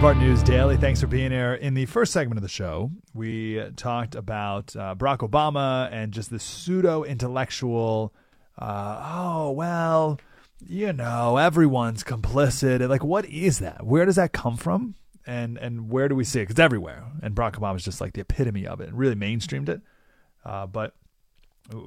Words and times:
Breitbart 0.00 0.18
News 0.18 0.42
Daily. 0.42 0.78
Thanks 0.78 0.98
for 0.98 1.06
being 1.06 1.30
here. 1.30 1.52
In 1.52 1.74
the 1.74 1.84
first 1.84 2.10
segment 2.14 2.38
of 2.38 2.42
the 2.42 2.48
show, 2.48 2.90
we 3.12 3.62
talked 3.76 4.14
about 4.14 4.74
uh, 4.74 4.94
Barack 4.94 5.18
Obama 5.18 5.90
and 5.92 6.10
just 6.10 6.30
the 6.30 6.38
pseudo 6.38 7.04
intellectual, 7.04 8.14
uh, 8.58 8.98
oh, 9.14 9.50
well, 9.50 10.18
you 10.66 10.94
know, 10.94 11.36
everyone's 11.36 12.02
complicit. 12.02 12.88
Like, 12.88 13.04
what 13.04 13.26
is 13.26 13.58
that? 13.58 13.84
Where 13.84 14.06
does 14.06 14.16
that 14.16 14.32
come 14.32 14.56
from? 14.56 14.94
And 15.26 15.58
and 15.58 15.90
where 15.90 16.08
do 16.08 16.14
we 16.14 16.24
see 16.24 16.40
it? 16.40 16.46
'Cause 16.46 16.52
it's 16.52 16.60
everywhere. 16.60 17.04
And 17.22 17.34
Barack 17.34 17.56
Obama's 17.56 17.84
just 17.84 18.00
like 18.00 18.14
the 18.14 18.22
epitome 18.22 18.66
of 18.66 18.80
it 18.80 18.88
and 18.88 18.96
really 18.96 19.16
mainstreamed 19.16 19.68
it. 19.68 19.82
Uh, 20.46 20.66
but 20.66 20.94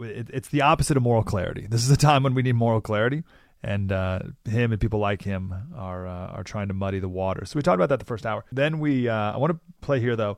it, 0.03 0.29
it's 0.31 0.49
the 0.49 0.61
opposite 0.61 0.97
of 0.97 1.01
moral 1.01 1.23
clarity. 1.23 1.65
This 1.67 1.83
is 1.83 1.89
a 1.89 1.97
time 1.97 2.21
when 2.21 2.35
we 2.35 2.43
need 2.43 2.53
moral 2.53 2.79
clarity, 2.79 3.23
and 3.63 3.91
uh, 3.91 4.19
him 4.45 4.71
and 4.71 4.81
people 4.81 4.99
like 4.99 5.21
him 5.21 5.53
are 5.75 6.05
uh, 6.05 6.27
are 6.27 6.43
trying 6.43 6.67
to 6.67 6.73
muddy 6.73 6.99
the 6.99 7.09
water. 7.09 7.45
So 7.45 7.57
we 7.57 7.63
talked 7.63 7.75
about 7.75 7.89
that 7.89 7.99
the 7.99 8.05
first 8.05 8.25
hour. 8.25 8.43
Then 8.51 8.79
we 8.79 9.07
uh, 9.07 9.33
I 9.33 9.37
want 9.37 9.53
to 9.53 9.59
play 9.81 9.99
here 9.99 10.15
though 10.15 10.37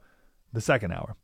the 0.53 0.61
second 0.61 0.91
hour 0.93 1.15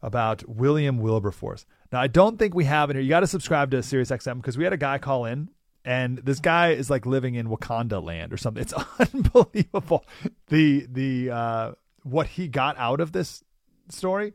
about 0.00 0.48
William 0.48 0.98
Wilberforce. 0.98 1.66
Now 1.92 2.00
I 2.00 2.06
don't 2.06 2.38
think 2.38 2.54
we 2.54 2.64
have 2.64 2.90
in 2.90 2.96
here. 2.96 3.02
You 3.02 3.10
got 3.10 3.20
to 3.20 3.26
subscribe 3.26 3.70
to 3.72 3.78
SiriusXM 3.78 4.36
because 4.36 4.56
we 4.56 4.64
had 4.64 4.72
a 4.72 4.78
guy 4.78 4.98
call 4.98 5.26
in. 5.26 5.50
And 5.84 6.18
this 6.18 6.38
guy 6.38 6.70
is 6.70 6.88
like 6.90 7.06
living 7.06 7.34
in 7.34 7.48
Wakanda 7.48 8.00
land 8.02 8.32
or 8.32 8.36
something. 8.36 8.62
It's 8.62 8.72
unbelievable. 9.14 10.04
The 10.46 10.86
the 10.88 11.30
uh, 11.30 11.72
what 12.04 12.28
he 12.28 12.46
got 12.48 12.78
out 12.78 13.00
of 13.00 13.12
this 13.12 13.42
story 13.88 14.34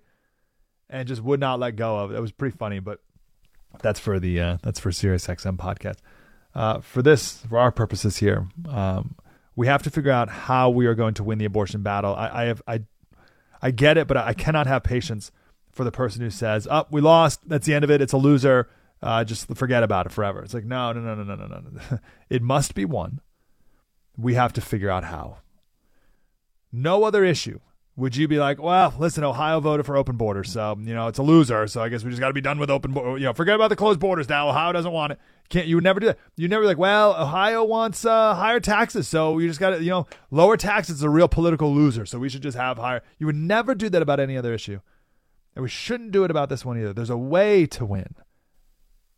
and 0.89 1.07
just 1.07 1.21
would 1.23 1.39
not 1.39 1.59
let 1.59 1.75
go 1.75 1.97
of 1.97 2.13
it. 2.13 2.19
Was 2.19 2.33
pretty 2.33 2.57
funny, 2.57 2.79
but 2.79 2.99
that's 3.81 3.99
for 3.99 4.19
the 4.19 4.39
uh, 4.39 4.57
that's 4.61 4.79
for 4.79 4.91
Sirius 4.91 5.25
XM 5.25 5.57
podcast. 5.57 5.97
Uh, 6.57 6.81
for 6.81 7.03
this, 7.03 7.45
for 7.47 7.59
our 7.59 7.71
purposes 7.71 8.17
here, 8.17 8.47
um, 8.67 9.13
we 9.55 9.67
have 9.67 9.83
to 9.83 9.91
figure 9.91 10.09
out 10.11 10.27
how 10.27 10.71
we 10.71 10.87
are 10.87 10.95
going 10.95 11.13
to 11.13 11.23
win 11.23 11.37
the 11.37 11.45
abortion 11.45 11.83
battle. 11.83 12.15
I, 12.15 12.29
I 12.29 12.45
have 12.45 12.63
I 12.67 12.81
I 13.61 13.69
get 13.69 13.95
it, 13.99 14.07
but 14.07 14.17
I 14.17 14.33
cannot 14.33 14.65
have 14.65 14.81
patience 14.81 15.31
for 15.71 15.83
the 15.83 15.91
person 15.91 16.23
who 16.23 16.31
says, 16.31 16.65
"Up, 16.65 16.87
oh, 16.87 16.89
we 16.95 16.99
lost. 16.99 17.47
That's 17.47 17.67
the 17.67 17.75
end 17.75 17.83
of 17.83 17.91
it. 17.91 18.01
It's 18.01 18.11
a 18.11 18.17
loser. 18.17 18.67
Uh, 19.03 19.23
just 19.23 19.55
forget 19.55 19.83
about 19.83 20.07
it 20.07 20.11
forever." 20.11 20.41
It's 20.41 20.55
like 20.55 20.65
no, 20.65 20.91
no, 20.93 20.99
no, 20.99 21.13
no, 21.13 21.35
no, 21.35 21.35
no, 21.35 21.59
no. 21.59 21.99
it 22.29 22.41
must 22.41 22.73
be 22.73 22.85
won. 22.85 23.21
We 24.17 24.33
have 24.33 24.51
to 24.53 24.61
figure 24.61 24.89
out 24.89 25.03
how. 25.03 25.37
No 26.71 27.03
other 27.03 27.23
issue 27.23 27.59
would 27.97 28.15
you 28.15 28.27
be 28.27 28.37
like, 28.37 28.61
well, 28.61 28.93
listen, 28.99 29.23
Ohio 29.23 29.59
voted 29.59 29.87
for 29.87 29.97
open 29.97 30.17
borders, 30.17 30.51
so 30.51 30.77
you 30.79 30.93
know 30.93 31.07
it's 31.07 31.17
a 31.17 31.23
loser. 31.23 31.65
So 31.65 31.81
I 31.81 31.89
guess 31.89 32.03
we 32.03 32.11
just 32.11 32.19
got 32.19 32.27
to 32.27 32.33
be 32.33 32.41
done 32.41 32.59
with 32.59 32.69
open, 32.69 32.93
you 32.95 33.21
know, 33.21 33.33
forget 33.33 33.55
about 33.55 33.69
the 33.69 33.75
closed 33.75 33.99
borders 33.99 34.29
now. 34.29 34.47
Ohio 34.47 34.71
doesn't 34.71 34.91
want 34.91 35.13
it. 35.13 35.19
Can't 35.49 35.65
you 35.65 35.75
would 35.75 35.83
never 35.83 35.99
do 35.99 36.05
that? 36.05 36.19
You 36.35 36.47
never 36.47 36.63
like, 36.63 36.77
well, 36.77 37.15
Ohio 37.19 37.63
wants 37.63 38.05
uh, 38.05 38.35
higher 38.35 38.59
taxes, 38.59 39.07
so 39.07 39.39
you 39.39 39.47
just 39.47 39.59
got 39.59 39.71
to, 39.71 39.83
you 39.83 39.89
know, 39.89 40.05
lower 40.29 40.57
taxes 40.57 40.97
is 40.97 41.03
a 41.03 41.09
real 41.09 41.27
political 41.27 41.73
loser, 41.73 42.05
so 42.05 42.19
we 42.19 42.29
should 42.29 42.43
just 42.43 42.55
have 42.55 42.77
higher. 42.77 43.01
You 43.17 43.25
would 43.25 43.35
never 43.35 43.73
do 43.73 43.89
that 43.89 44.01
about 44.03 44.19
any 44.19 44.37
other 44.37 44.53
issue, 44.53 44.79
and 45.55 45.63
we 45.63 45.69
shouldn't 45.69 46.11
do 46.11 46.23
it 46.23 46.29
about 46.29 46.49
this 46.49 46.63
one 46.63 46.79
either. 46.79 46.93
There's 46.93 47.09
a 47.09 47.17
way 47.17 47.65
to 47.65 47.83
win, 47.83 48.13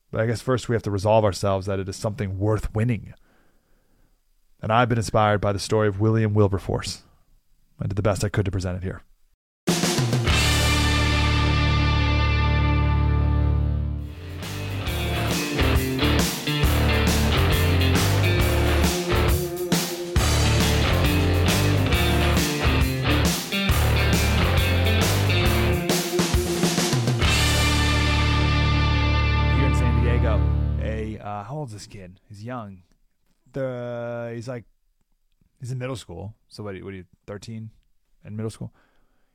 but 0.09 0.21
I 0.21 0.25
guess 0.25 0.39
first 0.39 0.69
we 0.69 0.75
have 0.75 0.83
to 0.83 0.91
resolve 0.91 1.25
ourselves 1.25 1.65
that 1.65 1.79
it 1.79 1.89
is 1.89 1.97
something 1.97 2.39
worth 2.39 2.73
winning. 2.73 3.13
And 4.61 4.71
I've 4.71 4.87
been 4.87 4.97
inspired 4.97 5.41
by 5.41 5.51
the 5.51 5.59
story 5.59 5.89
of 5.89 5.99
William 5.99 6.33
Wilberforce. 6.33 7.03
I 7.81 7.87
did 7.87 7.95
the 7.95 8.01
best 8.01 8.25
I 8.25 8.29
could 8.29 8.43
to 8.43 8.51
present 8.51 8.75
it 8.75 8.83
here. 8.83 9.03
Here 9.67 9.77
in 29.67 29.75
San 29.75 30.03
Diego, 30.03 30.37
a 30.81 31.17
uh, 31.19 31.43
how 31.45 31.55
old 31.55 31.69
is 31.69 31.75
this 31.75 31.87
kid? 31.87 32.19
He's 32.27 32.43
young. 32.43 32.81
The 33.53 34.33
he's 34.35 34.49
like 34.49 34.65
he's 35.59 35.71
in 35.71 35.77
middle 35.77 35.95
school. 35.95 36.35
So 36.47 36.63
what? 36.63 36.73
Are 36.73 36.77
you, 36.77 36.85
what 36.85 36.93
are 36.93 36.97
you? 36.97 37.05
Thirteen 37.27 37.71
in 38.23 38.35
middle 38.35 38.49
school. 38.49 38.73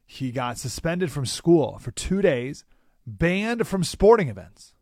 He 0.07 0.33
got 0.33 0.59
suspended 0.59 1.11
from 1.11 1.25
school 1.27 1.79
for 1.79 1.91
two 1.91 2.21
days, 2.21 2.65
banned 3.07 3.67
from 3.67 3.85
sporting 3.85 4.29
events 4.29 4.75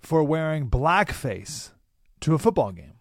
for 0.00 0.22
wearing 0.22 0.70
blackface 0.70 1.72
to 2.20 2.34
a 2.34 2.38
football 2.38 2.72
game. 2.72 2.94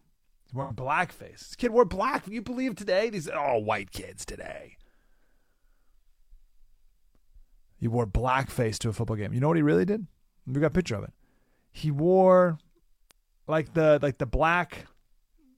He's 0.44 0.54
wearing 0.54 0.74
blackface. 0.74 1.40
This 1.40 1.56
kid 1.56 1.72
wore 1.72 1.86
black. 1.86 2.28
You 2.28 2.42
believe 2.42 2.76
today? 2.76 3.10
These 3.10 3.30
all 3.30 3.64
white 3.64 3.92
kids 3.92 4.26
today. 4.26 4.78
He 7.78 7.88
wore 7.88 8.08
blackface 8.08 8.78
to 8.80 8.90
a 8.90 8.94
football 8.94 9.18
game. 9.18 9.34
You 9.34 9.40
know 9.40 9.48
what 9.48 9.58
he 9.58 9.64
really 9.64 9.86
did? 9.86 10.08
We 10.48 10.60
got 10.60 10.68
a 10.68 10.72
picture 10.72 10.96
of 10.96 11.04
it. 11.04 11.14
He 11.72 11.92
wore 11.92 12.58
like 13.48 13.74
the 13.74 14.00
like 14.02 14.18
the 14.18 14.26
black 14.26 14.88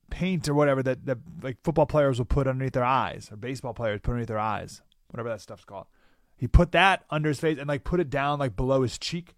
paint 0.09 0.47
or 0.47 0.53
whatever 0.53 0.81
that, 0.83 1.05
that 1.05 1.17
like 1.41 1.57
football 1.63 1.85
players 1.85 2.17
will 2.17 2.25
put 2.25 2.47
underneath 2.47 2.73
their 2.73 2.83
eyes 2.83 3.29
or 3.31 3.37
baseball 3.37 3.73
players 3.73 3.99
put 4.01 4.11
underneath 4.11 4.27
their 4.27 4.39
eyes, 4.39 4.81
whatever 5.09 5.29
that 5.29 5.41
stuff's 5.41 5.65
called. 5.65 5.87
He 6.35 6.47
put 6.47 6.71
that 6.73 7.03
under 7.09 7.29
his 7.29 7.39
face 7.39 7.57
and 7.57 7.67
like 7.67 7.83
put 7.83 7.99
it 7.99 8.09
down 8.09 8.39
like 8.39 8.55
below 8.55 8.83
his 8.83 8.97
cheek. 8.97 9.35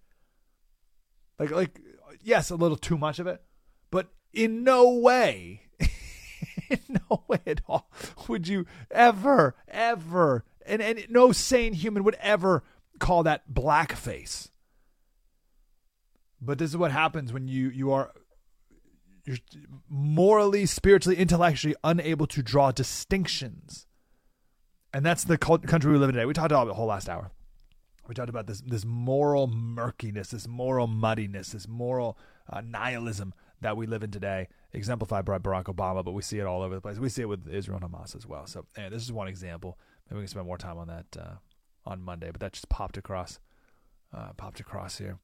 Like 1.38 1.52
like 1.52 1.79
yes, 2.22 2.50
a 2.50 2.56
little 2.56 2.78
too 2.78 2.97
much 2.97 3.19
of 3.19 3.28
it, 3.28 3.41
but 3.90 4.09
in 4.34 4.63
no 4.63 4.90
way, 4.90 5.63
in 6.69 6.79
no 7.09 7.24
way 7.28 7.40
at 7.47 7.62
all 7.68 7.90
would 8.28 8.47
you 8.47 8.66
ever 8.91 9.56
ever 9.68 10.44
and 10.66 10.81
and 10.81 11.06
no 11.09 11.31
sane 11.31 11.74
human 11.74 12.03
would 12.03 12.18
ever 12.19 12.63
call 13.00 13.24
that 13.24 13.52
blackface. 13.52 14.50
But 16.41 16.58
this 16.58 16.69
is 16.69 16.78
what 16.78 16.91
happens 16.91 17.34
when 17.34 17.47
you 17.47 17.69
you 17.69 17.91
are 17.91 18.12
you're 19.29 19.38
morally, 19.88 20.66
spiritually, 20.66 21.16
intellectually 21.16 21.75
unable 21.84 22.25
to 22.25 22.41
draw 22.41 22.72
distinctions. 22.72 23.85
And 24.91 25.06
that's 25.06 25.23
the 25.23 25.38
country 25.38 25.91
we 25.91 26.00
live 26.00 26.09
in 26.09 26.16
today. 26.16 26.25
We 26.25 26.34
talked 26.34 26.51
about 26.51 26.63
it 26.63 26.69
the 26.69 26.73
whole 26.73 26.88
last 26.88 27.07
hour. 27.07 27.29
We 28.07 28.16
talked 28.16 28.29
about 28.29 28.47
this 28.47 28.62
this 28.62 28.84
moral 28.85 29.45
murkiness, 29.45 30.31
this 30.31 30.47
moral 30.47 30.88
muddiness, 30.88 31.51
this 31.51 31.67
moral 31.67 32.17
uh, 32.51 32.62
nihilism 32.62 33.35
that 33.62 33.78
we 33.78 33.85
live 33.85 34.01
in 34.01 34.09
today, 34.09 34.47
exemplified 34.73 35.25
by 35.25 35.38
Barack 35.38 35.66
Obama, 35.66 36.03
but 36.03 36.13
we 36.13 36.23
see 36.23 36.40
it 36.40 36.47
all 36.47 36.63
over 36.63 36.73
the 36.73 36.81
place. 36.81 36.97
We 36.97 37.09
see 37.09 37.22
it 37.22 37.29
with 37.29 37.47
Israel 37.47 37.79
and 37.79 37.91
Hamas 37.91 38.16
as 38.16 38.25
well. 38.25 38.47
So, 38.47 38.66
this 38.75 39.03
is 39.03 39.11
one 39.11 39.28
example. 39.28 39.78
Maybe 40.09 40.17
we 40.17 40.23
can 40.23 40.29
spend 40.29 40.47
more 40.47 40.57
time 40.57 40.79
on 40.79 40.88
that 40.88 41.06
uh, 41.19 41.35
on 41.85 42.01
Monday, 42.01 42.31
but 42.31 42.40
that 42.41 42.53
just 42.53 42.67
popped 42.67 42.97
across, 42.97 43.40
uh, 44.11 44.34
popped 44.38 44.59
across 44.59 44.97
here. 44.97 45.19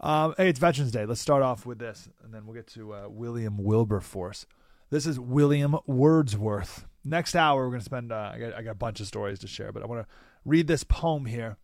Um, 0.00 0.34
hey, 0.36 0.48
it's 0.48 0.58
Veterans 0.58 0.90
Day. 0.90 1.06
Let's 1.06 1.20
start 1.20 1.42
off 1.42 1.64
with 1.64 1.78
this, 1.78 2.08
and 2.22 2.34
then 2.34 2.46
we'll 2.46 2.54
get 2.54 2.66
to 2.68 2.94
uh, 2.94 3.08
William 3.08 3.58
Wilberforce. 3.58 4.46
This 4.90 5.06
is 5.06 5.18
William 5.18 5.76
Wordsworth. 5.86 6.86
Next 7.04 7.34
hour, 7.34 7.64
we're 7.64 7.70
going 7.70 7.80
to 7.80 7.84
spend. 7.84 8.12
Uh, 8.12 8.32
I, 8.34 8.38
got, 8.38 8.54
I 8.54 8.62
got 8.62 8.70
a 8.72 8.76
bunch 8.76 9.00
of 9.00 9.06
stories 9.06 9.38
to 9.40 9.46
share, 9.46 9.72
but 9.72 9.82
I 9.82 9.86
want 9.86 10.02
to 10.02 10.14
read 10.44 10.66
this 10.66 10.84
poem 10.84 11.26
here. 11.26 11.56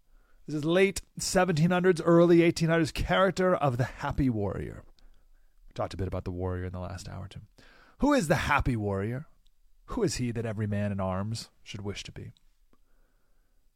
This 0.47 0.57
is 0.57 0.65
late 0.65 1.03
1700s, 1.19 2.01
early 2.05 2.39
1800s. 2.39 2.93
Character 2.93 3.55
of 3.55 3.77
the 3.77 3.85
Happy 3.85 4.31
Warrior. 4.31 4.85
We 5.69 5.73
talked 5.75 5.95
a 5.95 5.97
bit 5.97 6.09
about 6.09 6.25
the 6.25 6.31
warrior 6.31 6.65
in 6.65 6.73
the 6.73 6.81
last 6.81 7.09
hour 7.09 7.29
too. 7.29 7.41
Who 7.99 8.13
is 8.13 8.29
the 8.29 8.37
happy 8.37 8.77
warrior? 8.77 9.27
Who 9.87 10.03
is 10.03 10.17
he 10.17 10.33
that 10.33 10.47
every 10.47 10.67
man 10.67 10.93
in 10.93 11.01
arms 11.01 11.51
should 11.63 11.83
wish 11.83 12.03
to 12.05 12.13
be? 12.13 12.33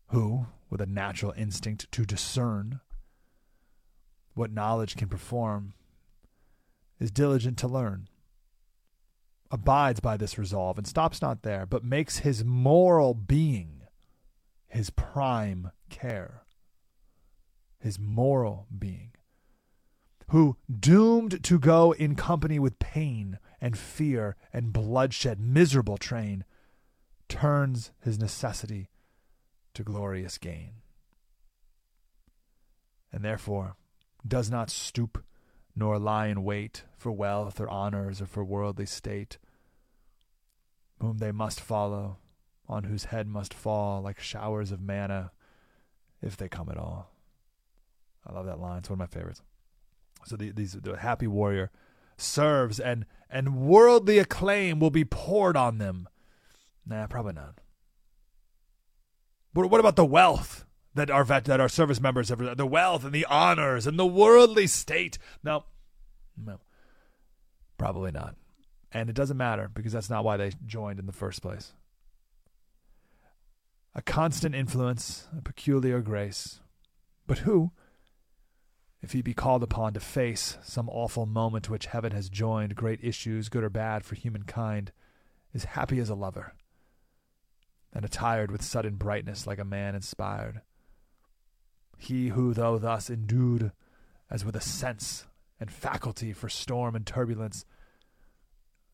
Who, 0.08 0.46
with 0.70 0.80
a 0.80 0.86
natural 0.86 1.32
instinct 1.36 1.90
to 1.92 2.04
discern, 2.04 2.80
what 4.34 4.52
knowledge 4.52 4.96
can 4.96 5.08
perform, 5.08 5.74
is 7.00 7.10
diligent 7.10 7.58
to 7.58 7.68
learn, 7.68 8.08
abides 9.50 10.00
by 10.00 10.16
this 10.16 10.38
resolve, 10.38 10.78
and 10.78 10.86
stops 10.86 11.22
not 11.22 11.42
there, 11.42 11.66
but 11.66 11.84
makes 11.84 12.18
his 12.18 12.44
moral 12.44 13.14
being 13.14 13.74
his 14.74 14.90
prime 14.90 15.70
care. 15.88 16.42
His 17.78 17.96
moral 17.96 18.66
being. 18.76 19.12
Who, 20.30 20.56
doomed 20.68 21.44
to 21.44 21.58
go 21.60 21.92
in 21.92 22.16
company 22.16 22.58
with 22.58 22.80
pain 22.80 23.38
and 23.60 23.78
fear 23.78 24.34
and 24.52 24.72
bloodshed, 24.72 25.38
miserable 25.38 25.96
train, 25.96 26.44
turns 27.28 27.92
his 28.00 28.18
necessity 28.18 28.88
to 29.74 29.84
glorious 29.84 30.38
gain. 30.38 30.72
And 33.12 33.24
therefore, 33.24 33.76
does 34.26 34.50
not 34.50 34.70
stoop, 34.70 35.22
nor 35.76 35.98
lie 35.98 36.28
in 36.28 36.44
wait 36.44 36.84
for 36.96 37.12
wealth 37.12 37.60
or 37.60 37.68
honors 37.68 38.20
or 38.20 38.26
for 38.26 38.44
worldly 38.44 38.86
state, 38.86 39.38
whom 41.00 41.18
they 41.18 41.32
must 41.32 41.60
follow, 41.60 42.18
on 42.68 42.84
whose 42.84 43.04
head 43.04 43.26
must 43.26 43.52
fall 43.52 44.00
like 44.00 44.18
showers 44.18 44.70
of 44.72 44.80
manna, 44.80 45.32
if 46.22 46.36
they 46.36 46.48
come 46.48 46.68
at 46.70 46.78
all. 46.78 47.10
I 48.26 48.32
love 48.32 48.46
that 48.46 48.60
line. 48.60 48.78
It's 48.78 48.88
one 48.88 48.94
of 48.94 49.00
my 49.00 49.06
favorites. 49.06 49.42
So 50.24 50.36
the, 50.36 50.50
these 50.50 50.72
the 50.72 50.96
happy 50.96 51.26
warrior 51.26 51.70
serves 52.16 52.80
and 52.80 53.04
and 53.28 53.56
worldly 53.56 54.18
acclaim 54.18 54.78
will 54.78 54.90
be 54.90 55.04
poured 55.04 55.56
on 55.56 55.78
them. 55.78 56.08
Nah, 56.86 57.06
probably 57.06 57.34
not. 57.34 57.60
But 59.52 59.68
what 59.68 59.80
about 59.80 59.96
the 59.96 60.04
wealth 60.04 60.64
that 60.94 61.10
our 61.10 61.24
vet, 61.24 61.44
that 61.44 61.60
our 61.60 61.68
service 61.68 62.00
members 62.00 62.28
have? 62.28 62.56
The 62.56 62.66
wealth 62.66 63.04
and 63.04 63.12
the 63.12 63.26
honors 63.26 63.86
and 63.86 63.98
the 63.98 64.06
worldly 64.06 64.66
state? 64.66 65.18
No, 65.42 65.64
no, 66.36 66.60
probably 67.78 68.12
not. 68.12 68.36
And 68.92 69.10
it 69.10 69.16
doesn't 69.16 69.36
matter 69.36 69.68
because 69.72 69.92
that's 69.92 70.10
not 70.10 70.24
why 70.24 70.36
they 70.36 70.52
joined 70.66 71.00
in 71.00 71.06
the 71.06 71.12
first 71.12 71.42
place. 71.42 71.72
A 73.94 74.02
constant 74.02 74.54
influence, 74.54 75.28
a 75.36 75.42
peculiar 75.42 76.00
grace. 76.00 76.60
But 77.26 77.38
who, 77.38 77.72
if 79.02 79.12
he 79.12 79.22
be 79.22 79.34
called 79.34 79.62
upon 79.62 79.94
to 79.94 80.00
face 80.00 80.58
some 80.62 80.88
awful 80.88 81.26
moment 81.26 81.68
which 81.68 81.86
heaven 81.86 82.12
has 82.12 82.28
joined 82.28 82.74
great 82.74 83.00
issues, 83.02 83.48
good 83.48 83.64
or 83.64 83.70
bad, 83.70 84.04
for 84.04 84.14
humankind, 84.14 84.92
is 85.52 85.64
happy 85.64 85.98
as 85.98 86.10
a 86.10 86.14
lover, 86.14 86.54
and 87.92 88.04
attired 88.04 88.50
with 88.50 88.62
sudden 88.62 88.96
brightness 88.96 89.46
like 89.46 89.58
a 89.58 89.64
man 89.64 89.94
inspired? 89.94 90.62
He 91.98 92.28
who, 92.28 92.54
though 92.54 92.78
thus 92.78 93.08
endued 93.08 93.72
as 94.30 94.44
with 94.44 94.56
a 94.56 94.60
sense 94.60 95.26
and 95.60 95.70
faculty 95.70 96.32
for 96.32 96.48
storm 96.48 96.94
and 96.94 97.06
turbulence, 97.06 97.64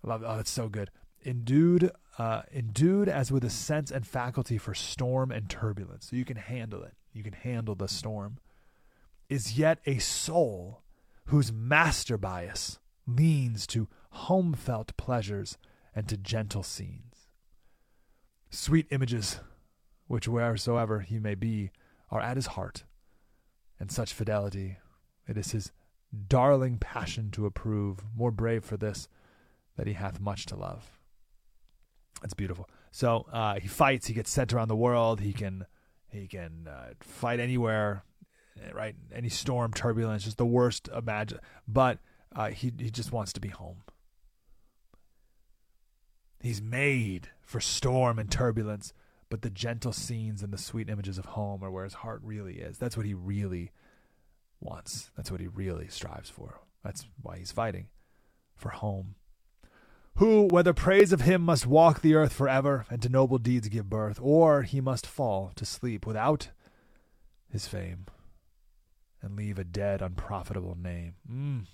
love. 0.03 0.23
Oh, 0.25 0.37
that's 0.37 0.51
so 0.51 0.69
good. 0.69 0.91
Endued, 1.25 1.91
uh, 2.19 2.43
endued 2.53 3.09
as 3.09 3.31
with 3.31 3.45
a 3.45 3.51
sense 3.51 3.91
and 3.91 4.07
faculty 4.07 4.57
for 4.59 4.75
storm 4.75 5.31
and 5.31 5.51
turbulence, 5.51 6.09
so 6.11 6.17
you 6.17 6.25
can 6.25 6.37
handle 6.37 6.83
it. 6.83 6.95
You 7.13 7.23
can 7.23 7.33
handle 7.33 7.75
the 7.75 7.89
storm. 7.89 8.39
Is 9.29 9.59
yet 9.59 9.81
a 9.87 9.99
soul 9.99 10.83
whose 11.27 11.53
master 11.53 12.17
bias 12.17 12.79
leans 13.07 13.67
to 13.69 13.89
home 14.11 14.55
felt 14.55 14.97
pleasures 14.97 15.57
and 15.95 16.09
to 16.09 16.17
gentle 16.17 16.63
scenes. 16.63 17.29
Sweet 18.51 18.87
images, 18.91 19.41
which 20.07 20.27
wheresoever 20.27 21.01
he 21.01 21.19
may 21.19 21.35
be, 21.35 21.71
are 22.11 22.21
at 22.21 22.37
his 22.37 22.49
heart, 22.49 22.85
and 23.81 23.91
such 23.91 24.13
fidelity 24.13 24.77
it 25.27 25.37
is 25.37 25.53
his 25.53 25.73
darling 26.29 26.79
passion 26.79 27.31
to 27.31 27.47
approve, 27.47 28.01
more 28.17 28.31
brave 28.33 28.65
for 28.65 28.77
this 28.77 29.09
that 29.77 29.87
he 29.87 29.93
hath 29.93 30.21
much 30.21 30.45
to 30.47 30.57
love. 30.57 30.99
That's 32.21 32.35
beautiful. 32.35 32.69
So 32.91 33.27
uh, 33.33 33.61
he 33.61 33.69
fights. 33.69 34.09
He 34.09 34.15
gets 34.15 34.31
sent 34.31 34.53
around 34.53 34.69
the 34.69 34.77
world. 34.77 35.21
He 35.21 35.33
can 35.33 35.67
he 36.09 36.27
can 36.27 36.69
uh, 36.69 36.95
fight 37.01 37.39
anywhere, 37.39 38.05
right? 38.75 38.97
Any 39.15 39.29
storm, 39.29 39.73
turbulence, 39.73 40.25
just 40.25 40.37
the 40.37 40.45
worst 40.45 40.89
imagine. 40.89 41.39
But 41.67 41.99
uh, 42.35 42.49
he 42.49 42.73
he 42.77 42.91
just 42.91 43.13
wants 43.13 43.33
to 43.35 43.41
be 43.41 43.49
home. 43.49 43.85
He's 46.41 46.61
made 46.61 47.29
for 47.43 47.61
storm 47.61 48.19
and 48.19 48.31
turbulence, 48.31 48.93
but 49.31 49.43
the 49.43 49.51
gentle 49.51 49.93
scenes 49.93 50.43
and 50.43 50.53
the 50.53 50.59
sweet 50.59 50.91
images 50.91 51.17
of 51.17 51.25
home 51.25 51.65
are 51.65 51.71
where 51.71 51.85
his 51.85 51.95
heart 51.95 52.21
really 52.23 52.59
is. 52.59 52.77
That's 52.77 52.97
what 52.97 53.07
he 53.07 53.15
really 53.15 53.71
wants. 54.61 55.11
That's 55.17 55.31
what 55.31 55.41
he 55.41 55.47
really 55.47 55.89
strives 55.89 56.29
for. 56.29 56.61
That's 56.85 57.07
why 57.23 57.39
he's 57.39 57.53
fighting 57.53 57.89
for 58.57 58.71
home 58.71 59.15
who, 60.17 60.49
whether 60.49 60.75
praise 60.75 61.13
of 61.13 61.23
him 61.23 61.43
must 61.43 61.67
walk 61.67 62.01
the 62.01 62.15
earth 62.15 62.33
forever 62.33 62.85
and 62.91 63.01
to 63.03 63.09
noble 63.09 63.39
deeds 63.39 63.69
give 63.69 63.89
birth, 63.89 64.19
or 64.21 64.63
he 64.63 64.81
must 64.81 65.07
fall 65.07 65.53
to 65.57 65.65
sleep 65.65 66.07
without 66.07 66.51
his 67.49 67.67
fame 67.67 68.07
and 69.23 69.37
leave 69.37 69.59
a 69.59 69.65
dead, 69.65 70.03
unprofitable 70.03 70.77
name. 70.77 71.15
Mm. 71.31 71.67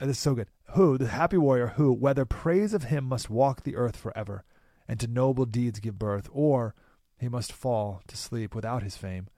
This 0.00 0.10
is 0.10 0.18
so 0.18 0.34
good. 0.34 0.48
Who, 0.72 0.98
the 0.98 1.08
happy 1.08 1.38
warrior, 1.38 1.68
who, 1.68 1.92
whether 1.92 2.24
praise 2.24 2.74
of 2.74 2.84
him 2.84 3.04
must 3.04 3.30
walk 3.30 3.62
the 3.62 3.76
earth 3.76 3.96
forever 3.96 4.44
and 4.86 5.00
to 5.00 5.06
noble 5.06 5.44
deeds 5.44 5.80
give 5.80 5.98
birth, 5.98 6.28
or 6.32 6.74
he 7.18 7.28
must 7.28 7.52
fall 7.52 8.02
to 8.06 8.16
sleep 8.16 8.54
without 8.54 8.82
his 8.82 8.96
fame 8.96 9.28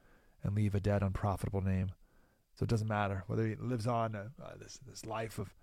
and 0.43 0.55
leave 0.55 0.75
a 0.75 0.81
dead, 0.81 1.03
unprofitable 1.03 1.61
name. 1.61 1.93
So 2.55 2.65
it 2.65 2.69
doesn't 2.69 2.89
matter 2.89 3.25
whether 3.27 3.47
he 3.47 3.55
lives 3.57 3.87
on 3.87 4.15
uh, 4.15 4.29
this 4.59 4.79
this 4.87 5.07
life 5.07 5.39
of 5.39 5.55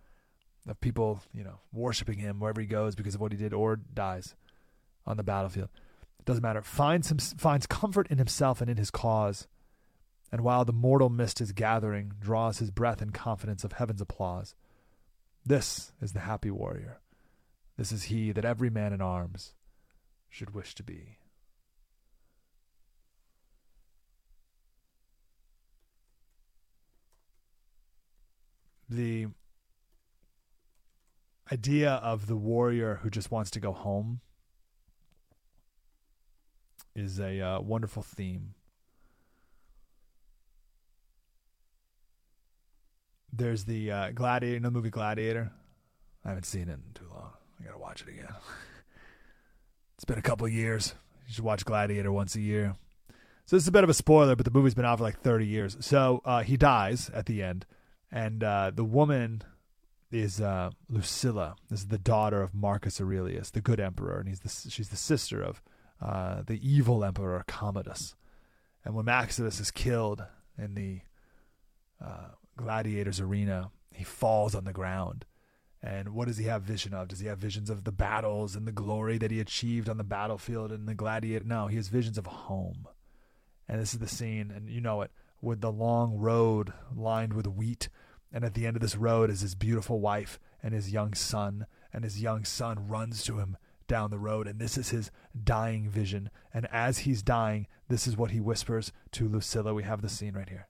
of 0.67 0.81
people, 0.81 1.21
you 1.33 1.43
know, 1.43 1.59
worshiping 1.71 2.19
him 2.19 2.39
wherever 2.39 2.59
he 2.59 2.67
goes 2.67 2.95
because 2.95 3.15
of 3.15 3.21
what 3.21 3.31
he 3.31 3.37
did 3.37 3.53
or 3.53 3.75
dies 3.75 4.35
on 5.05 5.15
the 5.17 5.23
battlefield. 5.23 5.69
It 6.19 6.25
doesn't 6.25 6.41
matter. 6.41 6.61
Finds 6.61 7.11
him 7.11 7.19
finds 7.19 7.67
comfort 7.67 8.07
in 8.07 8.17
himself 8.17 8.61
and 8.61 8.69
in 8.69 8.77
his 8.77 8.91
cause. 8.91 9.47
And 10.31 10.41
while 10.41 10.65
the 10.65 10.73
mortal 10.73 11.09
mist 11.09 11.39
is 11.39 11.53
gathering, 11.53 12.11
draws 12.19 12.57
his 12.57 12.71
breath 12.71 13.01
in 13.01 13.11
confidence 13.11 13.63
of 13.63 13.73
heaven's 13.73 14.01
applause. 14.01 14.55
This 15.47 15.93
is 16.01 16.11
the 16.11 16.19
happy 16.19 16.51
warrior. 16.51 16.99
This 17.77 17.93
is 17.93 18.03
he 18.03 18.33
that 18.33 18.43
every 18.43 18.69
man 18.69 18.91
in 18.91 18.99
arms 18.99 19.53
should 20.27 20.53
wish 20.53 20.75
to 20.75 20.83
be. 20.83 21.19
The 28.89 29.27
idea 31.49 31.91
of 31.91 32.27
the 32.27 32.35
warrior 32.35 32.99
who 33.01 33.09
just 33.09 33.31
wants 33.31 33.49
to 33.51 33.61
go 33.61 33.71
home 33.71 34.19
is 36.93 37.21
a 37.21 37.39
uh, 37.39 37.61
wonderful 37.61 38.03
theme. 38.03 38.53
There's 43.37 43.65
the 43.65 43.91
uh, 43.91 44.11
Gladiator, 44.11 44.55
you 44.55 44.59
know 44.59 44.69
the 44.69 44.73
movie 44.73 44.89
Gladiator? 44.89 45.51
I 46.25 46.29
haven't 46.29 46.45
seen 46.45 46.63
it 46.63 46.73
in 46.73 46.81
too 46.95 47.05
long. 47.13 47.33
I 47.59 47.65
gotta 47.65 47.77
watch 47.77 48.01
it 48.01 48.09
again. 48.09 48.27
it's 49.95 50.05
been 50.05 50.17
a 50.17 50.23
couple 50.23 50.47
years. 50.47 50.95
You 51.27 51.33
should 51.35 51.43
watch 51.43 51.63
Gladiator 51.63 52.11
once 52.11 52.35
a 52.35 52.41
year. 52.41 52.75
So 53.45 53.55
this 53.55 53.63
is 53.63 53.67
a 53.67 53.71
bit 53.71 53.83
of 53.83 53.91
a 53.91 53.93
spoiler, 53.93 54.35
but 54.35 54.43
the 54.43 54.51
movie's 54.51 54.73
been 54.73 54.85
out 54.85 54.97
for 54.97 55.03
like 55.03 55.21
30 55.21 55.45
years. 55.45 55.77
So 55.81 56.21
uh, 56.25 56.41
he 56.41 56.57
dies 56.57 57.11
at 57.13 57.27
the 57.27 57.43
end, 57.43 57.67
and 58.11 58.43
uh, 58.43 58.71
the 58.73 58.83
woman 58.83 59.43
is 60.11 60.41
uh, 60.41 60.71
Lucilla. 60.89 61.55
This 61.69 61.81
is 61.81 61.87
the 61.87 61.99
daughter 61.99 62.41
of 62.41 62.55
Marcus 62.55 62.99
Aurelius, 62.99 63.51
the 63.51 63.61
good 63.61 63.79
emperor, 63.79 64.19
and 64.19 64.27
he's 64.27 64.39
the, 64.39 64.69
she's 64.69 64.89
the 64.89 64.97
sister 64.97 65.43
of 65.43 65.61
uh, 66.01 66.41
the 66.45 66.59
evil 66.67 67.05
emperor 67.05 67.43
Commodus. 67.47 68.15
And 68.83 68.95
when 68.95 69.05
Maximus 69.05 69.59
is 69.59 69.69
killed 69.69 70.23
in 70.57 70.73
the 70.73 71.01
uh, 72.03 72.31
gladiators 72.57 73.19
arena, 73.19 73.71
he 73.93 74.03
falls 74.03 74.53
on 74.55 74.65
the 74.65 74.73
ground. 74.73 75.25
And 75.81 76.09
what 76.09 76.27
does 76.27 76.37
he 76.37 76.45
have 76.45 76.63
vision 76.63 76.93
of? 76.93 77.07
Does 77.07 77.19
he 77.19 77.27
have 77.27 77.37
visions 77.37 77.69
of 77.69 77.83
the 77.83 77.91
battles 77.91 78.55
and 78.55 78.67
the 78.67 78.71
glory 78.71 79.17
that 79.19 79.31
he 79.31 79.39
achieved 79.39 79.87
on 79.87 79.97
the 79.97 80.03
battlefield 80.03 80.71
and 80.71 80.87
the 80.87 80.95
gladiator? 80.95 81.45
No, 81.45 81.67
he 81.67 81.75
has 81.75 81.87
visions 81.87 82.17
of 82.17 82.25
home. 82.25 82.87
And 83.69 83.79
this 83.79 83.93
is 83.93 83.99
the 83.99 84.07
scene, 84.07 84.51
and 84.51 84.69
you 84.69 84.81
know 84.81 85.01
it, 85.01 85.11
with 85.41 85.61
the 85.61 85.71
long 85.71 86.17
road 86.17 86.73
lined 86.95 87.33
with 87.33 87.47
wheat 87.47 87.89
and 88.31 88.43
at 88.43 88.53
the 88.53 88.65
end 88.65 88.75
of 88.75 88.81
this 88.81 88.95
road 88.95 89.29
is 89.29 89.41
his 89.41 89.55
beautiful 89.55 89.99
wife 89.99 90.39
and 90.61 90.73
his 90.73 90.91
young 90.91 91.13
son, 91.13 91.65
and 91.93 92.03
his 92.03 92.21
young 92.21 92.43
son 92.43 92.87
runs 92.87 93.23
to 93.23 93.39
him 93.39 93.57
down 93.87 94.11
the 94.11 94.19
road, 94.19 94.47
and 94.47 94.59
this 94.59 94.77
is 94.77 94.89
his 94.89 95.11
dying 95.43 95.89
vision. 95.89 96.29
And 96.53 96.67
as 96.71 96.99
he's 96.99 97.23
dying, 97.23 97.67
this 97.87 98.05
is 98.05 98.17
what 98.17 98.31
he 98.31 98.39
whispers 98.39 98.91
to 99.13 99.29
Lucilla. 99.29 99.73
We 99.73 99.83
have 99.83 100.01
the 100.01 100.09
scene 100.09 100.33
right 100.33 100.49
here. 100.49 100.67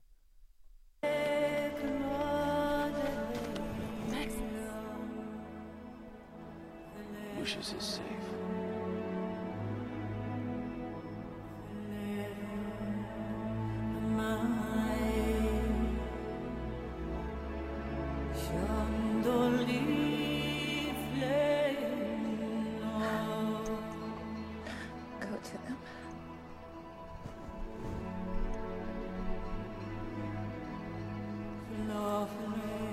Lucius 7.48 7.72
is 7.72 7.82
safe. 7.82 8.04
Go 25.20 25.36
to 25.42 25.56
them. 25.64 25.78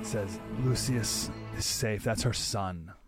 Says 0.04 0.40
Lucius 0.64 1.30
is 1.58 1.66
safe. 1.66 2.06
That's 2.06 2.24
her 2.24 2.32
son, 2.32 2.94
who 2.94 3.05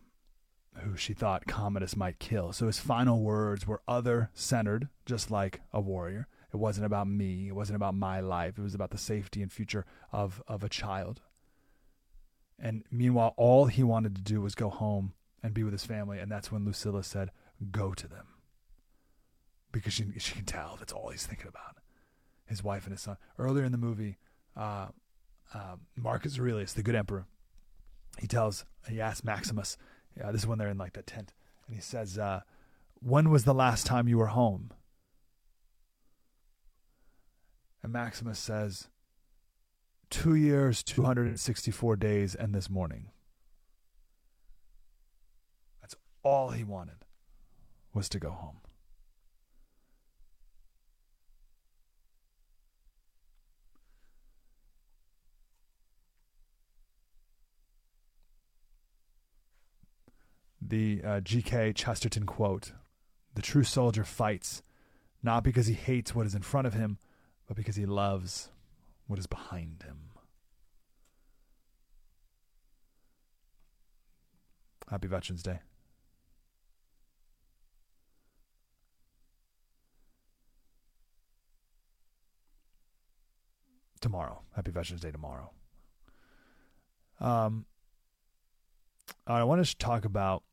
she 0.98 1.13
thought 1.13 1.48
Commodus 1.48 1.96
might 1.96 2.20
kill. 2.20 2.51
So 2.54 2.68
his 2.68 2.80
final 2.80 3.22
words 3.22 3.66
were 3.68 3.82
other 3.88 4.30
centered, 4.34 4.89
just 5.06 5.32
like 5.32 5.62
a 5.72 5.80
warrior. 5.80 6.27
It 6.54 6.58
wasn't 6.58 6.86
about 6.86 7.08
me. 7.08 7.48
It 7.48 7.56
wasn't 7.56 7.75
about 7.75 7.96
my 7.96 8.20
life. 8.20 8.58
It 8.58 8.63
was 8.63 8.75
about 8.75 8.92
the 8.92 8.98
safety 8.98 9.42
and 9.42 9.51
future 9.51 9.86
of, 10.12 10.42
of 10.48 10.63
a 10.63 10.70
child. 10.70 11.22
And 12.60 12.84
meanwhile, 12.92 13.34
all 13.38 13.66
he 13.66 13.84
wanted 13.84 14.16
to 14.16 14.22
do 14.22 14.42
was 14.42 14.56
go 14.56 14.70
home 14.70 15.13
and 15.44 15.54
be 15.54 15.63
with 15.63 15.74
his 15.74 15.86
family. 15.86 16.20
And 16.20 16.32
that's 16.32 16.51
when 16.51 16.66
Lucilla 16.66 17.04
said, 17.04 17.32
Go 17.72 17.94
to 17.94 18.08
them. 18.08 18.27
Because 19.72 19.94
she, 19.94 20.06
she 20.18 20.34
can 20.34 20.46
tell 20.46 20.75
that's 20.77 20.94
all 20.94 21.10
he's 21.10 21.25
thinking 21.25 21.48
about 21.48 21.77
his 22.48 22.63
wife 22.63 22.86
and 22.86 22.94
his 22.94 23.01
son. 23.01 23.18
Earlier 23.38 23.66
in 23.66 23.72
the 23.72 23.77
movie, 23.77 24.18
uh, 24.56 24.88
uh, 25.54 25.75
Marcus 25.96 26.39
Aurelius, 26.39 26.74
the 26.74 26.84
good 26.84 26.96
emperor, 26.96 27.25
he 28.20 28.27
tells, 28.27 28.66
he 28.89 29.00
asks 29.00 29.24
Maximus, 29.24 29.77
Yeah, 30.17 30.31
this 30.31 30.41
is 30.41 30.47
when 30.47 30.57
they're 30.57 30.69
in 30.69 30.77
like 30.77 30.93
the 30.93 31.03
tent, 31.03 31.33
and 31.67 31.75
he 31.75 31.81
says, 31.81 32.17
uh, 32.17 32.41
"When 33.00 33.29
was 33.29 33.43
the 33.43 33.53
last 33.53 33.86
time 33.86 34.07
you 34.07 34.17
were 34.17 34.27
home?" 34.27 34.71
And 37.83 37.93
Maximus 37.93 38.39
says, 38.39 38.89
two 40.09 40.36
years, 40.36 40.83
264 40.83 41.95
days, 41.95 42.36
and 42.36 42.53
this 42.53 42.69
morning. 42.69 43.12
That's 45.81 45.95
all 46.24 46.50
he 46.50 46.63
wanted 46.63 47.05
was 47.93 48.09
to 48.09 48.19
go 48.19 48.31
home. 48.31 48.59
The 60.62 61.02
uh, 61.04 61.20
G.K. 61.22 61.74
Chesterton 61.74 62.26
quote 62.26 62.72
The 63.36 63.42
true 63.42 63.64
soldier 63.64 64.04
fights 64.04 64.64
not 65.24 65.44
because 65.44 65.68
he 65.68 65.74
hates 65.74 66.16
what 66.16 66.26
is 66.26 66.36
in 66.36 66.42
front 66.42 66.68
of 66.68 66.74
him, 66.74 66.98
but 67.48 67.58
because 67.58 67.76
he 67.76 67.86
loves 67.86 68.50
what 69.08 69.20
is 69.20 69.28
behind 69.28 69.84
him. 69.84 69.98
Happy 74.90 75.08
Veterans 75.08 75.44
Day. 75.44 75.60
Tomorrow. 84.00 84.42
Happy 84.56 84.72
Veterans 84.72 85.02
Day 85.02 85.12
tomorrow. 85.12 85.52
Um, 87.20 87.66
I 89.26 89.44
want 89.44 89.66
to 89.66 89.78
talk 89.78 90.06
about 90.06 90.44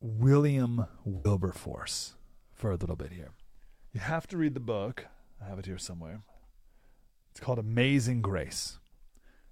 William 0.00 0.86
Wilberforce 1.04 2.14
for 2.52 2.70
a 2.70 2.76
little 2.76 2.96
bit 2.96 3.12
here. 3.12 3.30
You 3.92 4.00
have 4.00 4.26
to 4.28 4.36
read 4.36 4.54
the 4.54 4.60
book. 4.60 5.06
I 5.42 5.48
have 5.48 5.58
it 5.58 5.66
here 5.66 5.78
somewhere. 5.78 6.20
It's 7.30 7.40
called 7.40 7.58
Amazing 7.58 8.22
Grace. 8.22 8.78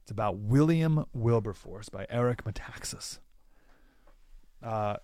It's 0.03 0.11
about 0.11 0.39
William 0.39 1.05
Wilberforce 1.13 1.89
by 1.89 2.07
Eric 2.11 2.45
Metaxas. 2.45 3.19
Uh, 4.63 4.97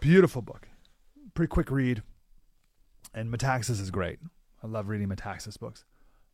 beautiful 0.00 0.42
book. 0.42 0.68
Pretty 1.34 1.48
quick 1.48 1.70
read. 1.70 2.02
And 3.14 3.32
Metaxas 3.32 3.80
is 3.80 3.90
great. 3.90 4.18
I 4.62 4.66
love 4.66 4.88
reading 4.88 5.08
Metaxas 5.08 5.58
books. 5.58 5.84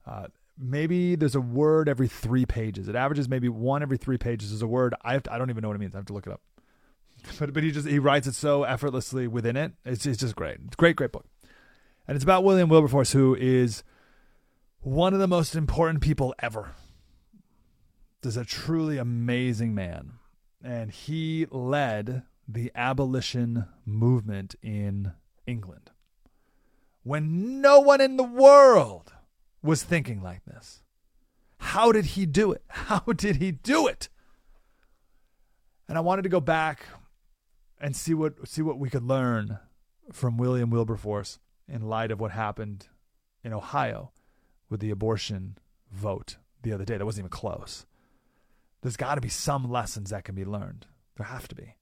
Uh, 0.06 0.26
maybe 0.58 1.16
there's 1.16 1.34
a 1.34 1.40
word 1.40 1.88
every 1.88 2.08
three 2.08 2.46
pages. 2.46 2.88
It 2.88 2.94
averages 2.94 3.28
maybe 3.28 3.48
one 3.48 3.82
every 3.82 3.96
three 3.96 4.18
pages 4.18 4.52
is 4.52 4.62
a 4.62 4.66
word. 4.66 4.94
I 5.02 5.18
to, 5.18 5.32
I 5.32 5.38
don't 5.38 5.50
even 5.50 5.62
know 5.62 5.68
what 5.68 5.76
it 5.76 5.80
means. 5.80 5.94
I 5.94 5.98
have 5.98 6.06
to 6.06 6.12
look 6.12 6.26
it 6.26 6.32
up. 6.32 6.40
But 7.38 7.54
but 7.54 7.62
he 7.62 7.70
just 7.70 7.88
he 7.88 7.98
writes 7.98 8.26
it 8.26 8.34
so 8.34 8.64
effortlessly 8.64 9.26
within 9.26 9.56
it. 9.56 9.72
It's 9.84 10.04
it's 10.04 10.18
just 10.18 10.36
great. 10.36 10.58
It's 10.66 10.74
a 10.74 10.76
great 10.76 10.96
great 10.96 11.10
book, 11.10 11.24
and 12.06 12.16
it's 12.16 12.24
about 12.24 12.44
William 12.44 12.68
Wilberforce, 12.68 13.12
who 13.12 13.34
is 13.34 13.82
one 14.80 15.14
of 15.14 15.20
the 15.20 15.26
most 15.26 15.54
important 15.54 16.02
people 16.02 16.34
ever. 16.40 16.72
Is 18.22 18.36
a 18.38 18.44
truly 18.44 18.96
amazing 18.96 19.74
man, 19.74 20.12
and 20.62 20.90
he 20.90 21.46
led 21.50 22.22
the 22.48 22.72
abolition 22.74 23.66
movement 23.84 24.54
in 24.62 25.12
England 25.46 25.90
when 27.04 27.60
no 27.60 27.80
one 27.80 28.00
in 28.00 28.16
the 28.16 28.24
world 28.24 29.12
was 29.64 29.82
thinking 29.82 30.22
like 30.22 30.44
this. 30.44 30.82
How 31.58 31.90
did 31.90 32.04
he 32.04 32.26
do 32.26 32.52
it? 32.52 32.62
How 32.68 33.00
did 33.00 33.36
he 33.36 33.50
do 33.50 33.86
it? 33.88 34.08
And 35.88 35.98
I 35.98 36.02
wanted 36.02 36.22
to 36.22 36.28
go 36.28 36.40
back 36.40 36.86
and 37.80 37.96
see 37.96 38.14
what 38.14 38.46
see 38.46 38.62
what 38.62 38.78
we 38.78 38.90
could 38.90 39.02
learn 39.02 39.58
from 40.12 40.36
William 40.36 40.70
Wilberforce 40.70 41.38
in 41.68 41.82
light 41.82 42.10
of 42.10 42.20
what 42.20 42.30
happened 42.30 42.88
in 43.42 43.52
Ohio 43.52 44.12
with 44.68 44.80
the 44.80 44.90
abortion 44.90 45.56
vote 45.90 46.36
the 46.62 46.72
other 46.72 46.84
day. 46.84 46.96
That 46.96 47.04
wasn't 47.04 47.22
even 47.22 47.30
close. 47.30 47.86
There's 48.82 48.96
got 48.96 49.14
to 49.14 49.20
be 49.20 49.28
some 49.28 49.70
lessons 49.70 50.10
that 50.10 50.24
can 50.24 50.34
be 50.34 50.44
learned. 50.44 50.86
There 51.16 51.26
have 51.26 51.48
to 51.48 51.54
be. 51.54 51.76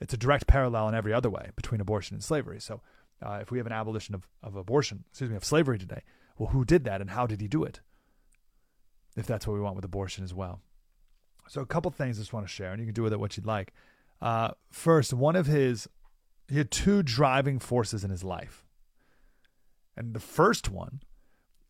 It's 0.00 0.14
a 0.14 0.18
direct 0.18 0.46
parallel 0.46 0.88
in 0.88 0.94
every 0.94 1.12
other 1.12 1.28
way 1.28 1.50
between 1.54 1.82
abortion 1.82 2.14
and 2.14 2.24
slavery. 2.24 2.60
So, 2.60 2.80
uh, 3.22 3.40
if 3.42 3.50
we 3.50 3.58
have 3.58 3.66
an 3.66 3.72
abolition 3.72 4.14
of, 4.14 4.26
of 4.42 4.56
abortion, 4.56 5.04
excuse 5.10 5.28
me, 5.28 5.36
of 5.36 5.44
slavery 5.44 5.78
today, 5.78 6.00
well, 6.40 6.48
who 6.48 6.64
did 6.64 6.84
that 6.84 7.02
and 7.02 7.10
how 7.10 7.26
did 7.26 7.42
he 7.42 7.48
do 7.48 7.64
it? 7.64 7.80
If 9.14 9.26
that's 9.26 9.46
what 9.46 9.52
we 9.52 9.60
want 9.60 9.76
with 9.76 9.84
abortion 9.84 10.24
as 10.24 10.32
well. 10.32 10.62
So, 11.48 11.60
a 11.60 11.66
couple 11.66 11.90
things 11.90 12.16
I 12.16 12.22
just 12.22 12.32
want 12.32 12.46
to 12.46 12.52
share, 12.52 12.72
and 12.72 12.80
you 12.80 12.86
can 12.86 12.94
do 12.94 13.02
with 13.02 13.12
it 13.12 13.20
what 13.20 13.36
you'd 13.36 13.44
like. 13.44 13.74
Uh, 14.22 14.52
first, 14.70 15.12
one 15.12 15.36
of 15.36 15.44
his, 15.44 15.86
he 16.48 16.56
had 16.56 16.70
two 16.70 17.02
driving 17.02 17.58
forces 17.58 18.04
in 18.04 18.10
his 18.10 18.24
life. 18.24 18.64
And 19.94 20.14
the 20.14 20.20
first 20.20 20.70
one, 20.70 21.02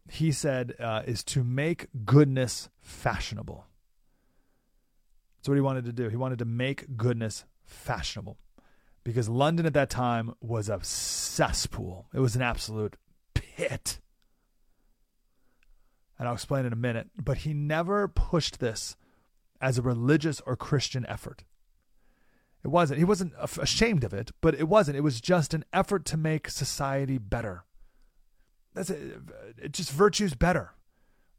he 0.08 0.30
said, 0.30 0.76
uh, 0.78 1.02
is 1.04 1.24
to 1.24 1.42
make 1.42 1.88
goodness 2.04 2.68
fashionable. 2.80 3.66
That's 5.38 5.48
what 5.48 5.56
he 5.56 5.62
wanted 5.62 5.84
to 5.86 5.92
do. 5.92 6.08
He 6.10 6.16
wanted 6.16 6.38
to 6.38 6.44
make 6.44 6.96
goodness 6.96 7.44
fashionable 7.64 8.38
because 9.02 9.28
London 9.28 9.66
at 9.66 9.74
that 9.74 9.90
time 9.90 10.34
was 10.40 10.68
a 10.68 10.78
cesspool. 10.84 12.06
It 12.14 12.20
was 12.20 12.36
an 12.36 12.42
absolute 12.42 12.96
pit. 13.34 13.98
And 16.20 16.28
I'll 16.28 16.34
explain 16.34 16.66
in 16.66 16.72
a 16.74 16.76
minute. 16.76 17.08
But 17.16 17.38
he 17.38 17.54
never 17.54 18.06
pushed 18.06 18.60
this 18.60 18.94
as 19.58 19.78
a 19.78 19.82
religious 19.82 20.42
or 20.42 20.54
Christian 20.54 21.06
effort. 21.06 21.44
It 22.62 22.68
wasn't. 22.68 22.98
He 22.98 23.04
wasn't 23.04 23.32
ashamed 23.58 24.04
of 24.04 24.12
it, 24.12 24.30
but 24.42 24.54
it 24.54 24.68
wasn't. 24.68 24.98
It 24.98 25.00
was 25.00 25.22
just 25.22 25.54
an 25.54 25.64
effort 25.72 26.04
to 26.04 26.18
make 26.18 26.50
society 26.50 27.16
better. 27.16 27.64
That's 28.74 28.90
it. 28.90 29.16
It 29.56 29.72
just 29.72 29.90
virtue's 29.90 30.34
better. 30.34 30.74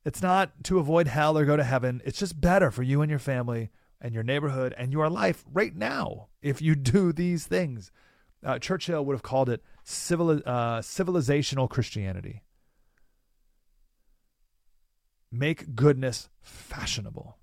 It's 0.03 0.23
not 0.23 0.63
to 0.63 0.79
avoid 0.79 1.07
hell 1.07 1.37
or 1.37 1.45
go 1.45 1.55
to 1.55 1.63
heaven. 1.63 2.01
It's 2.03 2.17
just 2.17 2.41
better 2.41 2.71
for 2.71 2.81
you 2.81 3.03
and 3.03 3.09
your 3.11 3.19
family 3.19 3.69
and 4.01 4.15
your 4.15 4.23
neighborhood 4.23 4.73
and 4.79 4.91
your 4.91 5.11
life 5.11 5.45
right 5.53 5.75
now 5.75 6.29
if 6.41 6.59
you 6.59 6.73
do 6.73 7.13
these 7.13 7.45
things. 7.45 7.91
Uh, 8.43 8.57
Churchill 8.57 9.05
would 9.05 9.13
have 9.13 9.21
called 9.21 9.47
it 9.47 9.61
civil, 9.83 10.31
uh, 10.31 10.79
civilizational 10.79 11.69
Christianity. 11.69 12.41
Make 15.31 15.75
goodness 15.75 16.29
fashionable 16.41 17.37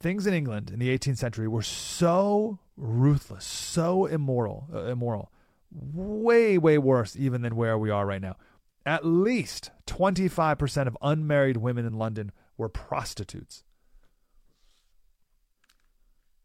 things 0.00 0.26
in 0.26 0.34
England 0.34 0.70
in 0.70 0.78
the 0.78 0.96
18th 0.96 1.18
century 1.18 1.48
were 1.48 1.62
so 1.62 2.58
ruthless, 2.76 3.44
so 3.44 4.06
immoral, 4.06 4.68
uh, 4.72 4.84
immoral, 4.84 5.32
way, 5.72 6.56
way 6.58 6.78
worse 6.78 7.16
even 7.16 7.42
than 7.42 7.56
where 7.56 7.76
we 7.76 7.90
are 7.90 8.06
right 8.06 8.22
now. 8.22 8.36
At 8.86 9.04
least 9.04 9.70
25% 9.86 10.86
of 10.86 10.96
unmarried 11.02 11.58
women 11.58 11.84
in 11.84 11.94
London 11.94 12.32
were 12.56 12.68
prostitutes. 12.68 13.64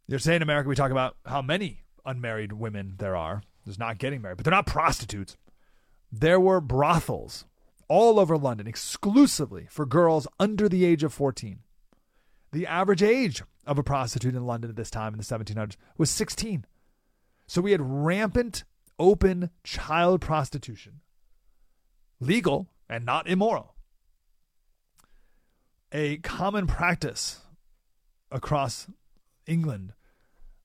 You're 0.07 0.19
saying 0.19 0.37
in 0.37 0.41
America, 0.41 0.67
we 0.67 0.75
talk 0.75 0.91
about 0.91 1.15
how 1.25 1.41
many 1.41 1.83
unmarried 2.05 2.53
women 2.53 2.95
there 2.97 3.15
are. 3.15 3.43
There's 3.65 3.79
not 3.79 3.97
getting 3.97 4.21
married, 4.21 4.37
but 4.37 4.43
they're 4.43 4.51
not 4.51 4.65
prostitutes. 4.65 5.37
There 6.11 6.39
were 6.39 6.59
brothels 6.59 7.45
all 7.93 8.19
over 8.19 8.35
London 8.35 8.65
exclusively 8.65 9.67
for 9.69 9.85
girls 9.85 10.27
under 10.39 10.67
the 10.67 10.83
age 10.83 11.03
of 11.03 11.13
14. 11.13 11.59
The 12.51 12.65
average 12.65 13.03
age 13.03 13.43
of 13.67 13.77
a 13.77 13.83
prostitute 13.83 14.33
in 14.33 14.47
London 14.47 14.71
at 14.71 14.75
this 14.75 14.89
time 14.89 15.13
in 15.13 15.19
the 15.19 15.23
1700s 15.23 15.75
was 15.95 16.09
16. 16.09 16.65
So 17.45 17.61
we 17.61 17.71
had 17.71 17.81
rampant, 17.83 18.63
open 18.97 19.51
child 19.63 20.21
prostitution, 20.21 21.01
legal 22.19 22.67
and 22.89 23.05
not 23.05 23.27
immoral. 23.27 23.75
A 25.91 26.17
common 26.17 26.65
practice 26.65 27.41
across 28.31 28.87
England 29.45 29.93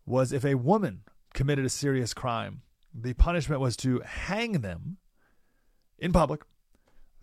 was 0.06 0.32
if 0.32 0.46
a 0.46 0.54
woman 0.54 1.02
committed 1.34 1.66
a 1.66 1.68
serious 1.68 2.14
crime, 2.14 2.62
the 2.94 3.12
punishment 3.12 3.60
was 3.60 3.76
to 3.76 4.00
hang 4.00 4.62
them 4.62 4.96
in 5.98 6.10
public, 6.10 6.40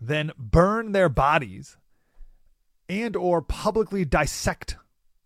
then 0.00 0.32
burn 0.38 0.92
their 0.92 1.08
bodies 1.08 1.76
and 2.88 3.16
or 3.16 3.42
publicly 3.42 4.04
dissect 4.04 4.76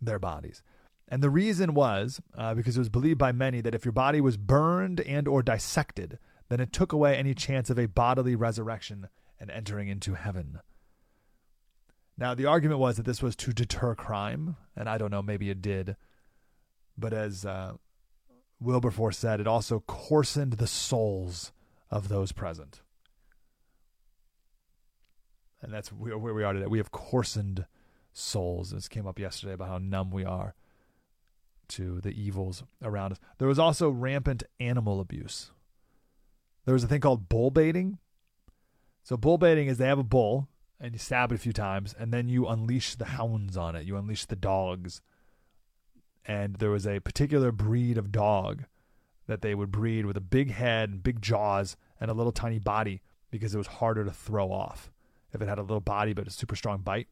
their 0.01 0.19
bodies. 0.19 0.63
And 1.09 1.23
the 1.23 1.31
reason 1.31 1.75
was 1.75 2.21
uh, 2.37 2.55
because 2.55 2.77
it 2.77 2.81
was 2.81 2.89
believed 2.89 3.19
by 3.19 3.33
many 3.33 3.61
that 3.61 3.75
if 3.75 3.85
your 3.85 3.93
body 3.93 4.21
was 4.21 4.37
burned 4.37 5.01
and 5.01 5.27
or 5.27 5.43
dissected, 5.43 6.19
then 6.49 6.61
it 6.61 6.73
took 6.73 6.93
away 6.93 7.17
any 7.17 7.35
chance 7.35 7.69
of 7.69 7.79
a 7.79 7.87
bodily 7.87 8.35
resurrection 8.35 9.09
and 9.39 9.51
entering 9.51 9.89
into 9.89 10.15
heaven. 10.15 10.61
Now, 12.17 12.35
the 12.35 12.47
argument 12.47 12.81
was 12.81 12.97
that 12.97 13.07
this 13.07 13.23
was 13.23 13.35
to 13.37 13.53
deter 13.53 13.95
crime, 13.95 14.57
and 14.77 14.89
I 14.89 14.99
don't 14.99 15.11
know, 15.11 15.23
maybe 15.23 15.51
it 15.51 15.63
did. 15.63 15.97
But 16.97 17.13
as 17.13 17.47
uh, 17.47 17.75
Wilberforce 18.61 19.17
said, 19.17 19.41
it 19.41 19.47
also 19.47 19.83
coarsened 19.87 20.55
the 20.55 20.67
souls 20.67 21.53
of 21.91 22.09
those 22.09 22.31
present 22.31 22.83
and 25.63 25.73
that's 25.73 25.89
where 25.89 26.19
we 26.19 26.45
are 26.45 26.53
today. 26.53 26.67
We 26.67 26.79
have 26.79 26.93
coarsened 26.93 27.67
souls. 28.13 28.71
This 28.71 28.89
came 28.89 29.07
up 29.07 29.19
yesterday 29.19 29.53
about 29.53 29.69
how 29.69 29.79
numb 29.79 30.11
we 30.11 30.25
are 30.25 30.55
to 31.69 32.01
the 32.01 32.11
evils 32.11 32.65
around 32.83 33.13
us. 33.13 33.19
There 33.39 33.49
was 33.49 33.59
also 33.59 33.91
rampant 33.91 34.43
animal 34.59 35.01
abuse. 35.01 35.53
There 36.65 36.75
was 36.75 36.85
a 36.85 36.89
thing 36.89 37.01
called 37.01 37.29
bull 37.29 37.51
baiting. 37.51 37.99
So 39.03 39.17
bull 39.17 39.39
baiting 39.39 39.69
is 39.69 39.79
they 39.79 39.87
have 39.87 39.99
a 39.99 40.05
bull 40.05 40.49
and 40.81 40.93
you 40.93 40.99
stab 40.99 41.31
it 41.33 41.37
a 41.37 41.39
few 41.39 41.53
times 41.53 41.95
and 41.99 42.13
then 42.13 42.29
you 42.29 42.47
unleash 42.47 42.97
the 42.97 43.07
hounds 43.07 43.57
on 43.57 43.77
it. 43.77 43.87
You 43.87 43.97
unleash 43.97 44.27
the 44.27 44.37
dogs. 44.37 45.01
And 46.27 46.57
there 46.57 46.71
was 46.71 46.87
a 46.87 47.01
particular 47.01 47.53
breed 47.53 47.97
of 47.97 48.13
dog 48.13 48.65
that 49.27 49.43
they 49.43 49.55
would 49.55 49.71
breed 49.71 50.07
with 50.07 50.17
a 50.17 50.23
big 50.23 50.51
head 50.51 50.91
and 50.91 51.03
big 51.03 51.23
jaws 51.23 51.77
and 52.01 52.11
a 52.11 52.15
little 52.15 52.33
tiny 52.33 52.59
body 52.59 53.01
because 53.31 53.55
it 53.55 53.59
was 53.59 53.67
harder 53.69 54.05
to 54.05 54.11
throw 54.11 54.51
off 54.51 54.91
if 55.33 55.41
it 55.41 55.49
had 55.49 55.59
a 55.59 55.63
little 55.63 55.81
body 55.81 56.13
but 56.13 56.27
a 56.27 56.31
super 56.31 56.57
strong 56.57 56.81
bite. 56.81 57.09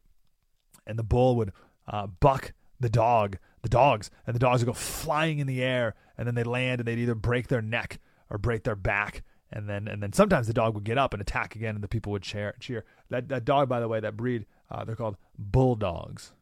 And 0.85 0.97
the 0.97 1.03
bull 1.03 1.35
would 1.35 1.51
uh, 1.87 2.07
buck 2.07 2.53
the 2.79 2.89
dog, 2.89 3.37
the 3.61 3.69
dogs, 3.69 4.09
and 4.25 4.35
the 4.35 4.39
dogs 4.39 4.61
would 4.61 4.67
go 4.67 4.73
flying 4.73 5.39
in 5.39 5.47
the 5.47 5.61
air, 5.61 5.95
and 6.17 6.27
then 6.27 6.35
they 6.35 6.43
land 6.43 6.81
and 6.81 6.87
they'd 6.87 6.99
either 6.99 7.15
break 7.15 7.47
their 7.47 7.61
neck 7.61 7.99
or 8.29 8.37
break 8.37 8.63
their 8.63 8.75
back, 8.75 9.23
and 9.51 9.67
then 9.67 9.87
and 9.87 10.01
then 10.01 10.13
sometimes 10.13 10.47
the 10.47 10.53
dog 10.53 10.75
would 10.75 10.83
get 10.83 10.97
up 10.97 11.13
and 11.13 11.21
attack 11.21 11.55
again, 11.55 11.75
and 11.75 11.83
the 11.83 11.87
people 11.87 12.11
would 12.11 12.23
cheer. 12.23 12.55
Cheer. 12.59 12.85
That 13.09 13.27
that 13.29 13.45
dog, 13.45 13.69
by 13.69 13.79
the 13.79 13.87
way, 13.87 13.99
that 13.99 14.15
breed, 14.15 14.45
uh, 14.71 14.83
they're 14.85 14.95
called 14.95 15.17
bulldogs. 15.37 16.33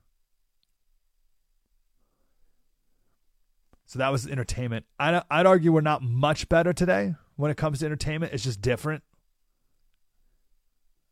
So 3.87 3.99
that 3.99 4.11
was 4.11 4.27
entertainment. 4.27 4.85
I'd, 4.99 5.23
I'd 5.31 5.45
argue 5.45 5.71
we're 5.71 5.79
not 5.79 6.03
much 6.03 6.49
better 6.49 6.73
today 6.73 7.15
when 7.37 7.49
it 7.49 7.55
comes 7.55 7.79
to 7.79 7.85
entertainment. 7.85 8.33
It's 8.33 8.43
just 8.43 8.61
different. 8.61 9.01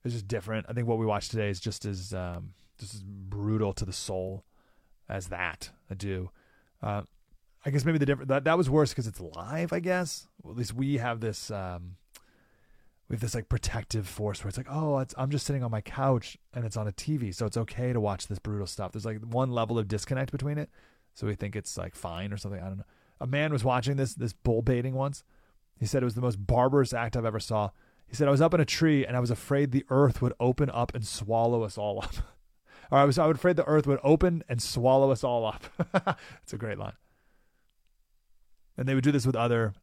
It's 0.05 0.13
just 0.13 0.27
different. 0.27 0.67
I 0.69 0.73
think 0.73 0.87
what 0.87 0.99
we 0.99 1.05
watch 1.05 1.29
today 1.29 1.49
is 1.49 1.59
just 1.59 1.83
as 1.83 2.13
um, 2.13 2.53
just 2.79 2.93
as 2.93 3.03
brutal 3.03 3.73
to 3.73 3.85
the 3.85 3.93
soul 3.93 4.45
as 5.09 5.27
that. 5.27 5.71
I 5.89 5.95
do. 5.95 6.29
Uh, 6.81 7.01
I 7.65 7.71
guess 7.71 7.83
maybe 7.83 7.97
the 7.97 8.05
different 8.05 8.29
that 8.29 8.43
that 8.43 8.57
was 8.57 8.69
worse 8.69 8.91
because 8.91 9.07
it's 9.07 9.19
live. 9.19 9.73
I 9.73 9.79
guess 9.79 10.27
well, 10.43 10.51
at 10.51 10.57
least 10.57 10.73
we 10.73 10.97
have 10.97 11.21
this 11.21 11.49
um, 11.49 11.95
we 13.09 13.15
have 13.15 13.21
this 13.21 13.33
like 13.33 13.49
protective 13.49 14.07
force 14.07 14.43
where 14.43 14.49
it's 14.49 14.57
like, 14.57 14.69
oh, 14.69 14.99
it's, 14.99 15.15
I'm 15.17 15.31
just 15.31 15.45
sitting 15.45 15.63
on 15.63 15.71
my 15.71 15.81
couch 15.81 16.37
and 16.53 16.65
it's 16.65 16.77
on 16.77 16.87
a 16.87 16.91
TV, 16.91 17.33
so 17.33 17.47
it's 17.47 17.57
okay 17.57 17.91
to 17.91 17.99
watch 17.99 18.27
this 18.27 18.39
brutal 18.39 18.67
stuff. 18.67 18.91
There's 18.91 19.05
like 19.05 19.21
one 19.21 19.51
level 19.51 19.79
of 19.79 19.87
disconnect 19.87 20.31
between 20.31 20.59
it, 20.59 20.69
so 21.15 21.25
we 21.25 21.33
think 21.33 21.55
it's 21.55 21.77
like 21.77 21.95
fine 21.95 22.31
or 22.31 22.37
something. 22.37 22.61
I 22.61 22.67
don't 22.67 22.77
know. 22.77 22.85
A 23.21 23.27
man 23.27 23.51
was 23.51 23.63
watching 23.63 23.95
this 23.95 24.13
this 24.13 24.33
bull 24.33 24.61
baiting 24.61 24.93
once. 24.93 25.23
He 25.79 25.87
said 25.87 26.03
it 26.03 26.05
was 26.05 26.15
the 26.15 26.21
most 26.21 26.45
barbarous 26.45 26.93
act 26.93 27.17
I've 27.17 27.25
ever 27.25 27.39
saw. 27.39 27.71
He 28.07 28.15
said 28.15 28.27
I 28.27 28.31
was 28.31 28.41
up 28.41 28.53
in 28.53 28.59
a 28.59 28.65
tree 28.65 29.05
and 29.05 29.17
I 29.17 29.19
was 29.19 29.31
afraid 29.31 29.71
the 29.71 29.85
earth 29.89 30.21
would 30.21 30.33
open 30.39 30.69
up 30.69 30.93
and 30.93 31.05
swallow 31.05 31.63
us 31.63 31.77
all 31.77 32.01
up. 32.01 32.15
or 32.91 32.99
I 32.99 33.05
was 33.05 33.17
I 33.17 33.25
was 33.25 33.37
afraid 33.37 33.55
the 33.55 33.67
earth 33.67 33.87
would 33.87 33.99
open 34.03 34.43
and 34.47 34.61
swallow 34.61 35.11
us 35.11 35.23
all 35.23 35.45
up. 35.45 36.17
It's 36.43 36.53
a 36.53 36.57
great 36.57 36.77
line. 36.77 36.93
And 38.77 38.87
they 38.87 38.93
would 38.93 39.03
do 39.03 39.11
this 39.11 39.25
with 39.25 39.35
other 39.35 39.73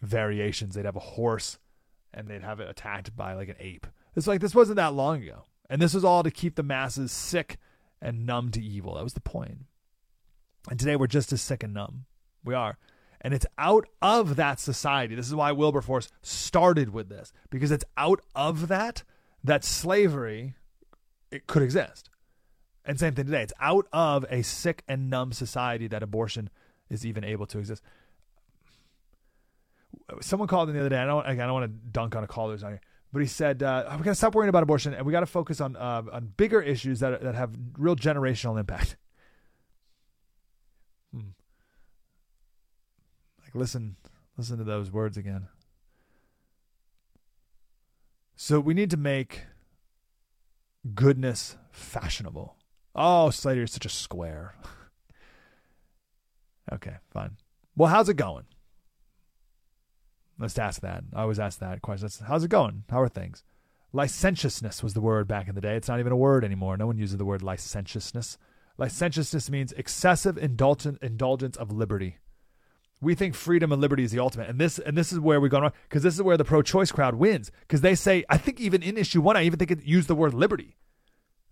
variations. 0.00 0.74
They'd 0.74 0.84
have 0.84 0.96
a 0.96 1.00
horse 1.00 1.58
and 2.12 2.28
they'd 2.28 2.42
have 2.42 2.60
it 2.60 2.70
attacked 2.70 3.16
by 3.16 3.34
like 3.34 3.48
an 3.48 3.56
ape. 3.58 3.86
It's 4.14 4.26
like 4.26 4.40
this 4.40 4.54
wasn't 4.54 4.76
that 4.76 4.94
long 4.94 5.22
ago. 5.22 5.44
And 5.68 5.82
this 5.82 5.94
was 5.94 6.04
all 6.04 6.22
to 6.22 6.30
keep 6.30 6.54
the 6.54 6.62
masses 6.62 7.10
sick 7.10 7.58
and 8.00 8.24
numb 8.24 8.50
to 8.52 8.62
evil. 8.62 8.94
That 8.94 9.04
was 9.04 9.14
the 9.14 9.20
point. 9.20 9.66
And 10.70 10.78
today 10.78 10.96
we're 10.96 11.06
just 11.06 11.32
as 11.32 11.42
sick 11.42 11.62
and 11.62 11.74
numb. 11.74 12.04
We 12.44 12.54
are. 12.54 12.78
And 13.26 13.34
it's 13.34 13.46
out 13.58 13.88
of 14.00 14.36
that 14.36 14.60
society. 14.60 15.16
This 15.16 15.26
is 15.26 15.34
why 15.34 15.50
Wilberforce 15.50 16.08
started 16.22 16.90
with 16.90 17.08
this, 17.08 17.32
because 17.50 17.72
it's 17.72 17.84
out 17.96 18.20
of 18.36 18.68
that 18.68 19.02
that 19.42 19.64
slavery 19.64 20.54
it 21.32 21.48
could 21.48 21.64
exist. 21.64 22.08
And 22.84 23.00
same 23.00 23.16
thing 23.16 23.24
today. 23.26 23.42
It's 23.42 23.52
out 23.60 23.88
of 23.92 24.24
a 24.30 24.42
sick 24.42 24.84
and 24.86 25.10
numb 25.10 25.32
society 25.32 25.88
that 25.88 26.04
abortion 26.04 26.50
is 26.88 27.04
even 27.04 27.24
able 27.24 27.46
to 27.46 27.58
exist. 27.58 27.82
Someone 30.20 30.46
called 30.46 30.68
in 30.68 30.76
the 30.76 30.80
other 30.80 30.90
day. 30.90 30.98
I 30.98 31.06
don't. 31.06 31.26
I 31.26 31.34
don't 31.34 31.52
want 31.52 31.64
to 31.64 31.90
dunk 31.90 32.14
on 32.14 32.22
a 32.22 32.28
caller 32.28 32.54
on 32.54 32.60
here, 32.60 32.80
but 33.12 33.22
he 33.22 33.26
said 33.26 33.60
uh, 33.60 33.86
we 33.98 34.04
got 34.04 34.12
to 34.12 34.14
stop 34.14 34.36
worrying 34.36 34.50
about 34.50 34.62
abortion 34.62 34.94
and 34.94 35.04
we 35.04 35.10
got 35.10 35.18
to 35.18 35.26
focus 35.26 35.60
on 35.60 35.74
uh, 35.74 36.02
on 36.12 36.32
bigger 36.36 36.62
issues 36.62 37.00
that 37.00 37.20
that 37.22 37.34
have 37.34 37.50
real 37.76 37.96
generational 37.96 38.56
impact. 38.56 38.96
Hmm. 41.12 41.30
Like 43.45 43.45
listen, 43.56 43.96
listen 44.36 44.58
to 44.58 44.64
those 44.64 44.90
words 44.90 45.16
again. 45.16 45.48
So 48.36 48.60
we 48.60 48.74
need 48.74 48.90
to 48.90 48.96
make 48.96 49.44
goodness 50.94 51.56
fashionable. 51.70 52.56
Oh, 52.94 53.30
Slater, 53.30 53.60
you're 53.60 53.66
such 53.66 53.86
a 53.86 53.90
square. 53.90 54.54
okay, 56.72 56.96
fine. 57.10 57.36
Well, 57.74 57.90
how's 57.90 58.08
it 58.08 58.14
going? 58.14 58.44
Let's 60.38 60.58
ask 60.58 60.82
that. 60.82 61.04
I 61.14 61.22
always 61.22 61.38
ask 61.38 61.58
that 61.60 61.82
question. 61.82 62.08
How's 62.26 62.44
it 62.44 62.50
going? 62.50 62.84
How 62.90 63.00
are 63.00 63.08
things? 63.08 63.42
Licentiousness 63.92 64.82
was 64.82 64.92
the 64.92 65.00
word 65.00 65.26
back 65.26 65.48
in 65.48 65.54
the 65.54 65.60
day. 65.60 65.76
It's 65.76 65.88
not 65.88 66.00
even 66.00 66.12
a 66.12 66.16
word 66.16 66.44
anymore. 66.44 66.76
No 66.76 66.86
one 66.86 66.98
uses 66.98 67.16
the 67.16 67.24
word 67.24 67.42
licentiousness. 67.42 68.36
Licentiousness 68.76 69.48
means 69.48 69.72
excessive 69.72 70.36
indulgence 70.36 71.56
of 71.56 71.72
liberty. 71.72 72.18
We 73.00 73.14
think 73.14 73.34
freedom 73.34 73.72
and 73.72 73.80
liberty 73.80 74.04
is 74.04 74.12
the 74.12 74.20
ultimate, 74.20 74.48
and 74.48 74.58
this 74.58 74.78
and 74.78 74.96
this 74.96 75.12
is 75.12 75.20
where 75.20 75.40
we 75.40 75.48
go 75.50 75.60
wrong 75.60 75.72
because 75.88 76.02
this 76.02 76.14
is 76.14 76.22
where 76.22 76.36
the 76.36 76.44
pro-choice 76.44 76.90
crowd 76.90 77.16
wins 77.16 77.52
because 77.60 77.82
they 77.82 77.94
say 77.94 78.24
I 78.30 78.38
think 78.38 78.58
even 78.58 78.82
in 78.82 78.96
issue 78.96 79.20
one 79.20 79.36
I 79.36 79.44
even 79.44 79.58
think 79.58 79.70
it 79.70 79.84
used 79.84 80.08
the 80.08 80.14
word 80.14 80.32
liberty. 80.32 80.76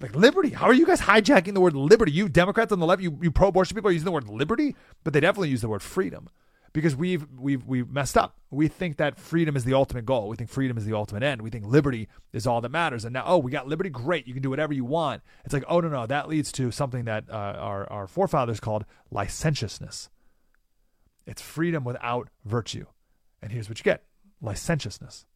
Like 0.00 0.16
liberty. 0.16 0.50
How 0.50 0.66
are 0.66 0.74
you 0.74 0.86
guys 0.86 1.02
hijacking 1.02 1.54
the 1.54 1.60
word 1.60 1.74
liberty? 1.74 2.12
You 2.12 2.28
Democrats 2.28 2.72
on 2.72 2.80
the 2.80 2.86
left, 2.86 3.02
you, 3.02 3.18
you 3.22 3.30
pro 3.30 3.48
abortion 3.48 3.74
people 3.74 3.90
are 3.90 3.92
using 3.92 4.06
the 4.06 4.12
word 4.12 4.28
liberty, 4.28 4.74
but 5.04 5.12
they 5.12 5.20
definitely 5.20 5.50
use 5.50 5.60
the 5.60 5.68
word 5.68 5.82
freedom. 5.82 6.28
Because 6.72 6.96
we've 6.96 7.24
we've 7.38 7.64
we've 7.64 7.88
messed 7.88 8.18
up. 8.18 8.36
We 8.50 8.66
think 8.66 8.96
that 8.96 9.16
freedom 9.16 9.54
is 9.54 9.64
the 9.64 9.74
ultimate 9.74 10.04
goal. 10.04 10.28
We 10.28 10.34
think 10.34 10.50
freedom 10.50 10.76
is 10.76 10.84
the 10.84 10.94
ultimate 10.94 11.22
end. 11.22 11.40
We 11.40 11.50
think 11.50 11.66
liberty 11.66 12.08
is 12.32 12.48
all 12.48 12.60
that 12.62 12.70
matters. 12.70 13.04
And 13.04 13.12
now, 13.12 13.22
oh, 13.26 13.38
we 13.38 13.52
got 13.52 13.68
liberty, 13.68 13.90
great. 13.90 14.26
You 14.26 14.34
can 14.34 14.42
do 14.42 14.50
whatever 14.50 14.72
you 14.72 14.84
want. 14.84 15.22
It's 15.44 15.54
like, 15.54 15.64
oh 15.68 15.78
no, 15.78 15.88
no, 15.88 16.06
that 16.06 16.28
leads 16.28 16.50
to 16.52 16.72
something 16.72 17.04
that 17.04 17.30
uh, 17.30 17.32
our 17.32 17.88
our 17.92 18.06
forefathers 18.08 18.58
called 18.58 18.84
licentiousness. 19.12 20.08
It's 21.26 21.42
freedom 21.42 21.84
without 21.84 22.28
virtue. 22.44 22.86
And 23.42 23.52
here's 23.52 23.68
what 23.68 23.78
you 23.78 23.84
get: 23.84 24.04
licentiousness. 24.40 25.26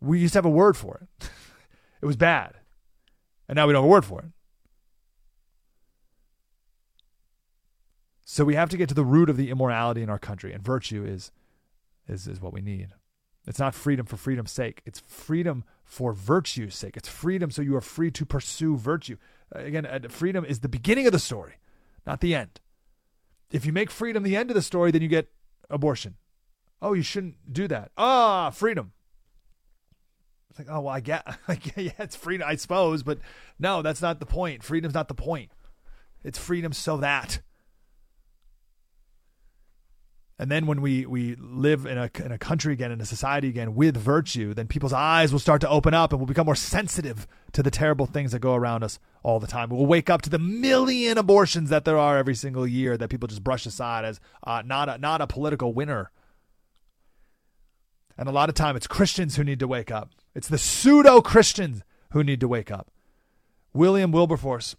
We 0.00 0.18
used 0.18 0.32
to 0.32 0.38
have 0.38 0.44
a 0.44 0.50
word 0.50 0.76
for 0.76 1.06
it. 1.20 1.30
it 2.02 2.06
was 2.06 2.16
bad 2.16 2.54
and 3.52 3.56
now 3.58 3.66
we 3.66 3.74
don't 3.74 3.82
have 3.82 3.88
a 3.88 3.92
word 3.92 4.06
for 4.06 4.20
it. 4.20 4.30
So 8.24 8.46
we 8.46 8.54
have 8.54 8.70
to 8.70 8.78
get 8.78 8.88
to 8.88 8.94
the 8.94 9.04
root 9.04 9.28
of 9.28 9.36
the 9.36 9.50
immorality 9.50 10.00
in 10.00 10.08
our 10.08 10.18
country, 10.18 10.54
and 10.54 10.64
virtue 10.64 11.04
is, 11.04 11.32
is, 12.08 12.26
is 12.26 12.40
what 12.40 12.54
we 12.54 12.62
need. 12.62 12.94
It's 13.46 13.58
not 13.58 13.74
freedom 13.74 14.06
for 14.06 14.16
freedom's 14.16 14.52
sake. 14.52 14.80
It's 14.86 15.00
freedom 15.00 15.64
for 15.84 16.14
virtue's 16.14 16.74
sake. 16.74 16.96
It's 16.96 17.10
freedom 17.10 17.50
so 17.50 17.60
you 17.60 17.76
are 17.76 17.82
free 17.82 18.10
to 18.12 18.24
pursue 18.24 18.78
virtue. 18.78 19.18
Again, 19.50 19.84
uh, 19.84 19.98
freedom 20.08 20.46
is 20.46 20.60
the 20.60 20.68
beginning 20.70 21.06
of 21.06 21.12
the 21.12 21.18
story, 21.18 21.56
not 22.06 22.22
the 22.22 22.34
end. 22.34 22.58
If 23.52 23.66
you 23.66 23.72
make 23.72 23.90
freedom 23.90 24.22
the 24.22 24.36
end 24.36 24.50
of 24.50 24.54
the 24.54 24.62
story, 24.62 24.90
then 24.90 25.02
you 25.02 25.08
get 25.08 25.30
abortion. 25.70 26.16
Oh, 26.80 26.94
you 26.94 27.02
shouldn't 27.02 27.52
do 27.52 27.68
that. 27.68 27.92
Ah, 27.96 28.50
freedom. 28.50 28.92
It's 30.50 30.58
like, 30.58 30.68
oh 30.70 30.80
well, 30.80 30.94
I 30.94 31.00
get, 31.00 31.26
I 31.48 31.54
get, 31.54 31.76
yeah, 31.76 31.92
it's 31.98 32.16
freedom, 32.16 32.46
I 32.48 32.56
suppose, 32.56 33.02
but 33.02 33.18
no, 33.58 33.82
that's 33.82 34.02
not 34.02 34.20
the 34.20 34.26
point. 34.26 34.62
Freedom's 34.62 34.94
not 34.94 35.08
the 35.08 35.14
point. 35.14 35.50
It's 36.24 36.38
freedom 36.38 36.72
so 36.72 36.96
that. 36.98 37.40
And 40.38 40.50
then 40.50 40.66
when 40.66 40.80
we 40.80 41.06
we 41.06 41.36
live 41.36 41.86
in 41.86 41.98
a 41.98 42.10
in 42.18 42.32
a 42.32 42.38
country 42.38 42.72
again, 42.72 42.90
in 42.90 43.00
a 43.00 43.06
society 43.06 43.48
again 43.48 43.74
with 43.74 43.96
virtue, 43.96 44.54
then 44.54 44.66
people's 44.66 44.92
eyes 44.92 45.32
will 45.32 45.38
start 45.38 45.60
to 45.60 45.68
open 45.68 45.94
up 45.94 46.12
and 46.12 46.20
we'll 46.20 46.26
become 46.26 46.46
more 46.46 46.56
sensitive 46.56 47.28
to 47.52 47.62
the 47.62 47.70
terrible 47.70 48.06
things 48.06 48.32
that 48.32 48.40
go 48.40 48.54
around 48.54 48.82
us 48.82 48.98
all 49.22 49.38
the 49.38 49.46
time. 49.46 49.68
We'll 49.68 49.86
wake 49.86 50.10
up 50.10 50.22
to 50.22 50.30
the 50.30 50.38
million 50.38 51.18
abortions 51.18 51.70
that 51.70 51.84
there 51.84 51.98
are 51.98 52.16
every 52.18 52.34
single 52.34 52.66
year 52.66 52.96
that 52.96 53.08
people 53.08 53.28
just 53.28 53.44
brush 53.44 53.66
aside 53.66 54.04
as 54.04 54.20
uh, 54.44 54.62
not 54.64 54.88
a 54.88 54.98
not 54.98 55.20
a 55.20 55.26
political 55.26 55.72
winner. 55.72 56.10
And 58.16 58.28
a 58.28 58.32
lot 58.32 58.48
of 58.48 58.54
time 58.54 58.74
it's 58.74 58.86
Christians 58.86 59.36
who 59.36 59.44
need 59.44 59.60
to 59.60 59.68
wake 59.68 59.90
up. 59.90 60.10
It's 60.34 60.48
the 60.48 60.58
pseudo 60.58 61.20
Christians 61.20 61.82
who 62.12 62.24
need 62.24 62.40
to 62.40 62.48
wake 62.48 62.70
up. 62.70 62.90
William 63.74 64.12
Wilberforce, 64.12 64.76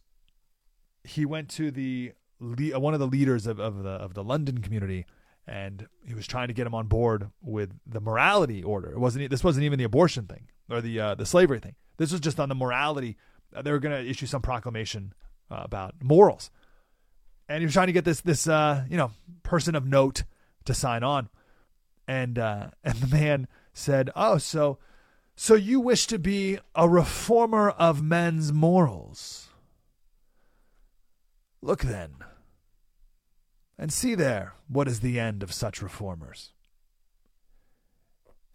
he 1.03 1.25
went 1.25 1.49
to 1.49 1.71
the 1.71 2.13
uh, 2.41 2.79
one 2.79 2.93
of 2.93 2.99
the 2.99 3.07
leaders 3.07 3.47
of, 3.47 3.59
of 3.59 3.83
the 3.83 3.91
of 3.91 4.13
the 4.13 4.23
London 4.23 4.59
community, 4.59 5.05
and 5.47 5.87
he 6.05 6.13
was 6.13 6.25
trying 6.25 6.47
to 6.47 6.53
get 6.53 6.65
him 6.65 6.75
on 6.75 6.87
board 6.87 7.29
with 7.41 7.71
the 7.85 7.99
morality 7.99 8.63
order. 8.63 8.91
It 8.91 8.99
wasn't 8.99 9.29
this 9.29 9.43
wasn't 9.43 9.65
even 9.65 9.79
the 9.79 9.85
abortion 9.85 10.25
thing 10.25 10.47
or 10.69 10.81
the 10.81 10.99
uh, 10.99 11.15
the 11.15 11.25
slavery 11.25 11.59
thing. 11.59 11.75
This 11.97 12.11
was 12.11 12.21
just 12.21 12.39
on 12.39 12.49
the 12.49 12.55
morality. 12.55 13.17
Uh, 13.55 13.61
they 13.61 13.71
were 13.71 13.79
going 13.79 13.95
to 13.95 14.09
issue 14.09 14.25
some 14.25 14.41
proclamation 14.41 15.13
uh, 15.51 15.61
about 15.63 15.95
morals, 16.01 16.49
and 17.49 17.59
he 17.59 17.65
was 17.65 17.73
trying 17.73 17.87
to 17.87 17.93
get 17.93 18.05
this 18.05 18.21
this 18.21 18.47
uh, 18.47 18.85
you 18.89 18.97
know 18.97 19.11
person 19.43 19.75
of 19.75 19.85
note 19.85 20.23
to 20.65 20.73
sign 20.73 21.03
on, 21.03 21.29
and 22.07 22.39
uh, 22.39 22.67
and 22.83 22.95
the 22.95 23.15
man 23.15 23.47
said, 23.73 24.09
"Oh, 24.15 24.37
so." 24.37 24.79
So 25.35 25.55
you 25.55 25.79
wish 25.79 26.05
to 26.07 26.19
be 26.19 26.59
a 26.75 26.87
reformer 26.87 27.71
of 27.71 28.03
men's 28.03 28.53
morals? 28.53 29.47
Look 31.59 31.81
then. 31.81 32.17
And 33.83 33.91
see 33.91 34.15
there 34.15 34.53
what 34.69 34.87
is 34.87 35.01
the 35.01 35.19
end 35.19 35.43
of 35.43 35.51
such 35.51 35.81
reformers. 35.81 36.53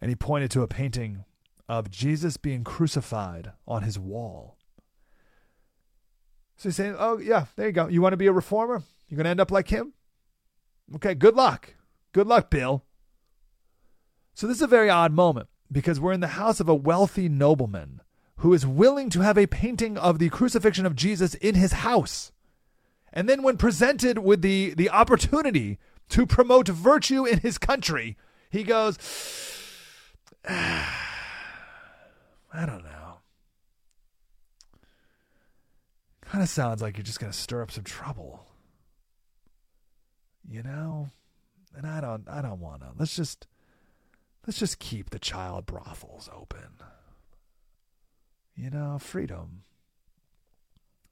And 0.01 0.09
he 0.09 0.15
pointed 0.15 0.49
to 0.49 0.63
a 0.63 0.67
painting 0.67 1.23
of 1.67 1.91
Jesus 1.91 2.35
being 2.35 2.63
crucified 2.63 3.51
on 3.67 3.83
his 3.83 3.99
wall. 3.99 4.57
So 6.57 6.69
he's 6.69 6.77
saying, 6.77 6.95
Oh, 6.97 7.19
yeah, 7.19 7.45
there 7.55 7.67
you 7.67 7.71
go. 7.71 7.87
You 7.87 8.01
want 8.01 8.13
to 8.13 8.17
be 8.17 8.25
a 8.25 8.31
reformer? 8.31 8.81
You're 9.07 9.17
going 9.17 9.25
to 9.25 9.29
end 9.29 9.39
up 9.39 9.51
like 9.51 9.67
him? 9.67 9.93
Okay, 10.95 11.13
good 11.13 11.35
luck. 11.35 11.75
Good 12.11 12.25
luck, 12.25 12.49
Bill. 12.49 12.83
So 14.33 14.47
this 14.47 14.57
is 14.57 14.63
a 14.63 14.67
very 14.67 14.89
odd 14.89 15.13
moment 15.13 15.47
because 15.71 15.99
we're 15.99 16.13
in 16.13 16.21
the 16.21 16.39
house 16.39 16.59
of 16.59 16.67
a 16.67 16.73
wealthy 16.73 17.29
nobleman 17.29 18.01
who 18.37 18.51
is 18.51 18.65
willing 18.65 19.11
to 19.11 19.21
have 19.21 19.37
a 19.37 19.45
painting 19.45 19.95
of 19.95 20.17
the 20.17 20.29
crucifixion 20.29 20.87
of 20.87 20.95
Jesus 20.95 21.35
in 21.35 21.53
his 21.53 21.73
house. 21.73 22.31
And 23.13 23.27
then 23.27 23.43
when 23.43 23.57
presented 23.57 24.19
with 24.19 24.41
the, 24.41 24.73
the 24.75 24.89
opportunity 24.89 25.79
to 26.09 26.25
promote 26.25 26.67
virtue 26.67 27.25
in 27.25 27.39
his 27.39 27.57
country, 27.57 28.17
he 28.49 28.63
goes, 28.63 28.97
I 30.47 30.85
don't 32.53 32.83
know. 32.83 33.19
Kind 36.21 36.43
of 36.43 36.49
sounds 36.49 36.81
like 36.81 36.97
you're 36.97 37.03
just 37.03 37.19
going 37.19 37.31
to 37.31 37.37
stir 37.37 37.61
up 37.61 37.71
some 37.71 37.83
trouble. 37.83 38.45
You 40.47 40.63
know? 40.63 41.09
And 41.75 41.85
I 41.87 42.01
don't 42.01 42.27
I 42.27 42.41
don't 42.41 42.59
want 42.59 42.81
to. 42.81 42.89
Let's 42.97 43.15
just 43.15 43.47
let's 44.45 44.59
just 44.59 44.79
keep 44.79 45.09
the 45.09 45.19
child 45.19 45.65
brothels 45.65 46.29
open. 46.35 46.81
You 48.55 48.69
know, 48.69 48.97
freedom. 48.99 49.63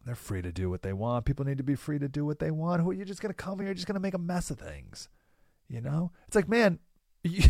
They're 0.08 0.16
free 0.16 0.42
to 0.42 0.54
do 0.54 0.70
what 0.70 0.84
they 0.84 0.94
want. 0.94 1.26
People 1.26 1.44
need 1.44 1.58
to 1.58 1.66
be 1.66 1.76
free 1.76 2.00
to 2.00 2.08
do 2.08 2.24
what 2.24 2.40
they 2.40 2.50
want. 2.50 2.82
Who 2.82 2.92
are 2.92 2.94
you 2.94 3.04
just 3.04 3.22
going 3.22 3.34
to 3.34 3.36
come 3.36 3.60
here? 3.60 3.68
You're 3.68 3.74
just 3.74 3.88
going 3.88 3.96
to 3.96 4.00
make 4.00 4.14
a 4.14 4.18
mess 4.18 4.50
of 4.50 4.58
things. 4.58 5.10
You 5.68 5.82
know? 5.82 6.14
It's 6.28 6.36
like, 6.36 6.48
man, 6.48 6.80
you, 7.24 7.44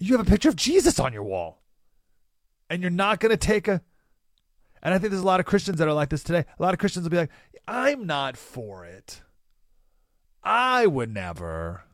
you 0.00 0.16
have 0.16 0.26
a 0.26 0.28
picture 0.28 0.48
of 0.48 0.56
Jesus 0.56 0.98
on 0.98 1.12
your 1.12 1.22
wall. 1.22 1.62
And 2.68 2.82
you're 2.82 2.90
not 2.90 3.20
going 3.20 3.30
to 3.30 3.36
take 3.36 3.68
a. 3.68 3.82
And 4.82 4.92
I 4.92 4.98
think 4.98 5.12
there's 5.12 5.22
a 5.22 5.26
lot 5.26 5.38
of 5.38 5.46
Christians 5.46 5.78
that 5.78 5.86
are 5.86 5.92
like 5.92 6.08
this 6.08 6.24
today. 6.24 6.44
A 6.58 6.62
lot 6.62 6.74
of 6.74 6.80
Christians 6.80 7.04
will 7.04 7.10
be 7.10 7.18
like, 7.18 7.30
I'm 7.68 8.04
not 8.04 8.36
for 8.36 8.84
it. 8.84 9.22
I 10.42 10.88
would 10.88 11.14
never. 11.14 11.84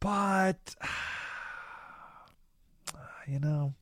But, 0.00 0.76
you 3.26 3.40
know, 3.40 3.74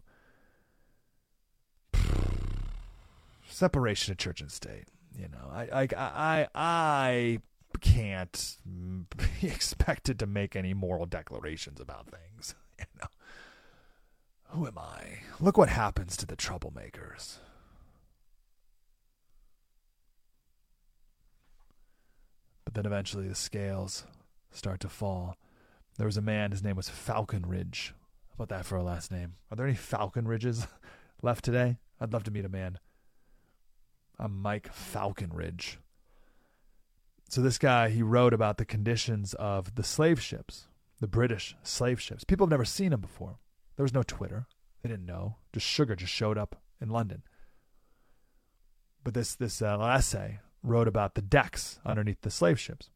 separation 3.59 4.13
of 4.13 4.19
church 4.19 4.41
and 4.41 4.51
state. 4.51 4.85
You 5.17 5.29
know, 5.29 5.51
I, 5.53 5.69
I, 5.73 5.89
I, 5.97 6.49
I 6.55 7.39
can't 7.81 8.57
be 9.41 9.49
expected 9.49 10.19
to 10.21 10.27
make 10.27 10.55
any 10.55 10.75
moral 10.75 11.07
declarations 11.07 11.81
about 11.81 12.09
things. 12.09 12.55
You 12.79 12.85
know, 13.01 13.09
who 14.51 14.69
am 14.69 14.79
I? 14.79 15.19
Look 15.41 15.59
what 15.59 15.69
happens 15.69 16.17
to 16.17 16.27
the 16.27 16.37
troublemakers. 16.37 17.39
But 22.65 22.75
then 22.75 22.87
eventually 22.87 23.27
the 23.27 23.35
scales 23.35 24.05
start 24.53 24.79
to 24.83 24.89
fall. 24.89 25.35
There 25.97 26.07
was 26.07 26.17
a 26.17 26.23
man, 26.23 26.53
his 26.53 26.63
name 26.63 26.77
was 26.77 26.89
Falconridge. 26.89 27.95
How 28.29 28.45
about 28.45 28.57
that 28.57 28.65
for 28.65 28.77
a 28.77 28.85
last 28.85 29.11
name? 29.11 29.35
Are 29.51 29.57
there 29.57 29.67
any 29.67 29.77
Falconridges 29.77 30.69
left 31.21 31.45
today? 31.45 31.79
I'd 32.01 32.13
love 32.13 32.23
to 32.23 32.31
meet 32.31 32.45
a 32.45 32.49
man. 32.49 32.79
I'm 34.21 34.43
Mike 34.43 34.73
Falconridge. 34.73 35.79
So 37.29 37.41
this 37.41 37.59
guy, 37.59 37.91
he 37.91 38.03
wrote 38.03 38.35
about 38.35 38.59
the 38.59 38.65
conditions 38.65 39.35
of 39.35 39.77
the 39.77 39.85
slave 39.85 40.21
ships, 40.21 40.67
the 41.01 41.07
British 41.07 41.55
slave 41.63 42.01
ships. 42.01 42.25
People 42.25 42.47
have 42.47 42.51
never 42.51 42.65
seen 42.65 42.91
them 42.91 43.01
before. 43.01 43.39
There 43.77 43.85
was 43.85 43.95
no 43.95 44.03
Twitter. 44.03 44.47
They 44.83 44.89
didn't 44.89 45.07
know. 45.07 45.37
Just 45.53 45.67
sugar 45.67 45.95
just 45.95 46.13
showed 46.13 46.37
up 46.37 46.57
in 46.81 46.89
London. 46.89 47.23
But 49.05 49.15
this 49.15 49.35
this 49.37 49.63
uh, 49.63 49.79
essay 49.81 50.41
wrote 50.65 50.89
about 50.89 51.15
the 51.15 51.23
decks 51.23 51.79
underneath 51.87 52.23
the 52.23 52.31
slave 52.31 52.59
ships 52.59 52.91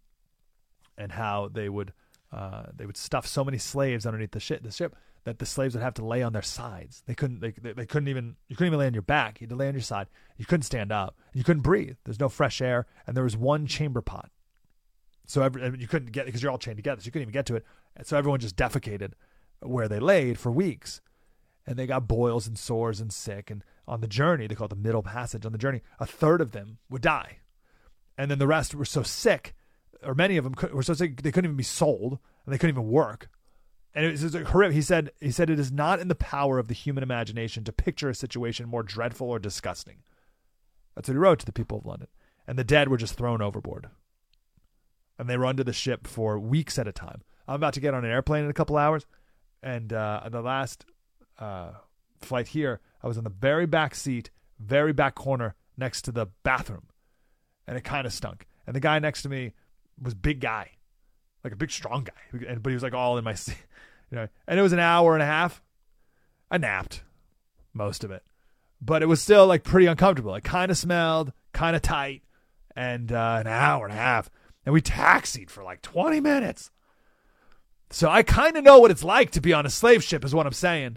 and 0.99 1.13
how 1.13 1.49
they 1.53 1.69
would 1.69 1.93
uh, 2.33 2.65
they 2.75 2.87
would 2.87 2.97
stuff 2.97 3.27
so 3.27 3.45
many 3.45 3.59
slaves 3.59 4.07
underneath 4.07 4.33
the 4.33 4.41
ship, 4.41 4.63
the 4.63 4.73
ship 4.73 4.97
that 5.25 5.39
the 5.39 5.47
slaves 5.47 5.75
would 5.75 5.83
have 5.83 5.95
to 5.95 6.05
lay 6.05 6.23
on 6.23 6.33
their 6.33 6.43
sides. 6.43 7.03
They 7.07 7.15
couldn't. 7.15 7.41
They, 7.41 7.51
they, 7.51 7.87
couldn't 7.87 8.09
even. 8.09 8.37
You 8.49 8.57
couldn't 8.57 8.69
even 8.69 8.79
lay 8.81 8.87
on 8.87 8.95
your 8.95 9.03
back. 9.03 9.41
You 9.41 9.45
had 9.45 9.51
to 9.51 9.57
lay 9.57 9.69
on 9.69 9.75
your 9.75 9.83
side. 9.83 10.09
You 10.37 10.47
couldn't 10.47 10.63
stand 10.63 10.91
up. 10.91 11.17
You 11.33 11.45
couldn't 11.45 11.63
breathe. 11.63 11.97
There's 12.05 12.21
no 12.21 12.29
fresh 12.29 12.61
air, 12.61 12.87
and 13.07 13.17
there 13.17 13.25
was 13.25 13.37
one 13.37 13.67
chamber 13.67 14.01
pot. 14.01 14.31
So 15.27 15.43
every, 15.43 15.63
you 15.79 15.87
couldn't 15.87 16.13
get 16.13 16.27
because 16.27 16.43
you're 16.43 16.51
all 16.51 16.59
chained 16.59 16.79
together. 16.79 17.01
So 17.01 17.07
you 17.07 17.13
couldn't 17.13 17.29
even 17.29 17.33
get 17.33 17.47
to 17.47 17.57
it. 17.57 17.65
And 17.97 18.07
so 18.07 18.17
everyone 18.17 18.41
just 18.41 18.57
defecated 18.57 19.13
where 19.61 19.89
they 19.89 20.01
laid 20.01 20.39
for 20.39 20.51
weeks, 20.51 21.01
and 21.67 21.77
they 21.77 21.87
got 21.87 22.09
boils 22.09 22.49
and 22.49 22.59
sores 22.59 23.01
and 23.01 23.13
sick. 23.13 23.51
And 23.51 23.63
on 23.87 24.01
the 24.01 24.09
journey, 24.09 24.49
they 24.49 24.57
call 24.57 24.67
it 24.67 24.71
the 24.71 24.77
middle 24.77 25.03
passage. 25.03 25.47
On 25.47 25.53
the 25.53 25.59
journey, 25.59 25.83
a 26.01 26.07
third 26.07 26.41
of 26.41 26.51
them 26.51 26.79
would 26.91 27.03
die, 27.03 27.39
and 28.19 28.31
then 28.31 28.41
the 28.41 28.49
rest 28.49 28.75
were 28.75 28.85
so 28.85 29.05
sick, 29.05 29.55
or 30.03 30.15
many 30.17 30.37
of 30.37 30.43
them 30.43 30.55
were 30.73 30.83
so 30.83 30.95
sick 30.95 31.23
they 31.23 31.31
couldn't 31.31 31.49
even 31.49 31.57
be 31.57 31.63
sold, 31.63 32.19
and 32.45 32.53
they 32.53 32.59
couldn't 32.59 32.75
even 32.75 32.91
work 32.91 33.29
and 33.95 34.07
it 34.07 34.23
was 34.23 34.35
horrific. 34.35 34.75
He 34.75 34.83
said, 34.83 35.11
he 35.21 35.31
said, 35.31 35.51
it 35.51 35.61
is 35.61 35.71
not 35.71 36.01
in 36.01 36.09
the 36.09 36.15
power 36.15 36.59
of 36.59 36.69
the 36.69 36.75
human 36.75 37.03
imagination 37.03 37.63
to 37.65 37.73
picture 37.73 38.09
a 38.09 38.15
situation 38.15 38.69
more 38.69 38.83
dreadful 38.83 39.29
or 39.29 39.39
disgusting. 39.39 39.99
That's 40.95 41.09
what 41.09 41.15
he 41.15 41.19
wrote 41.19 41.41
to 41.41 41.47
the 41.47 41.53
people 41.53 41.79
of 41.79 41.87
London. 41.87 42.09
And 42.47 42.59
the 42.59 42.65
dead 42.65 42.89
were 42.89 42.97
just 42.97 43.15
thrown 43.15 43.43
overboard. 43.43 43.89
And 45.19 45.29
they 45.29 45.37
run 45.37 45.57
to 45.59 45.65
the 45.65 45.73
ship 45.73 46.07
for 46.07 46.39
weeks 46.39 46.79
at 46.79 46.89
a 46.89 46.93
time. 46.93 47.23
I'm 47.47 47.57
about 47.57 47.75
to 47.75 47.81
get 47.81 47.95
on 47.95 48.05
an 48.05 48.11
airplane 48.11 48.45
in 48.45 48.51
a 48.51 48.55
couple 48.55 48.77
hours. 48.77 49.07
And 49.63 49.93
uh, 49.93 50.23
the 50.31 50.41
last 50.41 50.87
uh, 51.39 51.73
flight 52.21 52.49
here, 52.49 52.81
I 53.03 53.07
was 53.07 53.19
in 53.19 53.25
the 53.25 53.31
very 53.31 53.67
back 53.67 53.95
seat, 53.95 54.31
very 54.59 54.93
back 54.93 55.15
corner 55.15 55.55
next 55.77 56.03
to 56.03 56.13
the 56.13 56.27
bathroom. 56.43 56.89
And 57.67 57.77
it 57.77 57.85
kind 57.85 58.07
of 58.07 58.13
stunk. 58.13 58.47
And 58.67 58.75
the 58.75 58.81
guy 58.81 58.99
next 58.99 59.23
to 59.23 59.29
me 59.29 59.53
was 60.01 60.15
big 60.15 60.41
guy 60.41 60.73
like 61.45 61.53
a 61.53 61.57
big 61.57 61.71
strong 61.71 62.05
guy. 62.05 62.47
And 62.47 62.63
but 62.63 62.71
he 62.71 62.75
was 62.75 62.83
like 62.83 62.95
all 62.95 63.19
in 63.19 63.25
my, 63.25 63.33
you 64.11 64.17
know, 64.17 64.29
and 64.47 64.59
it 64.59 64.63
was 64.63 64.73
an 64.73 64.79
hour 64.79 65.15
and 65.15 65.23
a 65.23 65.27
half. 65.27 65.63
I 66.51 66.59
napped 66.59 67.03
most 67.73 68.05
of 68.05 68.11
it, 68.11 68.23
but 68.81 69.03
it 69.03 69.07
was 69.07 69.23
still 69.23 69.47
like 69.47 69.65
pretty 69.65 69.87
uncomfortable. 69.87 70.35
It 70.35 70.45
kind 70.45 70.71
of 70.71 70.77
smelled, 70.77 71.33
kind 71.53 71.75
of 71.75 71.83
tight, 71.83 72.23
and 72.77 73.11
uh, 73.11 73.39
an 73.41 73.47
hour 73.47 73.87
and 73.87 73.95
a 73.95 73.99
half, 73.99 74.31
and 74.65 74.73
we 74.73 74.81
taxied 74.81 75.51
for 75.51 75.65
like 75.65 75.83
twenty 75.83 76.21
minutes. 76.21 76.71
So 77.91 78.09
I 78.09 78.23
kind 78.23 78.57
of 78.57 78.65
know 78.65 78.79
what 78.79 78.91
it's 78.91 79.05
like 79.05 79.31
to 79.33 79.41
be 79.41 79.53
on 79.53 79.67
a 79.67 79.71
slave 79.71 80.03
ship, 80.03 80.25
is 80.25 80.35
what 80.35 80.47
I'm 80.47 80.53
saying. 80.55 80.97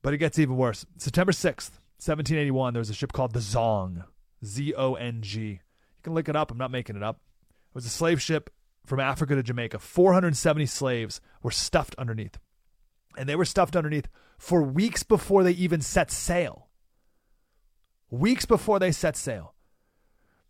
But 0.00 0.14
it 0.14 0.18
gets 0.18 0.38
even 0.38 0.56
worse. 0.56 0.86
September 0.96 1.32
6th, 1.32 1.76
1781, 1.98 2.72
there 2.72 2.80
was 2.80 2.88
a 2.88 2.94
ship 2.94 3.12
called 3.12 3.34
the 3.34 3.40
Zong. 3.40 4.04
Z 4.42 4.72
O 4.74 4.94
N 4.94 5.20
G. 5.20 5.40
You 5.40 5.58
can 6.02 6.14
look 6.14 6.28
it 6.28 6.36
up. 6.36 6.50
I'm 6.50 6.56
not 6.56 6.70
making 6.70 6.96
it 6.96 7.02
up 7.02 7.20
was 7.78 7.86
a 7.86 7.90
slave 7.90 8.20
ship 8.20 8.50
from 8.84 8.98
Africa 8.98 9.36
to 9.36 9.42
Jamaica. 9.42 9.78
470 9.78 10.66
slaves 10.66 11.20
were 11.44 11.52
stuffed 11.52 11.94
underneath. 11.96 12.40
And 13.16 13.28
they 13.28 13.36
were 13.36 13.44
stuffed 13.44 13.76
underneath 13.76 14.08
for 14.36 14.64
weeks 14.64 15.04
before 15.04 15.44
they 15.44 15.52
even 15.52 15.80
set 15.80 16.10
sail. 16.10 16.66
Weeks 18.10 18.46
before 18.46 18.80
they 18.80 18.90
set 18.90 19.16
sail. 19.16 19.54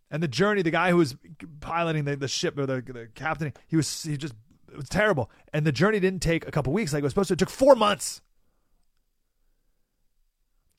And 0.09 0.23
the 0.23 0.27
journey, 0.27 0.63
the 0.63 0.71
guy 0.71 0.89
who 0.89 0.97
was 0.97 1.15
piloting 1.59 2.05
the, 2.05 2.15
the 2.15 2.27
ship 2.27 2.57
or 2.57 2.65
the, 2.65 2.81
the 2.81 3.09
captain, 3.13 3.53
he 3.67 3.75
was 3.75 4.01
he 4.01 4.17
just 4.17 4.33
it 4.71 4.77
was 4.77 4.89
terrible. 4.89 5.29
And 5.53 5.67
the 5.67 5.71
journey 5.71 5.99
didn't 5.99 6.21
take 6.21 6.47
a 6.47 6.51
couple 6.51 6.73
weeks 6.73 6.93
like 6.93 7.01
it 7.01 7.03
was 7.03 7.11
supposed 7.11 7.27
to. 7.27 7.33
It 7.33 7.39
took 7.39 7.51
four 7.51 7.75
months. 7.75 8.21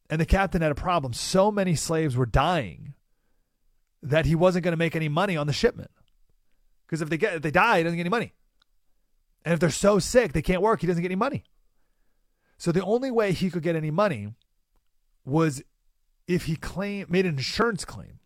And 0.09 0.21
the 0.21 0.27
captain 0.27 0.63
had 0.63 0.73
a 0.73 0.77
problem. 0.77 1.13
So 1.13 1.53
many 1.53 1.77
slaves 1.77 2.17
were 2.17 2.27
dying 2.27 2.95
that 4.03 4.27
he 4.27 4.35
wasn't 4.35 4.65
going 4.65 4.73
to 4.73 4.79
make 4.79 4.97
any 4.97 5.09
money 5.09 5.37
on 5.37 5.47
the 5.47 5.53
shipment. 5.53 5.93
Because 6.91 7.03
if 7.03 7.09
they 7.09 7.19
get 7.19 7.35
if 7.35 7.43
they 7.43 7.53
die, 7.53 7.79
he 7.79 7.85
doesn't 7.85 7.97
get 7.97 8.01
any 8.01 8.11
money. 8.11 8.33
And 9.45 9.55
if 9.55 9.61
they're 9.61 9.71
so 9.71 10.01
sick 10.01 10.33
they 10.33 10.43
can't 10.43 10.61
work, 10.61 10.81
he 10.81 10.89
doesn't 10.89 11.01
get 11.01 11.07
any 11.07 11.15
money. 11.15 11.45
So 12.59 12.73
the 12.73 12.85
only 12.85 13.13
way 13.13 13.31
he 13.31 13.49
could 13.49 13.63
get 13.63 13.77
any 13.77 13.93
money 13.93 14.35
was 15.25 15.63
if 16.27 16.47
he 16.47 16.59
made 17.09 17.27
an 17.27 17.37
insurance 17.37 17.85
claim. 17.85 18.19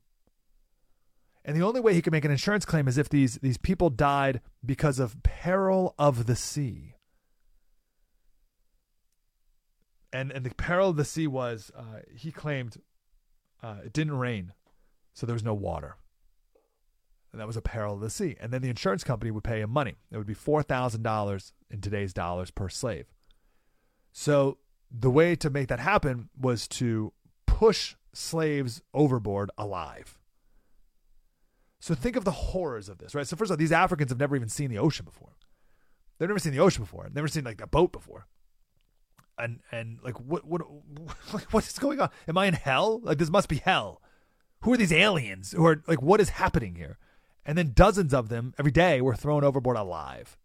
And 1.44 1.54
the 1.54 1.62
only 1.62 1.82
way 1.82 1.92
he 1.92 2.00
could 2.00 2.14
make 2.14 2.24
an 2.24 2.30
insurance 2.30 2.64
claim 2.64 2.88
is 2.88 2.96
if 2.96 3.10
these 3.10 3.34
these 3.42 3.58
people 3.58 3.90
died 3.90 4.40
because 4.64 4.98
of 4.98 5.22
peril 5.22 5.94
of 5.98 6.24
the 6.24 6.34
sea. 6.34 6.94
And 10.10 10.32
and 10.32 10.46
the 10.46 10.54
peril 10.54 10.88
of 10.88 10.96
the 10.96 11.04
sea 11.04 11.26
was 11.26 11.70
uh, 11.76 12.00
he 12.16 12.32
claimed 12.32 12.78
uh, 13.62 13.80
it 13.84 13.92
didn't 13.92 14.16
rain, 14.16 14.54
so 15.12 15.26
there 15.26 15.34
was 15.34 15.44
no 15.44 15.52
water 15.52 15.96
and 17.34 17.40
that 17.40 17.48
was 17.48 17.56
a 17.56 17.62
peril 17.62 17.94
of 17.94 18.00
the 18.00 18.10
sea. 18.10 18.36
And 18.40 18.52
then 18.52 18.62
the 18.62 18.70
insurance 18.70 19.02
company 19.02 19.32
would 19.32 19.42
pay 19.42 19.60
him 19.60 19.70
money. 19.70 19.96
It 20.12 20.16
would 20.16 20.26
be 20.26 20.36
$4,000 20.36 21.52
in 21.68 21.80
today's 21.80 22.12
dollars 22.12 22.52
per 22.52 22.68
slave. 22.68 23.06
So 24.12 24.58
the 24.88 25.10
way 25.10 25.34
to 25.34 25.50
make 25.50 25.66
that 25.66 25.80
happen 25.80 26.28
was 26.40 26.68
to 26.68 27.12
push 27.44 27.96
slaves 28.12 28.82
overboard 28.94 29.50
alive. 29.58 30.16
So 31.80 31.96
think 31.96 32.14
of 32.14 32.24
the 32.24 32.30
horrors 32.30 32.88
of 32.88 32.98
this, 32.98 33.16
right? 33.16 33.26
So 33.26 33.34
first 33.34 33.50
of 33.50 33.54
all, 33.54 33.58
these 33.58 33.72
Africans 33.72 34.12
have 34.12 34.20
never 34.20 34.36
even 34.36 34.48
seen 34.48 34.70
the 34.70 34.78
ocean 34.78 35.04
before. 35.04 35.36
They've 36.18 36.28
never 36.28 36.38
seen 36.38 36.52
the 36.52 36.60
ocean 36.60 36.84
before. 36.84 37.10
Never 37.12 37.26
seen 37.26 37.42
like 37.42 37.60
a 37.60 37.66
boat 37.66 37.90
before. 37.90 38.28
And 39.36 39.58
and 39.72 39.98
like 40.04 40.20
what 40.20 40.46
what 40.46 40.62
like 41.32 41.52
what 41.52 41.66
is 41.66 41.80
going 41.80 42.00
on? 42.00 42.10
Am 42.28 42.38
I 42.38 42.46
in 42.46 42.54
hell? 42.54 43.00
Like 43.02 43.18
this 43.18 43.28
must 43.28 43.48
be 43.48 43.56
hell. 43.56 44.00
Who 44.60 44.72
are 44.72 44.76
these 44.76 44.92
aliens? 44.92 45.50
Who 45.50 45.66
are 45.66 45.82
like 45.88 46.00
what 46.00 46.20
is 46.20 46.28
happening 46.28 46.76
here? 46.76 46.98
And 47.46 47.58
then 47.58 47.72
dozens 47.74 48.14
of 48.14 48.28
them 48.28 48.54
every 48.58 48.72
day 48.72 49.00
were 49.00 49.14
thrown 49.14 49.44
overboard 49.44 49.76
alive. 49.76 50.38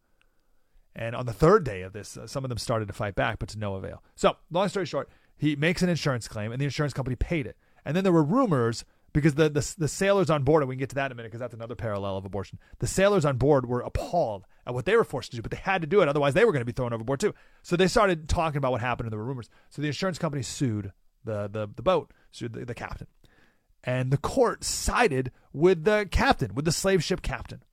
And 0.96 1.16
on 1.16 1.26
the 1.26 1.34
third 1.34 1.64
day 1.64 1.82
of 1.84 1.94
this, 1.94 2.18
uh, 2.18 2.28
some 2.28 2.44
of 2.44 2.50
them 2.50 2.58
started 2.58 2.88
to 2.88 2.94
fight 2.94 3.16
back, 3.16 3.40
but 3.40 3.50
to 3.50 3.60
no 3.60 3.76
avail. 3.76 4.04
So, 4.16 4.36
long 4.52 4.68
story 4.68 4.86
short, 4.86 5.10
he 5.38 5.56
makes 5.56 5.82
an 5.82 5.90
insurance 5.90 6.28
claim, 6.28 6.52
and 6.52 6.60
the 6.60 6.66
insurance 6.66 6.94
company 6.94 7.16
paid 7.16 7.48
it. 7.48 7.56
And 7.86 7.96
then 7.96 8.04
there 8.04 8.12
were 8.12 8.24
rumors 8.24 8.84
because 9.14 9.36
the, 9.36 9.50
the, 9.50 9.76
the 9.78 9.88
sailors 9.88 10.30
on 10.30 10.44
board, 10.44 10.62
and 10.62 10.70
we 10.70 10.76
can 10.76 10.80
get 10.80 10.90
to 10.90 10.96
that 10.96 11.08
in 11.08 11.12
a 11.14 11.16
minute 11.16 11.30
because 11.30 11.40
that's 11.40 11.54
another 11.54 11.76
parallel 11.76 12.18
of 12.18 12.26
abortion. 12.26 12.60
The 12.80 12.88
sailors 12.88 13.26
on 13.26 13.38
board 13.38 13.66
were 13.66 13.82
appalled 13.82 14.46
at 14.68 14.74
what 14.74 14.86
they 14.86 14.96
were 14.96 15.04
forced 15.04 15.32
to 15.32 15.38
do, 15.38 15.42
but 15.42 15.52
they 15.52 15.58
had 15.58 15.82
to 15.82 15.88
do 15.88 16.02
it. 16.02 16.08
Otherwise, 16.08 16.34
they 16.34 16.46
were 16.46 16.52
going 16.52 16.62
to 16.62 16.66
be 16.66 16.72
thrown 16.72 16.94
overboard 16.94 17.20
too. 17.20 17.34
So 17.64 17.76
they 17.76 17.88
started 17.88 18.28
talking 18.30 18.58
about 18.58 18.72
what 18.72 18.82
happened, 18.82 19.08
and 19.08 19.12
there 19.12 19.20
were 19.20 19.26
rumors. 19.26 19.50
So 19.70 19.82
the 19.82 19.88
insurance 19.88 20.20
company 20.20 20.44
sued 20.44 20.92
the, 21.24 21.48
the, 21.48 21.70
the 21.76 21.82
boat, 21.82 22.12
sued 22.32 22.54
the, 22.54 22.66
the 22.66 22.76
captain. 22.76 23.08
And 23.84 24.12
the 24.12 24.18
court 24.18 24.64
sided 24.64 25.32
with 25.54 25.84
the 25.86 26.08
captain, 26.12 26.54
with 26.54 26.66
the 26.66 26.72
slave 26.72 27.04
ship 27.04 27.22
captain 27.22 27.64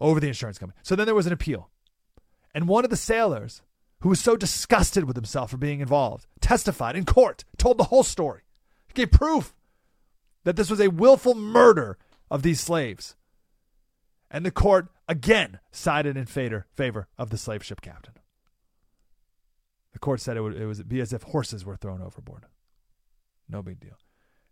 over 0.00 0.20
the 0.20 0.28
insurance 0.28 0.58
company. 0.58 0.78
So 0.82 0.96
then 0.96 1.06
there 1.06 1.14
was 1.14 1.26
an 1.26 1.32
appeal. 1.32 1.70
And 2.54 2.68
one 2.68 2.84
of 2.84 2.90
the 2.90 2.96
sailors, 2.96 3.62
who 4.00 4.08
was 4.08 4.20
so 4.20 4.36
disgusted 4.36 5.04
with 5.04 5.16
himself 5.16 5.50
for 5.50 5.56
being 5.56 5.80
involved, 5.80 6.26
testified 6.40 6.96
in 6.96 7.04
court, 7.04 7.44
told 7.56 7.78
the 7.78 7.84
whole 7.84 8.02
story, 8.02 8.42
gave 8.94 9.10
proof 9.10 9.54
that 10.44 10.56
this 10.56 10.70
was 10.70 10.80
a 10.80 10.88
willful 10.88 11.34
murder 11.34 11.98
of 12.30 12.42
these 12.42 12.60
slaves. 12.60 13.16
And 14.30 14.46
the 14.46 14.50
court 14.50 14.88
again 15.08 15.58
sided 15.72 16.16
in 16.16 16.26
favor, 16.26 17.08
of 17.18 17.30
the 17.30 17.38
slave 17.38 17.64
ship 17.64 17.80
captain. 17.80 18.14
The 19.92 19.98
court 19.98 20.20
said 20.20 20.36
it 20.36 20.40
would 20.40 20.56
it 20.56 20.66
was 20.66 20.82
be 20.82 21.00
as 21.00 21.12
if 21.12 21.22
horses 21.22 21.64
were 21.64 21.76
thrown 21.76 22.02
overboard. 22.02 22.46
No 23.48 23.62
big 23.62 23.80
deal. 23.80 23.98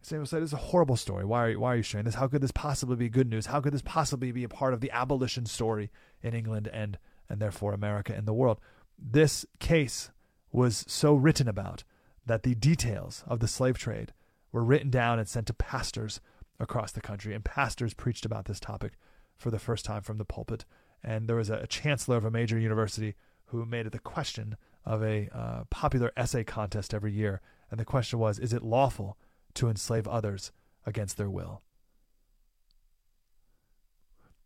Samuel 0.02 0.26
said, 0.26 0.42
"It's 0.42 0.52
a 0.52 0.56
horrible 0.56 0.96
story. 0.96 1.24
Why 1.24 1.44
are 1.44 1.50
you, 1.50 1.60
why 1.60 1.74
are 1.74 1.76
you 1.76 1.82
sharing 1.82 2.04
this? 2.04 2.16
How 2.16 2.26
could 2.26 2.42
this 2.42 2.50
possibly 2.50 2.96
be 2.96 3.08
good 3.08 3.28
news? 3.28 3.46
How 3.46 3.60
could 3.60 3.72
this 3.72 3.82
possibly 3.82 4.32
be 4.32 4.44
a 4.44 4.48
part 4.48 4.74
of 4.74 4.80
the 4.80 4.90
abolition 4.90 5.46
story 5.46 5.90
in 6.22 6.34
England 6.34 6.68
and 6.72 6.98
and 7.28 7.40
therefore 7.40 7.72
America 7.72 8.12
and 8.14 8.26
the 8.26 8.34
world?" 8.34 8.60
This 8.98 9.46
case 9.60 10.10
was 10.50 10.84
so 10.88 11.14
written 11.14 11.48
about 11.48 11.84
that 12.26 12.42
the 12.42 12.54
details 12.54 13.24
of 13.26 13.40
the 13.40 13.48
slave 13.48 13.78
trade 13.78 14.12
were 14.50 14.64
written 14.64 14.90
down 14.90 15.18
and 15.18 15.28
sent 15.28 15.46
to 15.46 15.54
pastors 15.54 16.20
across 16.60 16.92
the 16.92 17.00
country, 17.00 17.34
and 17.34 17.44
pastors 17.44 17.94
preached 17.94 18.26
about 18.26 18.44
this 18.44 18.60
topic 18.60 18.92
for 19.36 19.50
the 19.50 19.58
first 19.58 19.84
time 19.84 20.02
from 20.02 20.18
the 20.18 20.24
pulpit. 20.24 20.64
And 21.02 21.26
there 21.26 21.36
was 21.36 21.50
a, 21.50 21.56
a 21.56 21.66
chancellor 21.66 22.16
of 22.16 22.24
a 22.24 22.30
major 22.30 22.58
university 22.58 23.14
who 23.46 23.64
made 23.66 23.86
it 23.86 23.92
the 23.92 23.98
question 23.98 24.56
of 24.84 25.02
a 25.02 25.28
uh, 25.32 25.64
popular 25.70 26.12
essay 26.16 26.44
contest 26.44 26.94
every 26.94 27.12
year, 27.12 27.40
and 27.72 27.80
the 27.80 27.84
question 27.84 28.20
was, 28.20 28.38
"Is 28.38 28.52
it 28.52 28.62
lawful?" 28.62 29.18
to 29.54 29.68
enslave 29.68 30.06
others 30.06 30.52
against 30.86 31.16
their 31.16 31.30
will. 31.30 31.62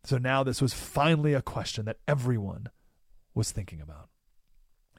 So 0.04 0.16
now 0.18 0.44
this 0.44 0.62
was 0.62 0.72
finally 0.72 1.34
a 1.34 1.42
question 1.42 1.84
that 1.86 1.98
everyone 2.06 2.68
was 3.34 3.50
thinking 3.50 3.80
about. 3.80 4.08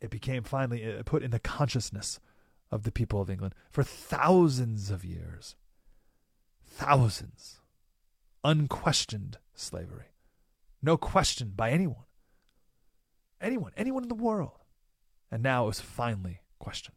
It 0.01 0.09
became 0.09 0.43
finally 0.43 1.01
put 1.05 1.23
in 1.23 1.31
the 1.31 1.39
consciousness 1.39 2.19
of 2.69 2.83
the 2.83 2.91
people 2.91 3.21
of 3.21 3.29
England 3.29 3.55
for 3.71 3.83
thousands 3.83 4.91
of 4.91 5.05
years. 5.05 5.55
Thousands. 6.65 7.61
Unquestioned 8.43 9.37
slavery. 9.55 10.11
No 10.81 10.97
question 10.97 11.53
by 11.55 11.71
anyone. 11.71 12.05
Anyone, 13.39 13.71
anyone 13.77 14.03
in 14.03 14.09
the 14.09 14.15
world. 14.15 14.63
And 15.31 15.41
now 15.41 15.63
it 15.63 15.67
was 15.67 15.79
finally 15.79 16.41
questioned. 16.59 16.96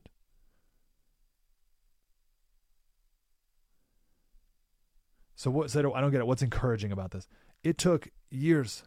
So 5.40 5.50
what? 5.50 5.70
So 5.70 5.94
I 5.94 6.02
don't 6.02 6.10
get 6.10 6.20
it. 6.20 6.26
What's 6.26 6.42
encouraging 6.42 6.92
about 6.92 7.12
this? 7.12 7.26
It 7.64 7.78
took 7.78 8.10
years 8.30 8.82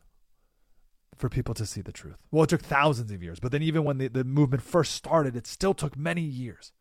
for 1.15 1.27
people 1.27 1.55
to 1.55 1.65
see 1.65 1.81
the 1.81 1.91
truth. 1.91 2.17
Well, 2.29 2.43
it 2.43 2.49
took 2.49 2.61
thousands 2.61 3.11
of 3.11 3.23
years, 3.23 3.39
but 3.39 3.51
then 3.51 3.63
even 3.63 3.83
when 3.83 3.97
the, 3.97 4.07
the 4.07 4.23
movement 4.23 4.61
first 4.61 4.93
started, 4.93 5.35
it 5.35 5.47
still 5.47 5.73
took 5.73 5.97
many 5.97 6.21
years. 6.21 6.71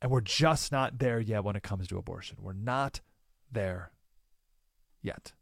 And 0.00 0.10
we're 0.10 0.22
just 0.22 0.72
not 0.72 0.98
there 0.98 1.20
yet 1.20 1.44
when 1.44 1.54
it 1.54 1.62
comes 1.62 1.86
to 1.88 1.98
abortion. 1.98 2.38
We're 2.40 2.54
not 2.54 3.02
there 3.50 3.92
yet. 5.02 5.32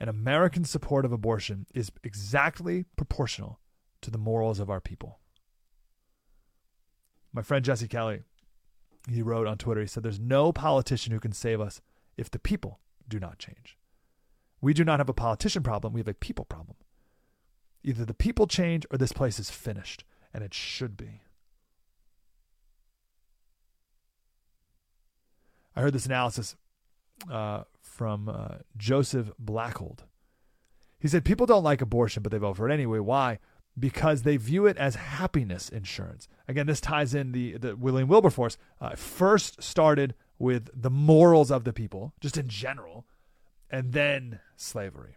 And 0.00 0.08
American 0.08 0.64
support 0.64 1.04
of 1.04 1.12
abortion 1.12 1.66
is 1.74 1.92
exactly 2.04 2.86
proportional 2.96 3.60
to 4.00 4.10
the 4.10 4.16
morals 4.16 4.60
of 4.60 4.70
our 4.70 4.80
people. 4.80 5.18
My 7.34 7.42
friend 7.42 7.62
Jesse 7.62 7.86
Kelly 7.86 8.22
he 9.14 9.22
wrote 9.22 9.46
on 9.46 9.58
Twitter, 9.58 9.80
he 9.80 9.86
said, 9.86 10.02
There's 10.02 10.20
no 10.20 10.52
politician 10.52 11.12
who 11.12 11.20
can 11.20 11.32
save 11.32 11.60
us 11.60 11.80
if 12.16 12.30
the 12.30 12.38
people 12.38 12.80
do 13.08 13.20
not 13.20 13.38
change. 13.38 13.76
We 14.60 14.74
do 14.74 14.84
not 14.84 15.00
have 15.00 15.08
a 15.08 15.14
politician 15.14 15.62
problem, 15.62 15.92
we 15.92 16.00
have 16.00 16.08
a 16.08 16.14
people 16.14 16.44
problem. 16.44 16.76
Either 17.84 18.04
the 18.04 18.14
people 18.14 18.46
change 18.46 18.84
or 18.90 18.98
this 18.98 19.12
place 19.12 19.38
is 19.38 19.50
finished, 19.50 20.04
and 20.34 20.42
it 20.42 20.52
should 20.52 20.96
be. 20.96 21.22
I 25.76 25.82
heard 25.82 25.92
this 25.92 26.06
analysis 26.06 26.56
uh, 27.30 27.64
from 27.80 28.28
uh, 28.28 28.56
Joseph 28.76 29.30
Backholm. 29.42 29.98
He 30.98 31.08
said, 31.08 31.24
People 31.24 31.46
don't 31.46 31.62
like 31.62 31.82
abortion, 31.82 32.22
but 32.22 32.32
they 32.32 32.38
vote 32.38 32.56
for 32.56 32.68
it 32.68 32.72
anyway. 32.72 32.98
Why? 32.98 33.38
Because 33.78 34.22
they 34.22 34.36
view 34.36 34.66
it 34.66 34.76
as 34.76 34.94
happiness 34.94 35.68
insurance. 35.68 36.28
Again, 36.48 36.66
this 36.66 36.80
ties 36.80 37.14
in 37.14 37.32
the, 37.32 37.58
the 37.58 37.76
William 37.76 38.08
Wilberforce 38.08 38.56
uh, 38.80 38.94
first 38.94 39.62
started 39.62 40.14
with 40.38 40.70
the 40.74 40.90
morals 40.90 41.50
of 41.50 41.64
the 41.64 41.72
people, 41.72 42.12
just 42.20 42.36
in 42.36 42.48
general, 42.48 43.06
and 43.70 43.92
then 43.92 44.40
slavery. 44.56 45.16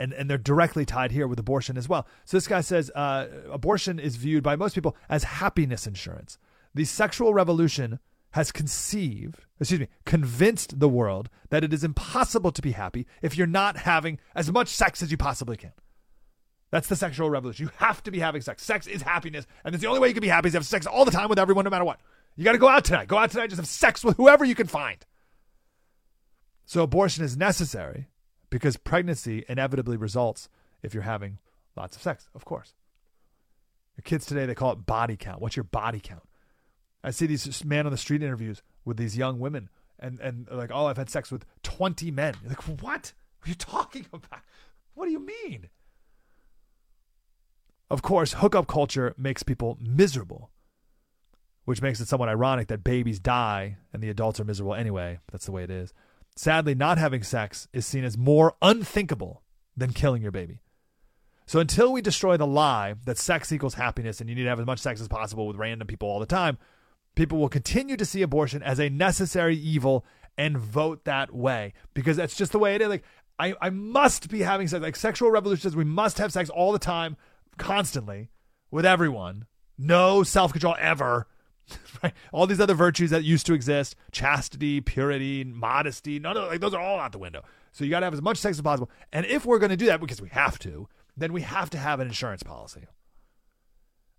And, 0.00 0.12
and 0.12 0.30
they're 0.30 0.38
directly 0.38 0.84
tied 0.84 1.10
here 1.10 1.26
with 1.26 1.38
abortion 1.38 1.76
as 1.76 1.88
well. 1.88 2.06
So 2.24 2.36
this 2.36 2.46
guy 2.46 2.60
says 2.60 2.90
uh, 2.94 3.26
abortion 3.50 3.98
is 3.98 4.16
viewed 4.16 4.44
by 4.44 4.54
most 4.54 4.74
people 4.74 4.96
as 5.08 5.24
happiness 5.24 5.86
insurance. 5.86 6.38
The 6.74 6.84
sexual 6.84 7.34
revolution 7.34 7.98
has 8.32 8.52
conceived, 8.52 9.44
excuse 9.58 9.80
me, 9.80 9.88
convinced 10.04 10.78
the 10.78 10.88
world 10.88 11.28
that 11.50 11.64
it 11.64 11.72
is 11.72 11.82
impossible 11.82 12.52
to 12.52 12.62
be 12.62 12.72
happy 12.72 13.06
if 13.22 13.36
you're 13.36 13.46
not 13.46 13.78
having 13.78 14.18
as 14.34 14.52
much 14.52 14.68
sex 14.68 15.02
as 15.02 15.10
you 15.10 15.16
possibly 15.16 15.56
can. 15.56 15.72
That's 16.70 16.88
the 16.88 16.96
sexual 16.96 17.30
revolution. 17.30 17.66
You 17.66 17.72
have 17.76 18.02
to 18.02 18.10
be 18.10 18.18
having 18.18 18.42
sex. 18.42 18.62
Sex 18.62 18.86
is 18.86 19.02
happiness, 19.02 19.46
and 19.64 19.74
it's 19.74 19.82
the 19.82 19.88
only 19.88 20.00
way 20.00 20.08
you 20.08 20.14
can 20.14 20.20
be 20.20 20.28
happy 20.28 20.48
is 20.48 20.52
to 20.52 20.58
have 20.58 20.66
sex 20.66 20.86
all 20.86 21.04
the 21.04 21.10
time 21.10 21.28
with 21.28 21.38
everyone, 21.38 21.64
no 21.64 21.70
matter 21.70 21.84
what. 21.84 22.00
You 22.36 22.44
got 22.44 22.52
to 22.52 22.58
go 22.58 22.68
out 22.68 22.84
tonight. 22.84 23.08
Go 23.08 23.18
out 23.18 23.30
tonight. 23.30 23.48
Just 23.48 23.60
have 23.60 23.66
sex 23.66 24.04
with 24.04 24.16
whoever 24.16 24.44
you 24.44 24.54
can 24.54 24.66
find. 24.66 25.04
So 26.66 26.82
abortion 26.82 27.24
is 27.24 27.36
necessary 27.36 28.08
because 28.50 28.76
pregnancy 28.76 29.44
inevitably 29.48 29.96
results 29.96 30.48
if 30.82 30.92
you're 30.92 31.02
having 31.02 31.38
lots 31.76 31.96
of 31.96 32.02
sex. 32.02 32.28
Of 32.34 32.44
course. 32.44 32.74
Your 33.96 34.02
kids 34.02 34.26
today 34.26 34.46
they 34.46 34.54
call 34.54 34.72
it 34.72 34.86
body 34.86 35.16
count. 35.16 35.40
What's 35.40 35.56
your 35.56 35.64
body 35.64 35.98
count? 35.98 36.28
I 37.02 37.10
see 37.10 37.26
these 37.26 37.64
man 37.64 37.86
on 37.86 37.92
the 37.92 37.98
street 37.98 38.22
interviews 38.22 38.62
with 38.84 38.96
these 38.96 39.16
young 39.16 39.38
women, 39.38 39.70
and 39.98 40.20
and 40.20 40.48
like, 40.50 40.70
oh, 40.72 40.86
I've 40.86 40.96
had 40.96 41.10
sex 41.10 41.30
with 41.30 41.44
twenty 41.62 42.10
men. 42.10 42.34
You're 42.42 42.50
like, 42.50 42.62
what? 42.64 43.12
What 43.38 43.46
are 43.46 43.48
you 43.48 43.54
talking 43.54 44.06
about? 44.12 44.40
What 44.94 45.06
do 45.06 45.12
you 45.12 45.24
mean? 45.24 45.68
Of 47.90 48.02
course, 48.02 48.34
hookup 48.34 48.66
culture 48.66 49.14
makes 49.16 49.42
people 49.42 49.78
miserable, 49.80 50.50
which 51.64 51.80
makes 51.80 52.00
it 52.00 52.08
somewhat 52.08 52.28
ironic 52.28 52.68
that 52.68 52.84
babies 52.84 53.18
die 53.18 53.78
and 53.92 54.02
the 54.02 54.10
adults 54.10 54.38
are 54.40 54.44
miserable 54.44 54.74
anyway. 54.74 55.20
That's 55.32 55.46
the 55.46 55.52
way 55.52 55.64
it 55.64 55.70
is. 55.70 55.94
Sadly, 56.36 56.74
not 56.74 56.98
having 56.98 57.22
sex 57.22 57.66
is 57.72 57.86
seen 57.86 58.04
as 58.04 58.16
more 58.16 58.54
unthinkable 58.62 59.42
than 59.76 59.92
killing 59.92 60.22
your 60.22 60.30
baby. 60.30 60.60
So 61.46 61.60
until 61.60 61.92
we 61.92 62.02
destroy 62.02 62.36
the 62.36 62.46
lie 62.46 62.94
that 63.06 63.16
sex 63.16 63.50
equals 63.50 63.74
happiness 63.74 64.20
and 64.20 64.28
you 64.28 64.36
need 64.36 64.42
to 64.42 64.50
have 64.50 64.60
as 64.60 64.66
much 64.66 64.80
sex 64.80 65.00
as 65.00 65.08
possible 65.08 65.46
with 65.46 65.56
random 65.56 65.88
people 65.88 66.08
all 66.08 66.20
the 66.20 66.26
time, 66.26 66.58
people 67.14 67.38
will 67.38 67.48
continue 67.48 67.96
to 67.96 68.04
see 68.04 68.20
abortion 68.20 68.62
as 68.62 68.78
a 68.78 68.90
necessary 68.90 69.56
evil 69.56 70.04
and 70.36 70.58
vote 70.58 71.04
that 71.04 71.34
way 71.34 71.72
because 71.94 72.18
that's 72.18 72.36
just 72.36 72.52
the 72.52 72.58
way 72.58 72.74
it 72.74 72.82
is. 72.82 72.88
Like 72.88 73.04
I, 73.38 73.54
I 73.62 73.70
must 73.70 74.28
be 74.28 74.40
having 74.40 74.68
sex. 74.68 74.82
Like 74.82 74.94
sexual 74.94 75.30
revolution 75.30 75.62
says 75.62 75.74
we 75.74 75.84
must 75.84 76.18
have 76.18 76.32
sex 76.32 76.50
all 76.50 76.70
the 76.70 76.78
time 76.78 77.16
constantly 77.58 78.30
with 78.70 78.86
everyone. 78.86 79.46
No 79.76 80.22
self 80.22 80.52
control 80.52 80.76
ever. 80.78 81.26
right? 82.02 82.14
All 82.32 82.46
these 82.46 82.60
other 82.60 82.74
virtues 82.74 83.10
that 83.10 83.24
used 83.24 83.46
to 83.46 83.54
exist 83.54 83.94
chastity, 84.10 84.80
purity, 84.80 85.44
modesty 85.44 86.18
none 86.18 86.36
of 86.36 86.48
like 86.48 86.60
those 86.60 86.74
are 86.74 86.80
all 86.80 86.98
out 86.98 87.12
the 87.12 87.18
window. 87.18 87.42
So 87.72 87.84
you 87.84 87.90
got 87.90 88.00
to 88.00 88.06
have 88.06 88.14
as 88.14 88.22
much 88.22 88.38
sex 88.38 88.56
as 88.56 88.62
possible. 88.62 88.90
And 89.12 89.26
if 89.26 89.44
we're 89.44 89.58
going 89.58 89.70
to 89.70 89.76
do 89.76 89.86
that, 89.86 90.00
because 90.00 90.20
we 90.20 90.30
have 90.30 90.58
to, 90.60 90.88
then 91.16 91.32
we 91.32 91.42
have 91.42 91.68
to 91.70 91.78
have 91.78 92.00
an 92.00 92.08
insurance 92.08 92.42
policy. 92.42 92.86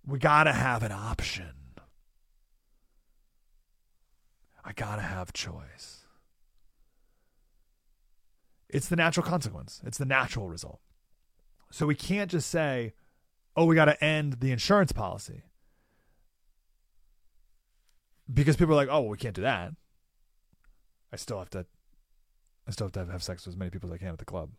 We 0.05 0.19
got 0.19 0.43
to 0.43 0.53
have 0.53 0.83
an 0.83 0.91
option. 0.91 1.53
I 4.69 4.73
gotta 4.73 5.01
have 5.01 5.33
choice. 5.33 6.05
It's 8.69 8.87
the 8.87 8.95
natural 8.95 9.25
consequence, 9.25 9.81
it's 9.83 9.97
the 9.97 10.05
natural 10.05 10.47
result. 10.47 10.79
So 11.71 11.87
we 11.87 11.95
can't 11.95 12.29
just 12.29 12.49
say, 12.49 12.93
oh, 13.59 13.65
we 13.65 13.75
got 13.75 13.85
to 13.85 14.01
end 14.01 14.39
the 14.39 14.53
insurance 14.53 14.93
policy. 14.93 15.43
Because 18.33 18.55
people 18.55 18.73
are 18.73 18.77
like, 18.77 18.87
oh, 18.87 19.01
well, 19.01 19.09
we 19.09 19.17
can't 19.17 19.35
do 19.35 19.41
that. 19.41 19.73
I 21.11 21.17
still 21.17 21.39
have 21.39 21.49
to 21.49 21.65
I 22.67 22.71
still 22.71 22.85
have 22.85 22.93
to 22.93 23.11
have 23.11 23.23
sex 23.23 23.45
with 23.45 23.55
as 23.55 23.57
many 23.57 23.69
people 23.71 23.89
as 23.89 23.95
I 23.95 23.97
can 23.97 24.09
at 24.09 24.19
the 24.19 24.25
club. 24.25 24.51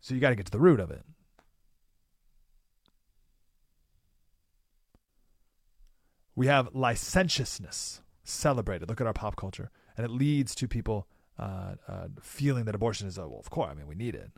So 0.00 0.14
you 0.14 0.20
got 0.20 0.30
to 0.30 0.36
get 0.36 0.46
to 0.46 0.52
the 0.52 0.58
root 0.60 0.80
of 0.80 0.90
it. 0.90 1.04
We 6.34 6.48
have 6.48 6.68
licentiousness 6.74 8.02
celebrated. 8.22 8.88
Look 8.88 9.00
at 9.00 9.06
our 9.06 9.14
pop 9.14 9.36
culture. 9.36 9.70
And 9.96 10.04
it 10.04 10.10
leads 10.10 10.54
to 10.56 10.68
people 10.68 11.06
uh, 11.38 11.76
uh, 11.88 12.08
feeling 12.20 12.66
that 12.66 12.74
abortion 12.74 13.08
is, 13.08 13.16
a, 13.16 13.26
well, 13.26 13.40
of 13.40 13.48
course, 13.48 13.70
I 13.70 13.74
mean, 13.74 13.86
we 13.86 13.94
need 13.94 14.14
it. 14.14 14.32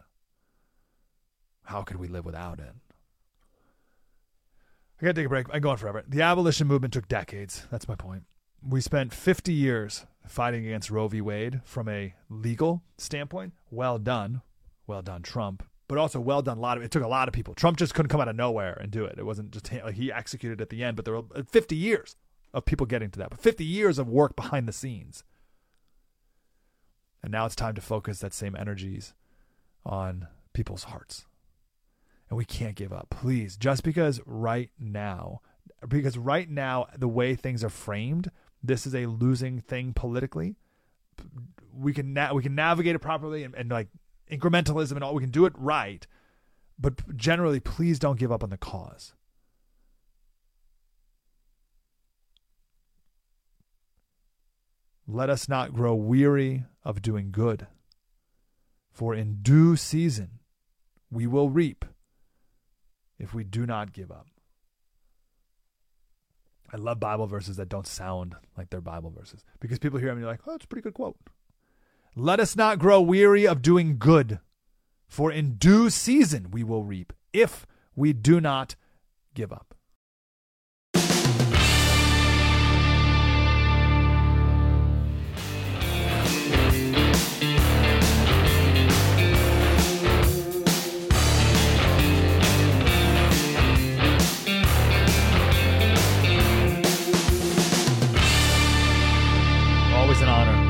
How 1.69 1.83
could 1.83 1.99
we 1.99 2.09
live 2.09 2.25
without 2.25 2.61
it? 2.61 2.73
I 4.99 5.05
got 5.05 5.15
to 5.15 5.21
take 5.21 5.27
a 5.27 5.29
break. 5.29 5.49
I'm 5.53 5.61
going 5.61 5.77
forever. 5.77 6.03
The 6.09 6.23
abolition 6.23 6.67
movement 6.67 6.95
took 6.95 7.09
decades. 7.09 7.67
That's 7.71 7.87
my 7.87 7.95
point. 7.95 8.23
We 8.67 8.81
spent 8.81 9.13
50 9.13 9.53
years 9.53 10.07
fighting 10.27 10.65
against 10.65 10.91
Roe 10.91 11.09
v. 11.09 11.21
Wade 11.21 11.61
from 11.65 11.87
a 11.91 12.15
legal 12.31 12.83
standpoint. 12.97 13.53
Well 13.71 13.99
done. 13.99 14.41
Well 14.87 15.03
done, 15.03 15.21
Trump. 15.21 15.63
But 15.89 15.99
also 15.99 16.21
well 16.21 16.41
done. 16.41 16.57
A 16.57 16.61
lot 16.63 16.79
of 16.79 16.83
it 16.83 16.91
took 16.91 17.03
a 17.03 17.09
lot 17.09 17.29
of 17.29 17.35
people. 17.35 17.53
Trump 17.53 17.77
just 17.77 17.93
couldn't 17.93 18.09
come 18.09 18.23
out 18.23 18.29
of 18.29 18.37
nowhere 18.37 18.73
and 18.81 18.91
do 18.91 19.05
it. 19.05 19.19
It 19.19 19.27
wasn't 19.27 19.51
just 19.51 19.71
like 19.71 19.95
he 19.95 20.11
executed 20.11 20.63
at 20.63 20.71
the 20.71 20.83
end, 20.83 20.97
but 20.97 21.05
there 21.05 21.15
were 21.15 21.25
uh, 21.35 21.43
50 21.43 21.77
years 21.77 22.17
of 22.55 22.65
people 22.65 22.87
getting 22.87 23.11
to 23.11 23.19
that. 23.19 23.29
But 23.29 23.41
50 23.41 23.63
years 23.63 23.99
of 23.99 24.09
work 24.09 24.37
behind 24.37 24.67
the 24.67 24.73
scenes. 24.73 25.23
And 27.23 27.31
now 27.31 27.45
it's 27.45 27.55
time 27.55 27.75
to 27.75 27.83
focus 27.83 28.21
that 28.21 28.33
same 28.33 28.57
energies 28.57 29.13
on 29.85 30.29
people's 30.55 30.85
hearts. 30.85 31.27
And 32.29 32.37
we 32.37 32.45
can't 32.45 32.75
give 32.75 32.93
up. 32.93 33.09
Please, 33.11 33.57
just 33.57 33.83
because 33.83 34.21
right 34.27 34.71
now, 34.79 35.41
because 35.87 36.19
right 36.19 36.49
now, 36.49 36.87
the 36.97 37.09
way 37.09 37.35
things 37.35 37.65
are 37.65 37.71
framed, 37.71 38.31
this 38.63 38.87
is 38.87 38.95
a 38.95 39.07
losing 39.07 39.61
thing 39.61 39.93
politically. 39.93 40.57
We 41.73 41.93
can 41.93 42.13
na- 42.13 42.35
we 42.35 42.43
can 42.43 42.55
navigate 42.55 42.95
it 42.95 42.99
properly 43.01 43.45
and, 43.45 43.55
and 43.55 43.71
like 43.71 43.89
incrementalism 44.31 44.93
and 44.93 45.05
all. 45.05 45.15
We 45.15 45.23
can 45.23 45.31
do 45.31 45.47
it 45.47 45.55
right, 45.57 46.07
but 46.79 47.17
generally, 47.17 47.61
please 47.61 47.99
don't 47.99 48.19
give 48.19 48.33
up 48.33 48.43
on 48.43 48.51
the 48.51 48.59
cause. 48.59 49.15
Let 55.07 55.31
us 55.31 55.49
not 55.49 55.73
grow 55.73 55.95
weary 55.95 56.65
of 56.85 57.01
doing 57.01 57.31
good, 57.31 57.67
for 58.93 59.15
in 59.15 59.39
due 59.41 59.77
season 59.77 60.41
we 61.11 61.27
will 61.27 61.49
reap 61.49 61.87
if 63.19 63.35
we 63.35 63.45
do 63.45 63.67
not 63.67 63.93
give 63.93 64.11
up. 64.11 64.27
I 66.73 66.77
love 66.77 67.01
Bible 67.01 67.27
verses 67.27 67.57
that 67.57 67.69
don't 67.69 67.87
sound 67.87 68.37
like 68.57 68.69
they're 68.71 68.81
Bible 68.81 69.11
verses 69.11 69.45
because 69.59 69.79
people 69.79 69.99
hear 69.99 70.09
them 70.09 70.19
and 70.19 70.23
you're 70.23 70.31
like, 70.31 70.41
oh, 70.47 70.53
that's 70.53 70.65
a 70.65 70.69
pretty 70.69 70.83
good 70.83 70.95
quote. 70.95 71.17
Let 72.15 72.41
us 72.41 72.57
not 72.57 72.79
grow 72.79 73.01
weary 73.01 73.47
of 73.47 73.63
doing 73.63 73.97
good, 73.99 74.41
for 75.09 75.33
in 75.33 75.55
due 75.55 75.89
season 75.89 76.51
we 76.51 76.65
will 76.65 76.85
reap 76.85 77.13
if 77.33 77.67
we 77.95 78.13
do 78.13 78.41
not 78.41 78.77
give 79.35 79.53
up. 79.53 79.75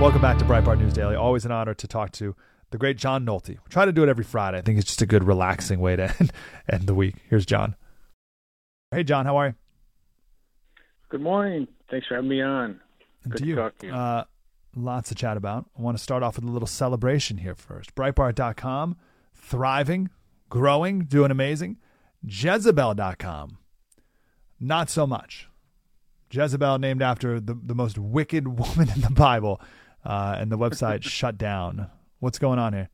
Welcome 0.08 0.22
back 0.22 0.38
to 0.38 0.44
Breitbart 0.46 0.78
News 0.78 0.94
Daily. 0.94 1.16
Always 1.16 1.44
an 1.44 1.52
honor 1.52 1.74
to 1.74 1.86
talk 1.86 2.12
to 2.12 2.34
the 2.70 2.78
great 2.78 2.96
John 2.96 3.26
Nolte. 3.26 3.50
We 3.50 3.58
try 3.68 3.84
to 3.84 3.92
do 3.92 4.02
it 4.02 4.08
every 4.08 4.24
Friday. 4.24 4.56
I 4.56 4.62
think 4.62 4.78
it's 4.78 4.86
just 4.86 5.02
a 5.02 5.06
good, 5.06 5.22
relaxing 5.22 5.80
way 5.80 5.96
to 5.96 6.04
end, 6.18 6.32
end 6.66 6.86
the 6.86 6.94
week. 6.94 7.16
Here's 7.28 7.44
John. 7.44 7.76
Hey, 8.90 9.04
John, 9.04 9.26
how 9.26 9.36
are 9.36 9.48
you? 9.48 9.54
Good 11.10 11.20
morning. 11.20 11.68
Thanks 11.90 12.06
for 12.06 12.14
having 12.14 12.30
me 12.30 12.40
on. 12.40 12.80
Good 13.24 13.32
to, 13.32 13.38
to 13.40 13.46
you. 13.46 13.54
talk 13.56 13.76
to 13.80 13.86
you. 13.86 13.92
Uh, 13.92 14.24
lots 14.74 15.10
to 15.10 15.14
chat 15.14 15.36
about. 15.36 15.66
I 15.78 15.82
want 15.82 15.98
to 15.98 16.02
start 16.02 16.22
off 16.22 16.36
with 16.36 16.46
a 16.46 16.50
little 16.50 16.66
celebration 16.66 17.36
here 17.36 17.54
first. 17.54 17.94
Breitbart.com, 17.94 18.96
thriving, 19.34 20.08
growing, 20.48 21.00
doing 21.00 21.30
amazing. 21.30 21.76
Jezebel.com, 22.26 23.58
not 24.58 24.88
so 24.88 25.06
much. 25.06 25.50
Jezebel, 26.30 26.78
named 26.78 27.02
after 27.02 27.40
the, 27.40 27.52
the 27.62 27.74
most 27.74 27.98
wicked 27.98 28.48
woman 28.58 28.88
in 28.88 29.02
the 29.02 29.10
Bible 29.10 29.60
uh, 30.08 30.36
and 30.40 30.50
the 30.50 30.58
website 30.58 31.02
shut 31.02 31.38
down. 31.38 31.88
What's 32.18 32.38
going 32.38 32.58
on 32.58 32.72
here? 32.72 32.88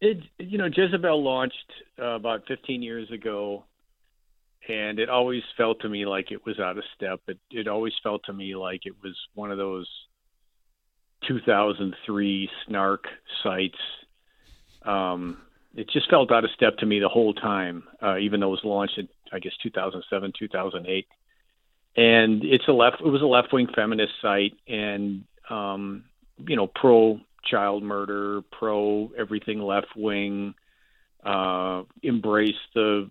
It 0.00 0.18
you 0.38 0.58
know 0.58 0.66
Jezebel 0.66 1.22
launched 1.22 1.72
uh, 1.98 2.16
about 2.16 2.42
15 2.46 2.82
years 2.82 3.10
ago, 3.10 3.64
and 4.68 4.98
it 4.98 5.08
always 5.08 5.42
felt 5.56 5.80
to 5.80 5.88
me 5.88 6.04
like 6.04 6.30
it 6.30 6.44
was 6.44 6.58
out 6.60 6.76
of 6.76 6.84
step. 6.94 7.20
It 7.28 7.38
it 7.50 7.68
always 7.68 7.94
felt 8.02 8.22
to 8.26 8.32
me 8.32 8.54
like 8.54 8.82
it 8.84 8.94
was 9.02 9.16
one 9.34 9.50
of 9.50 9.58
those 9.58 9.88
2003 11.26 12.50
snark 12.66 13.06
sites. 13.42 13.78
Um, 14.82 15.38
it 15.74 15.88
just 15.90 16.08
felt 16.10 16.30
out 16.30 16.44
of 16.44 16.50
step 16.52 16.76
to 16.78 16.86
me 16.86 17.00
the 17.00 17.08
whole 17.08 17.34
time, 17.34 17.84
uh, 18.02 18.18
even 18.18 18.40
though 18.40 18.48
it 18.48 18.50
was 18.50 18.64
launched 18.64 18.98
in 18.98 19.08
I 19.32 19.38
guess 19.40 19.52
2007, 19.62 20.32
2008 20.38 21.06
and 21.98 22.44
it's 22.44 22.68
a 22.68 22.72
left 22.72 23.00
it 23.00 23.08
was 23.08 23.22
a 23.22 23.26
left 23.26 23.52
wing 23.52 23.66
feminist 23.74 24.12
site 24.22 24.54
and 24.68 25.24
um 25.50 26.04
you 26.46 26.54
know 26.54 26.68
pro 26.68 27.18
child 27.44 27.82
murder 27.82 28.40
pro 28.52 29.10
everything 29.18 29.60
left 29.60 29.88
wing 29.96 30.54
uh 31.24 31.82
embrace 32.02 32.54
the 32.74 33.10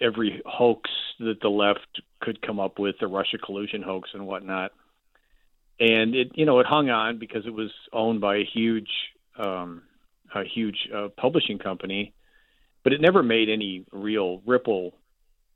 every 0.00 0.42
hoax 0.44 0.90
that 1.20 1.40
the 1.40 1.48
left 1.48 2.02
could 2.20 2.42
come 2.42 2.58
up 2.58 2.80
with 2.80 2.96
the 3.00 3.06
russia 3.06 3.38
collusion 3.38 3.82
hoax 3.82 4.10
and 4.14 4.26
whatnot 4.26 4.72
and 5.78 6.16
it 6.16 6.32
you 6.34 6.44
know 6.44 6.58
it 6.58 6.66
hung 6.66 6.90
on 6.90 7.18
because 7.18 7.46
it 7.46 7.54
was 7.54 7.70
owned 7.92 8.20
by 8.20 8.36
a 8.36 8.44
huge 8.44 8.90
um 9.38 9.82
a 10.34 10.42
huge 10.42 10.88
uh, 10.92 11.06
publishing 11.16 11.58
company 11.58 12.12
but 12.82 12.92
it 12.92 13.00
never 13.00 13.22
made 13.22 13.48
any 13.48 13.86
real 13.92 14.42
ripple 14.44 14.92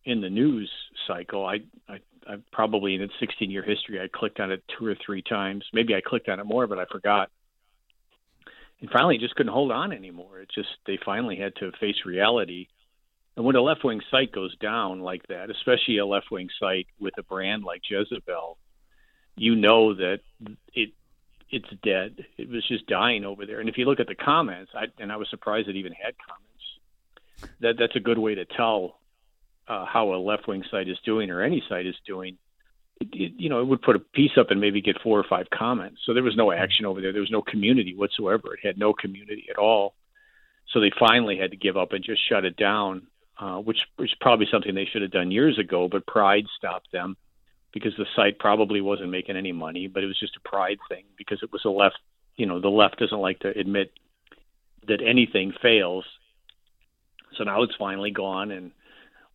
in 0.09 0.23
the 0.23 0.31
news 0.31 0.71
cycle. 1.07 1.45
I, 1.45 1.59
I, 1.87 1.99
I 2.29 2.37
probably 2.53 2.95
in 2.95 3.01
its 3.01 3.15
16 3.19 3.51
year 3.51 3.63
history, 3.63 4.01
I 4.01 4.09
clicked 4.09 4.39
on 4.39 4.53
it 4.53 4.63
two 4.79 4.87
or 4.87 4.95
three 4.95 5.23
times. 5.23 5.65
Maybe 5.73 5.95
I 5.95 6.01
clicked 6.01 6.29
on 6.29 6.39
it 6.39 6.45
more, 6.45 6.67
but 6.67 6.79
I 6.79 6.85
forgot. 6.85 7.31
And 8.81 8.91
finally, 8.91 9.19
just 9.19 9.35
couldn't 9.35 9.53
hold 9.53 9.73
on 9.73 9.93
anymore. 9.93 10.41
It 10.41 10.51
just 10.55 10.69
they 10.87 10.99
finally 11.05 11.37
had 11.37 11.57
to 11.57 11.73
face 11.81 12.05
reality. 12.05 12.69
And 13.37 13.45
when 13.45 13.57
a 13.57 13.63
left 13.63 13.85
wing 13.85 14.01
site 14.11 14.33
goes 14.33 14.57
down 14.59 15.01
like 15.01 15.27
that, 15.29 15.51
especially 15.51 15.99
a 15.99 16.07
left 16.07 16.31
wing 16.31 16.49
site 16.61 16.87
with 17.01 17.15
a 17.19 17.23
brand 17.23 17.65
like 17.65 17.83
Jezebel, 17.89 18.59
you 19.37 19.57
know 19.57 19.95
that 19.95 20.21
it 20.75 20.91
it's 21.51 21.71
dead. 21.83 22.27
It 22.37 22.49
was 22.49 22.67
just 22.69 22.87
dying 22.87 23.25
over 23.25 23.47
there. 23.47 23.61
And 23.61 23.69
if 23.69 23.79
you 23.79 23.87
look 23.87 24.01
at 24.01 24.07
the 24.07 24.15
comments, 24.15 24.73
I, 24.75 24.87
and 24.99 25.11
I 25.11 25.17
was 25.17 25.31
surprised 25.31 25.69
it 25.69 25.77
even 25.77 25.93
had 25.93 26.15
comments. 26.19 27.53
That 27.61 27.77
that's 27.79 27.97
a 27.97 28.01
good 28.01 28.19
way 28.19 28.35
to 28.35 28.45
tell 28.45 28.99
uh, 29.69 29.85
how 29.85 30.15
a 30.15 30.17
left 30.17 30.49
wing 30.49 30.65
site 30.71 30.89
is 30.89 30.99
doing 31.05 31.31
or 31.31 31.43
any 31.43 31.63
site 31.69 31.87
is 31.87 31.97
doing, 32.07 32.39
it, 33.01 33.09
it, 33.13 33.33
you 33.37 33.49
know, 33.49 33.61
it 33.61 33.67
would 33.67 33.83
put 33.83 33.97
a 33.97 34.01
piece 34.01 34.33
up 34.39 34.51
and 34.51 34.61
maybe 34.61 34.81
get 34.81 35.01
four 35.03 35.19
or 35.19 35.25
five 35.29 35.47
comments. 35.51 36.01
So 36.07 36.15
there 36.15 36.23
was 36.23 36.37
no 36.37 36.51
action 36.51 36.87
over 36.87 37.01
there. 37.01 37.13
There 37.13 37.21
was 37.21 37.31
no 37.31 37.43
community 37.43 37.95
whatsoever. 37.95 38.55
It 38.55 38.67
had 38.67 38.79
no 38.79 38.93
community 38.93 39.47
at 39.51 39.59
all. 39.59 39.95
So 40.73 40.81
they 40.81 40.93
finally 40.99 41.39
had 41.39 41.51
to 41.53 41.57
give 41.57 41.77
up 41.77 41.93
and 41.93 42.05
just 42.05 42.27
shut 42.29 42.45
it 42.45 42.57
down, 42.57 43.07
uh, 43.39 43.59
which 43.59 43.79
was 43.99 44.15
probably 44.21 44.47
something 44.51 44.75
they 44.75 44.89
should 44.91 45.03
have 45.03 45.11
done 45.11 45.31
years 45.31 45.59
ago. 45.59 45.89
But 45.91 46.07
pride 46.07 46.45
stopped 46.57 46.93
them 46.93 47.17
because 47.73 47.93
the 47.97 48.07
site 48.17 48.39
probably 48.39 48.81
wasn't 48.81 49.11
making 49.11 49.37
any 49.37 49.53
money, 49.53 49.87
but 49.87 50.03
it 50.03 50.07
was 50.07 50.19
just 50.19 50.37
a 50.37 50.49
pride 50.49 50.79
thing 50.89 51.05
because 51.17 51.43
it 51.43 51.53
was 51.53 51.63
a 51.65 51.71
left. 51.71 51.99
You 52.37 52.47
know, 52.47 52.61
the 52.61 52.69
left 52.69 52.99
doesn't 52.99 53.19
like 53.19 53.41
to 53.41 53.49
admit 53.49 53.93
that 54.87 55.01
anything 55.03 55.53
fails. 55.61 56.05
So 57.37 57.45
now 57.45 57.63
it's 57.63 57.75
finally 57.79 58.11
gone, 58.11 58.51
and 58.51 58.73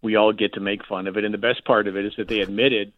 we 0.04 0.16
all 0.16 0.34
get 0.34 0.54
to 0.54 0.60
make 0.60 0.86
fun 0.86 1.08
of 1.08 1.18
it. 1.18 1.24
And 1.26 1.34
the 1.34 1.40
best 1.40 1.66
part 1.66 1.88
of 1.88 1.96
it 1.96 2.06
is 2.06 2.14
that 2.18 2.28
they 2.28 2.42
admitted 2.42 2.94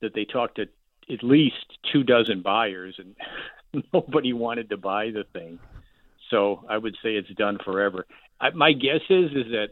that 0.00 0.14
they 0.14 0.24
talked 0.24 0.56
to 0.56 0.68
at 1.12 1.22
least 1.22 1.78
two 1.92 2.02
dozen 2.02 2.40
buyers 2.40 2.98
and 2.98 3.84
nobody 3.92 4.32
wanted 4.32 4.70
to 4.70 4.76
buy 4.76 5.10
the 5.10 5.24
thing. 5.32 5.58
So 6.30 6.64
I 6.68 6.78
would 6.78 6.96
say 7.02 7.10
it's 7.10 7.28
done 7.30 7.58
forever. 7.64 8.06
I, 8.40 8.50
my 8.50 8.72
guess 8.72 9.00
is 9.10 9.30
is 9.32 9.50
that 9.52 9.68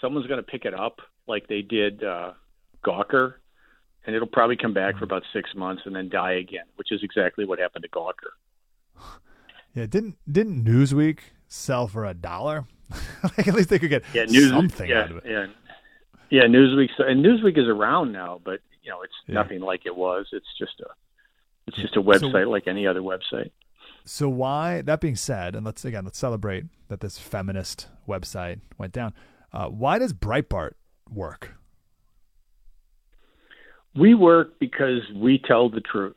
someone's 0.00 0.26
going 0.26 0.38
to 0.38 0.50
pick 0.50 0.64
it 0.64 0.74
up 0.74 1.00
like 1.26 1.46
they 1.48 1.62
did 1.62 2.04
uh, 2.04 2.32
Gawker, 2.84 3.34
and 4.06 4.14
it'll 4.14 4.28
probably 4.28 4.56
come 4.56 4.74
back 4.74 4.98
for 4.98 5.04
about 5.04 5.22
six 5.32 5.54
months 5.54 5.82
and 5.86 5.96
then 5.96 6.08
die 6.10 6.32
again, 6.32 6.64
which 6.76 6.92
is 6.92 7.02
exactly 7.02 7.46
what 7.46 7.58
happened 7.58 7.84
to 7.84 7.90
Gawker. 7.90 8.32
Yeah, 9.76 9.86
didn't 9.86 10.18
didn't 10.30 10.64
Newsweek 10.64 11.18
sell 11.48 11.88
for 11.88 12.04
a 12.04 12.14
dollar? 12.14 12.64
like 13.24 13.48
at 13.48 13.54
least 13.54 13.70
they 13.70 13.80
could 13.80 13.90
get 13.90 14.04
yeah, 14.12 14.24
News, 14.24 14.50
something 14.50 14.88
yeah, 14.88 15.00
out 15.00 15.10
of 15.10 15.16
it. 15.16 15.24
Yeah, 15.26 15.46
yeah, 16.34 16.42
Newsweek 16.48 16.88
and 16.98 17.24
Newsweek 17.24 17.56
is 17.58 17.68
around 17.68 18.12
now, 18.12 18.40
but 18.44 18.60
you 18.82 18.90
know 18.90 19.02
it's 19.02 19.14
Yeah. 19.26 19.34
nothing 19.34 19.60
like 19.60 19.86
it 19.86 19.94
was. 19.96 20.26
It's 20.32 20.52
just 20.58 20.80
a 20.80 20.90
it's 21.66 21.76
just 21.76 21.96
a 21.96 22.02
website 22.02 22.48
like 22.50 22.66
any 22.66 22.86
other 22.86 23.00
website. 23.00 23.50
So 24.04 24.28
why? 24.28 24.82
That 24.82 25.00
being 25.00 25.16
said, 25.16 25.54
and 25.54 25.64
let's 25.64 25.84
again 25.84 26.04
let's 26.04 26.18
celebrate 26.18 26.64
that 26.88 27.00
this 27.00 27.18
feminist 27.18 27.88
website 28.08 28.60
went 28.78 28.92
down. 28.92 29.14
Uh, 29.52 29.68
why 29.68 29.98
does 29.98 30.12
Breitbart 30.12 30.72
work? 31.08 31.52
We 33.96 34.14
work 34.14 34.58
because 34.58 35.02
we 35.14 35.38
tell 35.38 35.68
the 35.70 35.80
truth. 35.80 36.16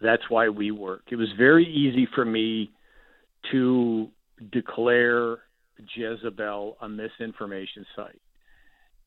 That's 0.00 0.28
why 0.30 0.48
we 0.48 0.70
work. 0.70 1.02
It 1.10 1.16
was 1.16 1.28
very 1.36 1.66
easy 1.66 2.08
for 2.14 2.24
me 2.24 2.70
to 3.52 4.08
declare 4.50 5.38
Jezebel 5.94 6.78
a 6.80 6.88
misinformation 6.88 7.84
site. 7.94 8.20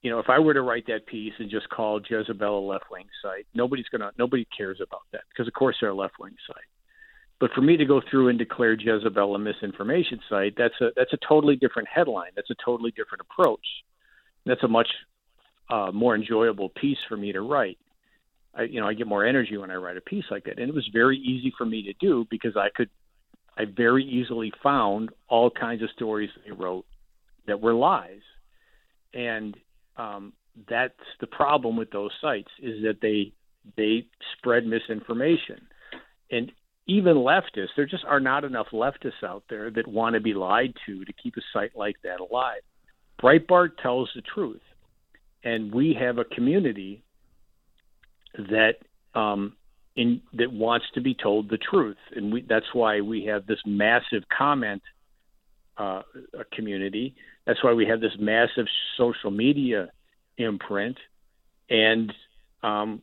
You 0.08 0.14
know, 0.14 0.20
if 0.20 0.30
I 0.30 0.39
were 0.39 0.53
to 0.53 0.62
write 0.62 0.88
that 0.88 1.05
piece 1.05 1.34
and 1.38 1.51
just 1.51 1.68
call 1.68 1.99
Jezebel 1.99 2.60
a 2.60 2.66
left 2.66 2.86
wing 2.89 3.08
site, 3.22 3.45
nobody's 3.53 3.89
gonna 3.91 4.10
nobody 4.18 4.47
cares 4.58 4.80
about 4.80 5.01
that 5.12 5.24
because 5.28 5.49
of 5.49 5.53
course 5.53 5.76
they're 5.82 5.89
a 5.89 5.93
left 5.93 6.14
wing 6.18 6.34
site. 6.47 6.64
But 7.41 7.51
for 7.51 7.60
me 7.60 7.76
to 7.76 7.84
go 7.84 8.01
through 8.10 8.30
and 8.30 8.39
declare 8.39 8.72
Jezebel 8.72 9.36
a 9.36 9.38
misinformation 9.38 10.22
site, 10.30 10.53
that's 10.58 10.80
a 10.80 10.91
that's 10.95 11.12
a 11.12 11.18
totally 11.28 11.58
different 11.58 11.89
headline. 11.93 12.32
That's 12.38 12.49
a 12.49 12.55
totally 12.64 12.91
different 12.91 13.20
approach. 13.30 13.68
That's 14.45 14.64
a 14.64 14.70
much 14.70 14.88
uh, 15.70 15.91
more 15.93 16.16
enjoyable 16.16 16.70
piece 16.70 16.99
for 17.10 17.18
me 17.18 17.34
to 17.34 17.41
write. 17.41 17.78
I, 18.55 18.62
you 18.62 18.80
know, 18.80 18.88
I 18.88 18.93
get 18.93 19.08
more 19.08 19.26
energy 19.26 19.58
when 19.58 19.72
I 19.72 19.76
write 19.76 19.97
a 19.97 20.01
piece 20.01 20.24
like 20.32 20.45
that, 20.45 20.58
and 20.58 20.70
it 20.70 20.74
was 20.74 20.89
very 20.93 21.18
easy 21.18 21.53
for 21.58 21.66
me 21.66 21.84
to 21.84 21.93
do 21.99 22.26
because 22.32 22.55
I 22.55 22.70
could, 22.74 22.89
I 23.58 23.66
very 23.66 24.05
easily 24.05 24.53
found 24.64 25.10
all 25.28 25.51
kinds 25.51 25.84
of 25.84 25.89
stories 25.89 26.30
they 26.45 26.53
wrote 26.53 26.86
that 27.45 27.60
were 27.60 27.74
lies, 27.74 28.22
and 29.14 29.53
um, 29.98 30.34
that's 30.70 30.93
the 31.20 31.28
problem 31.28 31.78
with 31.78 31.91
those 31.91 32.12
sites 32.22 32.50
is 32.62 32.82
that 32.84 33.02
they 33.02 33.34
they 33.76 34.08
spread 34.38 34.66
misinformation, 34.66 35.68
and 36.32 36.52
even 36.88 37.18
leftists, 37.18 37.76
there 37.76 37.86
just 37.86 38.06
are 38.06 38.22
not 38.22 38.45
enough 38.45 38.68
leftists 38.72 39.24
out 39.24 39.43
there 39.50 39.70
that 39.72 39.88
want 39.88 40.14
to 40.16 40.22
be 40.22 40.34
lied 40.34 40.74
to 40.86 41.04
to 41.04 41.14
keep 41.14 41.36
a 41.38 41.41
site 41.54 41.76
like 41.76 41.95
that 42.04 42.20
alive. 42.20 42.62
Breitbart 43.22 43.78
tells 43.82 44.10
the 44.16 44.22
truth, 44.22 44.62
and 45.43 45.74
we 45.74 45.98
have 46.00 46.18
a 46.18 46.24
community 46.24 47.04
that 48.38 48.76
um, 49.16 49.58
in 49.95 50.22
that 50.34 50.52
wants 50.52 50.86
to 50.93 51.02
be 51.02 51.14
told 51.14 51.50
the 51.50 51.58
truth, 51.58 51.98
and 52.16 52.32
we, 52.32 52.45
that's 52.48 52.74
why 52.74 53.02
we 53.02 53.26
have 53.26 53.45
this 53.48 53.60
massive 53.66 54.24
comment 54.36 54.82
uh, 55.78 56.04
community. 56.54 57.16
That's 57.48 57.64
why 57.64 57.74
we 57.74 57.88
have 57.88 58.00
this 58.00 58.12
massive 58.20 58.68
social 58.98 59.32
media 59.32 59.89
imprint, 60.38 60.98
and 61.70 62.14
um, 62.62 63.02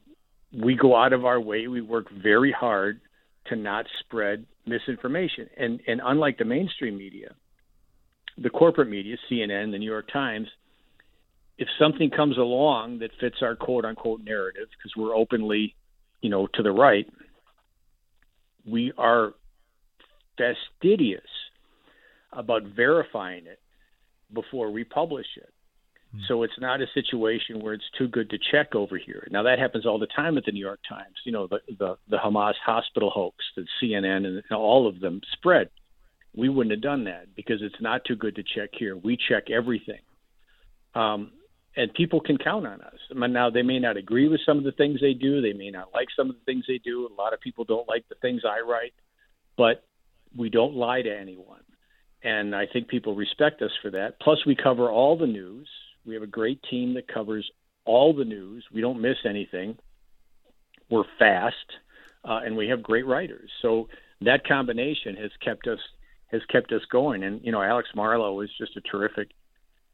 we 0.52 0.76
go 0.76 0.94
out 0.94 1.12
of 1.12 1.24
our 1.24 1.40
way. 1.40 1.66
We 1.66 1.80
work 1.80 2.06
very 2.12 2.52
hard 2.52 3.00
to 3.46 3.56
not 3.56 3.86
spread 4.00 4.46
misinformation, 4.66 5.48
and 5.56 5.80
and 5.88 6.00
unlike 6.04 6.38
the 6.38 6.44
mainstream 6.44 6.96
media, 6.96 7.34
the 8.38 8.50
corporate 8.50 8.88
media, 8.88 9.16
CNN, 9.28 9.72
the 9.72 9.78
New 9.78 9.90
York 9.90 10.12
Times 10.12 10.46
if 11.58 11.68
something 11.78 12.10
comes 12.10 12.36
along 12.36 12.98
that 12.98 13.10
fits 13.20 13.36
our 13.42 13.54
quote 13.54 13.84
unquote 13.84 14.22
narrative, 14.24 14.68
because 14.76 14.92
we're 14.96 15.14
openly, 15.14 15.74
you 16.20 16.30
know, 16.30 16.46
to 16.54 16.62
the 16.62 16.72
right, 16.72 17.06
we 18.66 18.92
are 18.98 19.34
fastidious 20.36 21.22
about 22.32 22.62
verifying 22.64 23.46
it 23.46 23.60
before 24.32 24.70
we 24.70 24.84
publish 24.84 25.26
it. 25.36 25.52
So 26.28 26.44
it's 26.44 26.58
not 26.60 26.80
a 26.80 26.86
situation 26.94 27.60
where 27.60 27.74
it's 27.74 27.90
too 27.98 28.06
good 28.06 28.30
to 28.30 28.38
check 28.52 28.74
over 28.74 28.96
here. 28.96 29.26
Now 29.30 29.42
that 29.42 29.58
happens 29.58 29.84
all 29.84 29.98
the 29.98 30.06
time 30.06 30.38
at 30.38 30.44
the 30.44 30.52
New 30.52 30.64
York 30.64 30.80
Times. 30.88 31.16
You 31.24 31.32
know, 31.32 31.48
the 31.48 31.58
the, 31.78 31.96
the 32.08 32.18
Hamas 32.18 32.54
hospital 32.64 33.10
hoax 33.10 33.36
that 33.56 33.66
CNN 33.82 34.24
and 34.24 34.42
all 34.52 34.86
of 34.86 35.00
them 35.00 35.20
spread. 35.32 35.70
We 36.36 36.48
wouldn't 36.48 36.72
have 36.72 36.82
done 36.82 37.04
that 37.04 37.34
because 37.34 37.62
it's 37.62 37.80
not 37.80 38.04
too 38.04 38.16
good 38.16 38.36
to 38.36 38.42
check 38.42 38.70
here. 38.72 38.96
We 38.96 39.16
check 39.16 39.50
everything. 39.50 40.00
Um, 40.94 41.32
and 41.76 41.92
people 41.92 42.20
can 42.20 42.38
count 42.38 42.66
on 42.66 42.80
us. 42.80 42.98
Now 43.12 43.50
they 43.50 43.62
may 43.62 43.80
not 43.80 43.96
agree 43.96 44.28
with 44.28 44.40
some 44.46 44.58
of 44.58 44.64
the 44.64 44.72
things 44.72 45.00
they 45.00 45.14
do. 45.14 45.40
They 45.40 45.52
may 45.52 45.70
not 45.70 45.88
like 45.92 46.08
some 46.16 46.30
of 46.30 46.36
the 46.36 46.44
things 46.44 46.64
they 46.68 46.78
do. 46.78 47.08
A 47.08 47.14
lot 47.20 47.34
of 47.34 47.40
people 47.40 47.64
don't 47.64 47.88
like 47.88 48.08
the 48.08 48.14
things 48.22 48.42
I 48.44 48.60
write, 48.60 48.94
but 49.56 49.84
we 50.36 50.48
don't 50.50 50.74
lie 50.74 51.02
to 51.02 51.10
anyone. 51.10 51.62
And 52.24 52.56
I 52.56 52.64
think 52.66 52.88
people 52.88 53.14
respect 53.14 53.60
us 53.60 53.70
for 53.82 53.90
that. 53.90 54.18
Plus, 54.20 54.38
we 54.46 54.56
cover 54.56 54.90
all 54.90 55.16
the 55.16 55.26
news. 55.26 55.68
We 56.06 56.14
have 56.14 56.22
a 56.22 56.26
great 56.28 56.60
team 56.70 56.94
that 56.94 57.06
covers 57.06 57.48
all 57.84 58.14
the 58.14 58.24
news. 58.24 58.64
We 58.72 58.80
don't 58.80 59.00
miss 59.00 59.18
anything. 59.28 59.76
We're 60.90 61.04
fast, 61.18 61.54
uh, 62.24 62.40
and 62.44 62.56
we 62.56 62.68
have 62.68 62.82
great 62.82 63.06
writers. 63.06 63.50
So 63.60 63.88
that 64.22 64.46
combination 64.46 65.16
has 65.16 65.30
kept 65.44 65.66
us 65.66 65.78
has 66.28 66.40
kept 66.50 66.72
us 66.72 66.82
going. 66.90 67.22
And 67.22 67.44
you 67.44 67.52
know, 67.52 67.62
Alex 67.62 67.88
Marlow 67.94 68.40
is 68.40 68.50
just 68.58 68.76
a 68.76 68.80
terrific 68.80 69.30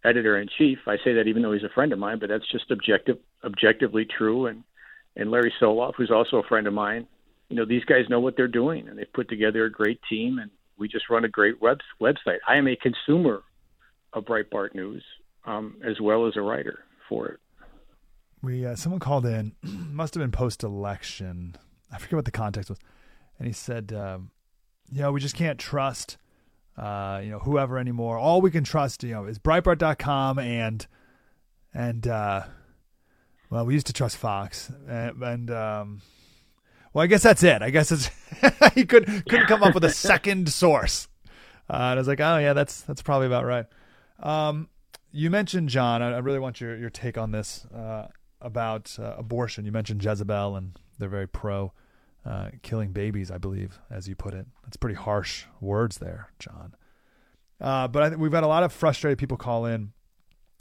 editor 0.04 0.38
in 0.38 0.48
chief. 0.56 0.78
I 0.86 0.96
say 1.04 1.14
that 1.14 1.26
even 1.26 1.42
though 1.42 1.52
he's 1.52 1.64
a 1.64 1.74
friend 1.74 1.92
of 1.92 1.98
mine, 1.98 2.18
but 2.18 2.28
that's 2.28 2.50
just 2.50 2.70
objective, 2.70 3.18
objectively 3.44 4.06
true. 4.06 4.46
And 4.46 4.62
and 5.16 5.30
Larry 5.30 5.52
Solov, 5.60 5.94
who's 5.96 6.12
also 6.12 6.36
a 6.36 6.48
friend 6.48 6.68
of 6.68 6.72
mine, 6.72 7.06
you 7.48 7.56
know, 7.56 7.64
these 7.64 7.84
guys 7.84 8.08
know 8.08 8.20
what 8.20 8.36
they're 8.36 8.48
doing, 8.48 8.88
and 8.88 8.96
they've 8.96 9.12
put 9.12 9.28
together 9.28 9.64
a 9.64 9.70
great 9.70 10.00
team, 10.08 10.38
and 10.38 10.50
we 10.80 10.88
just 10.88 11.08
run 11.08 11.24
a 11.24 11.28
great 11.28 11.62
web 11.62 11.78
website. 12.00 12.38
I 12.48 12.56
am 12.56 12.66
a 12.66 12.74
consumer 12.74 13.42
of 14.12 14.24
Breitbart 14.24 14.74
News 14.74 15.04
um, 15.44 15.76
as 15.84 16.00
well 16.00 16.26
as 16.26 16.36
a 16.36 16.40
writer 16.40 16.80
for 17.08 17.28
it. 17.28 17.40
We 18.42 18.66
uh, 18.66 18.74
someone 18.74 18.98
called 18.98 19.26
in, 19.26 19.52
must 19.62 20.14
have 20.14 20.22
been 20.22 20.32
post 20.32 20.64
election. 20.64 21.56
I 21.92 21.98
forget 21.98 22.14
what 22.14 22.24
the 22.24 22.32
context 22.32 22.70
was, 22.70 22.78
and 23.38 23.46
he 23.46 23.52
said, 23.52 23.92
um, 23.92 24.32
"You 24.90 25.02
know, 25.02 25.12
we 25.12 25.20
just 25.20 25.36
can't 25.36 25.58
trust." 25.58 26.16
uh, 26.80 27.20
you 27.22 27.30
know, 27.30 27.38
whoever 27.38 27.78
anymore. 27.78 28.16
All 28.18 28.40
we 28.40 28.50
can 28.50 28.64
trust, 28.64 29.02
you 29.02 29.12
know, 29.12 29.26
is 29.26 29.38
Breitbart.com 29.38 30.38
and 30.38 30.86
and 31.74 32.06
uh, 32.08 32.44
well, 33.50 33.66
we 33.66 33.74
used 33.74 33.86
to 33.88 33.92
trust 33.92 34.16
Fox 34.16 34.72
and, 34.88 35.22
and 35.22 35.50
um, 35.50 36.02
well, 36.92 37.04
I 37.04 37.06
guess 37.06 37.22
that's 37.22 37.42
it. 37.42 37.62
I 37.62 37.70
guess 37.70 37.92
it's 37.92 38.10
he 38.74 38.84
could 38.84 39.06
couldn't 39.28 39.46
come 39.46 39.62
up 39.62 39.74
with 39.74 39.84
a 39.84 39.90
second 40.08 40.50
source. 40.52 41.08
Uh, 41.68 41.74
and 41.74 41.82
I 41.82 41.94
was 41.96 42.08
like, 42.08 42.20
oh 42.20 42.38
yeah, 42.38 42.52
that's 42.52 42.82
that's 42.82 43.02
probably 43.02 43.26
about 43.26 43.44
right. 43.44 43.66
Um, 44.20 44.68
you 45.12 45.30
mentioned 45.30 45.68
John. 45.68 46.02
I, 46.02 46.14
I 46.14 46.18
really 46.18 46.38
want 46.38 46.60
your 46.60 46.76
your 46.76 46.90
take 46.90 47.16
on 47.16 47.30
this 47.30 47.66
uh, 47.66 48.08
about 48.40 48.96
uh, 48.98 49.14
abortion. 49.16 49.64
You 49.64 49.72
mentioned 49.72 50.02
Jezebel, 50.04 50.56
and 50.56 50.72
they're 50.98 51.08
very 51.08 51.28
pro 51.28 51.72
uh, 52.24 52.50
killing 52.62 52.92
babies, 52.92 53.30
I 53.30 53.38
believe, 53.38 53.78
as 53.90 54.08
you 54.08 54.14
put 54.14 54.34
it. 54.34 54.46
That's 54.64 54.76
pretty 54.76 54.96
harsh 54.96 55.44
words 55.60 55.98
there, 55.98 56.30
John. 56.38 56.74
Uh, 57.60 57.88
but 57.88 58.02
I 58.02 58.08
think 58.08 58.20
we've 58.20 58.30
got 58.30 58.44
a 58.44 58.48
lot 58.48 58.62
of 58.62 58.72
frustrated 58.72 59.18
people 59.18 59.36
call 59.36 59.66
in 59.66 59.92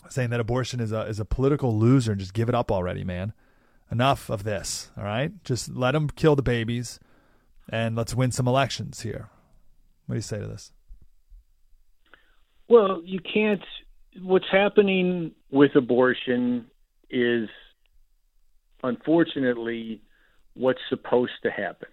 saying 0.10 0.30
that 0.30 0.40
abortion 0.40 0.80
is 0.80 0.92
a 0.92 1.02
is 1.02 1.20
a 1.20 1.26
political 1.26 1.78
loser 1.78 2.12
and 2.12 2.20
just 2.20 2.34
give 2.34 2.50
it 2.50 2.56
up 2.56 2.72
already, 2.72 3.04
man. 3.04 3.34
Enough 3.92 4.30
of 4.30 4.44
this, 4.44 4.92
all 4.98 5.04
right? 5.04 5.32
Just 5.44 5.76
let 5.76 5.92
them 5.92 6.10
kill 6.10 6.36
the 6.36 6.44
babies 6.44 7.00
and 7.70 7.96
let's 7.96 8.14
win 8.14 8.32
some 8.32 8.48
elections 8.48 9.02
here. 9.02 9.30
What 10.06 10.14
do 10.14 10.18
you 10.18 10.22
say 10.22 10.40
to 10.40 10.48
this? 10.48 10.72
Well, 12.68 13.02
you 13.04 13.20
can't. 13.20 13.64
What's 14.22 14.50
happening 14.52 15.32
with 15.52 15.76
abortion 15.76 16.68
is 17.10 17.50
unfortunately 18.84 20.02
what's 20.54 20.80
supposed 20.90 21.32
to 21.44 21.52
happen. 21.52 21.90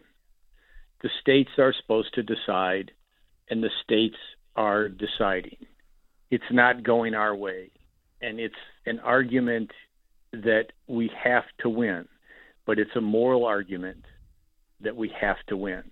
The 1.03 1.11
states 1.20 1.51
are 1.59 1.74
supposed 1.80 2.14
to 2.14 2.22
decide, 2.22 2.90
and 3.49 3.62
the 3.62 3.70
states 3.84 4.16
are 4.55 4.88
deciding. 4.88 5.59
It's 6.30 6.44
not 6.51 6.82
going 6.82 7.14
our 7.14 7.34
way. 7.34 7.70
And 8.20 8.40
it's 8.40 8.55
an 8.86 8.99
argument 9.01 9.70
that 10.33 10.66
we 10.87 11.11
have 11.22 11.45
to 11.61 11.68
win, 11.68 12.07
but 12.66 12.79
it's 12.79 12.95
a 12.97 13.01
moral 13.01 13.45
argument 13.45 14.05
that 14.81 14.97
we 14.97 15.11
have 15.20 15.37
to 15.49 15.57
win. 15.57 15.83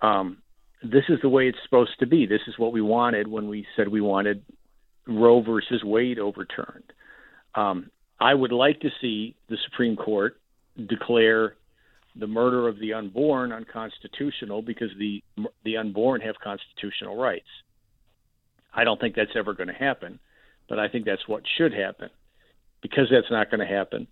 Um, 0.00 0.38
this 0.82 1.04
is 1.08 1.18
the 1.22 1.28
way 1.28 1.48
it's 1.48 1.58
supposed 1.64 1.98
to 1.98 2.06
be. 2.06 2.26
This 2.26 2.42
is 2.46 2.58
what 2.58 2.72
we 2.72 2.80
wanted 2.80 3.26
when 3.26 3.48
we 3.48 3.66
said 3.76 3.88
we 3.88 4.00
wanted 4.00 4.44
Roe 5.06 5.42
versus 5.42 5.82
Wade 5.82 6.18
overturned. 6.18 6.92
Um, 7.54 7.90
I 8.20 8.34
would 8.34 8.52
like 8.52 8.80
to 8.80 8.90
see 9.00 9.34
the 9.48 9.56
Supreme 9.70 9.96
Court 9.96 10.36
declare 10.88 11.54
the 12.18 12.26
murder 12.26 12.68
of 12.68 12.78
the 12.78 12.92
unborn 12.94 13.52
unconstitutional 13.52 14.62
because 14.62 14.90
the 14.98 15.22
the 15.64 15.76
unborn 15.76 16.20
have 16.20 16.36
constitutional 16.42 17.16
rights. 17.16 17.48
I 18.74 18.84
don't 18.84 19.00
think 19.00 19.14
that's 19.14 19.36
ever 19.36 19.54
going 19.54 19.68
to 19.68 19.74
happen, 19.74 20.18
but 20.68 20.78
I 20.78 20.88
think 20.88 21.04
that's 21.04 21.26
what 21.26 21.42
should 21.56 21.72
happen. 21.72 22.10
Because 22.82 23.08
that's 23.10 23.30
not 23.30 23.50
going 23.50 23.60
to 23.60 23.66
happen, 23.66 24.06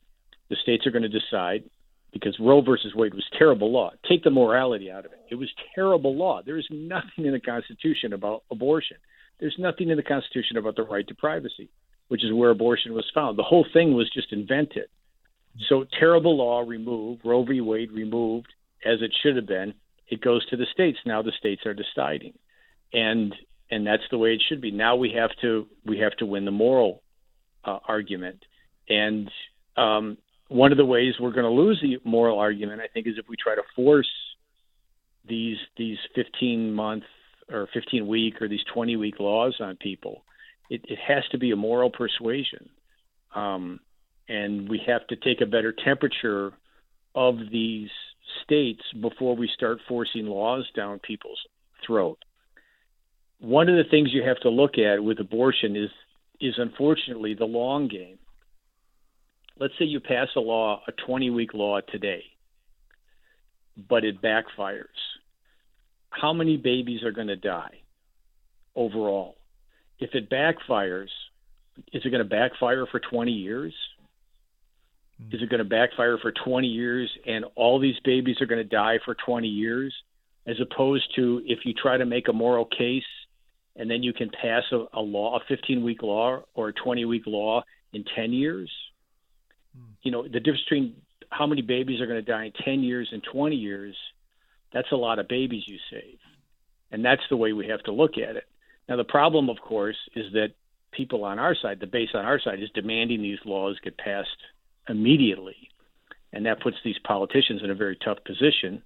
The 0.50 0.56
states 0.62 0.86
are 0.86 0.90
going 0.90 1.02
to 1.02 1.08
decide 1.08 1.64
because 2.12 2.36
Roe 2.40 2.62
versus 2.62 2.94
Wade 2.94 3.14
was 3.14 3.24
terrible 3.38 3.70
law. 3.70 3.90
Take 4.08 4.24
the 4.24 4.30
morality 4.30 4.90
out 4.90 5.04
of 5.04 5.12
it. 5.12 5.20
It 5.30 5.34
was 5.34 5.50
terrible 5.74 6.16
law. 6.16 6.40
There 6.44 6.56
is 6.56 6.66
nothing 6.70 7.26
in 7.26 7.32
the 7.32 7.40
Constitution 7.40 8.12
about 8.12 8.44
abortion. 8.50 8.96
There's 9.38 9.56
nothing 9.58 9.90
in 9.90 9.96
the 9.96 10.02
Constitution 10.02 10.56
about 10.56 10.76
the 10.76 10.84
right 10.84 11.06
to 11.08 11.14
privacy, 11.14 11.68
which 12.08 12.24
is 12.24 12.32
where 12.32 12.50
abortion 12.50 12.94
was 12.94 13.04
found. 13.14 13.36
The 13.36 13.42
whole 13.42 13.66
thing 13.72 13.94
was 13.94 14.10
just 14.12 14.32
invented. 14.32 14.88
So 15.68 15.84
terrible 15.98 16.36
law 16.36 16.60
removed, 16.60 17.22
Roe 17.24 17.44
v. 17.44 17.60
Wade 17.60 17.92
removed, 17.92 18.48
as 18.84 19.02
it 19.02 19.12
should 19.22 19.36
have 19.36 19.46
been. 19.46 19.74
It 20.08 20.20
goes 20.20 20.46
to 20.46 20.56
the 20.56 20.66
states. 20.72 20.98
Now 21.04 21.22
the 21.22 21.32
states 21.38 21.66
are 21.66 21.74
deciding, 21.74 22.34
and 22.92 23.34
and 23.70 23.86
that's 23.86 24.04
the 24.10 24.18
way 24.18 24.34
it 24.34 24.42
should 24.48 24.60
be. 24.60 24.70
Now 24.70 24.96
we 24.96 25.12
have 25.12 25.30
to 25.40 25.66
we 25.84 25.98
have 25.98 26.16
to 26.18 26.26
win 26.26 26.44
the 26.44 26.50
moral 26.50 27.02
uh, 27.64 27.80
argument, 27.88 28.44
and 28.88 29.30
um, 29.76 30.16
one 30.48 30.72
of 30.72 30.78
the 30.78 30.84
ways 30.84 31.14
we're 31.18 31.32
going 31.32 31.44
to 31.44 31.50
lose 31.50 31.80
the 31.82 31.98
moral 32.08 32.38
argument, 32.38 32.80
I 32.80 32.88
think, 32.88 33.06
is 33.06 33.14
if 33.18 33.28
we 33.28 33.36
try 33.36 33.54
to 33.54 33.62
force 33.74 34.10
these 35.28 35.56
these 35.76 35.98
15 36.14 36.72
month 36.72 37.04
or 37.50 37.68
15 37.72 38.06
week 38.06 38.40
or 38.40 38.48
these 38.48 38.64
20 38.72 38.96
week 38.96 39.20
laws 39.20 39.56
on 39.60 39.76
people. 39.76 40.24
It, 40.68 40.82
it 40.88 40.98
has 41.06 41.22
to 41.30 41.38
be 41.38 41.52
a 41.52 41.56
moral 41.56 41.90
persuasion, 41.90 42.68
um, 43.34 43.78
and 44.28 44.68
we 44.68 44.80
have 44.86 45.06
to 45.08 45.16
take 45.16 45.40
a 45.40 45.46
better 45.46 45.72
temperature 45.72 46.52
of 47.14 47.36
these 47.52 47.90
states 48.42 48.82
before 49.00 49.36
we 49.36 49.48
start 49.54 49.78
forcing 49.88 50.26
laws 50.26 50.68
down 50.74 50.98
people's 50.98 51.38
throat. 51.86 52.18
One 53.38 53.68
of 53.68 53.76
the 53.76 53.88
things 53.88 54.12
you 54.12 54.24
have 54.24 54.40
to 54.40 54.50
look 54.50 54.78
at 54.78 55.02
with 55.02 55.20
abortion 55.20 55.76
is 55.76 55.90
is 56.40 56.54
unfortunately 56.58 57.34
the 57.34 57.44
long 57.44 57.88
game 57.88 58.18
let's 59.58 59.74
say 59.78 59.84
you 59.84 60.00
pass 60.00 60.28
a 60.36 60.40
law, 60.40 60.82
a 60.86 60.92
20 60.92 61.30
week 61.30 61.54
law 61.54 61.80
today, 61.80 62.24
but 63.88 64.04
it 64.04 64.22
backfires. 64.22 64.84
How 66.10 66.32
many 66.32 66.56
babies 66.56 67.02
are 67.02 67.12
going 67.12 67.28
to 67.28 67.36
die 67.36 67.80
overall? 68.74 69.36
If 69.98 70.14
it 70.14 70.30
backfires, 70.30 71.08
is 71.92 72.02
it 72.04 72.10
going 72.10 72.22
to 72.22 72.24
backfire 72.24 72.86
for 72.86 73.00
20 73.00 73.32
years? 73.32 73.74
Hmm. 75.18 75.34
Is 75.34 75.42
it 75.42 75.50
going 75.50 75.58
to 75.58 75.68
backfire 75.68 76.18
for 76.18 76.32
20 76.32 76.66
years 76.66 77.10
and 77.26 77.44
all 77.54 77.78
these 77.80 77.96
babies 78.04 78.40
are 78.40 78.46
going 78.46 78.62
to 78.62 78.68
die 78.68 78.98
for 79.04 79.14
20 79.14 79.48
years? 79.48 79.94
As 80.46 80.56
opposed 80.60 81.12
to 81.16 81.42
if 81.44 81.60
you 81.64 81.74
try 81.74 81.96
to 81.96 82.06
make 82.06 82.28
a 82.28 82.32
moral 82.32 82.66
case 82.66 83.02
and 83.74 83.90
then 83.90 84.02
you 84.02 84.12
can 84.12 84.30
pass 84.30 84.62
a, 84.70 84.84
a 84.92 85.00
law, 85.00 85.36
a 85.36 85.40
15 85.48 85.82
week 85.82 86.02
law 86.02 86.42
or 86.54 86.68
a 86.68 86.72
20 86.72 87.04
week 87.04 87.24
law 87.26 87.64
in 87.92 88.04
10 88.14 88.32
years? 88.32 88.70
Mm. 89.76 89.96
you 90.02 90.10
know, 90.10 90.22
the 90.22 90.40
difference 90.40 90.62
between 90.64 90.94
how 91.30 91.46
many 91.46 91.62
babies 91.62 92.00
are 92.00 92.06
going 92.06 92.24
to 92.24 92.30
die 92.30 92.44
in 92.46 92.52
10 92.64 92.82
years 92.82 93.08
and 93.12 93.22
20 93.22 93.56
years, 93.56 93.96
that's 94.72 94.92
a 94.92 94.96
lot 94.96 95.18
of 95.18 95.28
babies 95.28 95.64
you 95.66 95.78
save. 95.90 96.18
And 96.90 97.04
that's 97.04 97.22
the 97.30 97.36
way 97.36 97.52
we 97.52 97.68
have 97.68 97.82
to 97.84 97.92
look 97.92 98.12
at 98.12 98.36
it. 98.36 98.44
Now, 98.88 98.96
the 98.96 99.04
problem, 99.04 99.50
of 99.50 99.58
course, 99.60 99.96
is 100.14 100.32
that 100.32 100.50
people 100.92 101.24
on 101.24 101.38
our 101.38 101.54
side, 101.60 101.80
the 101.80 101.86
base 101.86 102.10
on 102.14 102.24
our 102.24 102.40
side, 102.40 102.62
is 102.62 102.70
demanding 102.74 103.22
these 103.22 103.38
laws 103.44 103.78
get 103.82 103.98
passed 103.98 104.28
immediately. 104.88 105.56
And 106.32 106.46
that 106.46 106.60
puts 106.60 106.76
these 106.84 106.98
politicians 107.04 107.62
in 107.62 107.70
a 107.70 107.74
very 107.74 107.96
tough 107.96 108.18
position. 108.24 108.82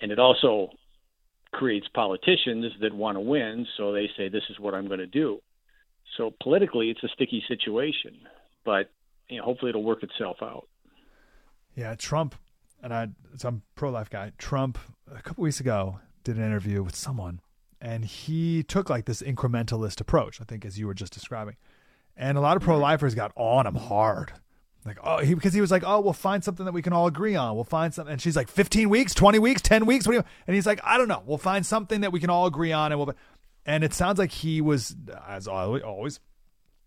And 0.00 0.10
it 0.10 0.18
also 0.18 0.70
creates 1.52 1.86
politicians 1.94 2.66
that 2.80 2.92
want 2.92 3.16
to 3.16 3.20
win, 3.20 3.66
so 3.76 3.92
they 3.92 4.10
say, 4.16 4.28
This 4.28 4.42
is 4.50 4.58
what 4.58 4.74
I'm 4.74 4.88
going 4.88 4.98
to 4.98 5.06
do. 5.06 5.40
So 6.16 6.32
politically, 6.42 6.90
it's 6.90 7.02
a 7.04 7.08
sticky 7.08 7.42
situation. 7.48 8.18
But 8.64 8.90
you 9.28 9.38
know, 9.38 9.44
hopefully 9.44 9.70
it'll 9.70 9.82
work 9.82 10.02
itself 10.02 10.38
out. 10.42 10.68
Yeah, 11.74 11.94
Trump, 11.94 12.34
and 12.82 12.94
I, 12.94 13.08
so 13.36 13.48
I'm 13.48 13.62
pro 13.74 13.90
life 13.90 14.10
guy. 14.10 14.32
Trump 14.38 14.78
a 15.12 15.22
couple 15.22 15.42
weeks 15.42 15.60
ago 15.60 15.98
did 16.22 16.36
an 16.36 16.44
interview 16.44 16.82
with 16.82 16.94
someone, 16.94 17.40
and 17.80 18.04
he 18.04 18.62
took 18.62 18.88
like 18.88 19.06
this 19.06 19.22
incrementalist 19.22 20.00
approach. 20.00 20.40
I 20.40 20.44
think 20.44 20.64
as 20.64 20.78
you 20.78 20.86
were 20.86 20.94
just 20.94 21.12
describing, 21.12 21.56
and 22.16 22.38
a 22.38 22.40
lot 22.40 22.56
of 22.56 22.62
pro 22.62 22.78
lifers 22.78 23.14
got 23.14 23.32
on 23.36 23.66
him 23.66 23.74
hard. 23.74 24.32
Like, 24.84 24.98
oh, 25.02 25.18
he, 25.18 25.32
because 25.32 25.54
he 25.54 25.62
was 25.62 25.70
like, 25.70 25.82
oh, 25.86 26.00
we'll 26.00 26.12
find 26.12 26.44
something 26.44 26.66
that 26.66 26.72
we 26.72 26.82
can 26.82 26.92
all 26.92 27.06
agree 27.06 27.34
on. 27.36 27.54
We'll 27.54 27.64
find 27.64 27.94
something. 27.94 28.12
And 28.12 28.20
she's 28.20 28.36
like, 28.36 28.48
15 28.48 28.90
weeks, 28.90 29.14
20 29.14 29.38
weeks, 29.38 29.62
10 29.62 29.86
weeks. 29.86 30.06
What 30.06 30.12
do 30.12 30.18
you, 30.18 30.24
and 30.46 30.54
he's 30.54 30.66
like, 30.66 30.78
I 30.84 30.98
don't 30.98 31.08
know. 31.08 31.22
We'll 31.24 31.38
find 31.38 31.64
something 31.64 32.02
that 32.02 32.12
we 32.12 32.20
can 32.20 32.28
all 32.28 32.44
agree 32.44 32.70
on. 32.70 32.92
And 32.92 33.00
we'll, 33.00 33.14
and 33.64 33.82
it 33.82 33.94
sounds 33.94 34.18
like 34.18 34.30
he 34.30 34.60
was, 34.60 34.94
as 35.26 35.48
always, 35.48 36.20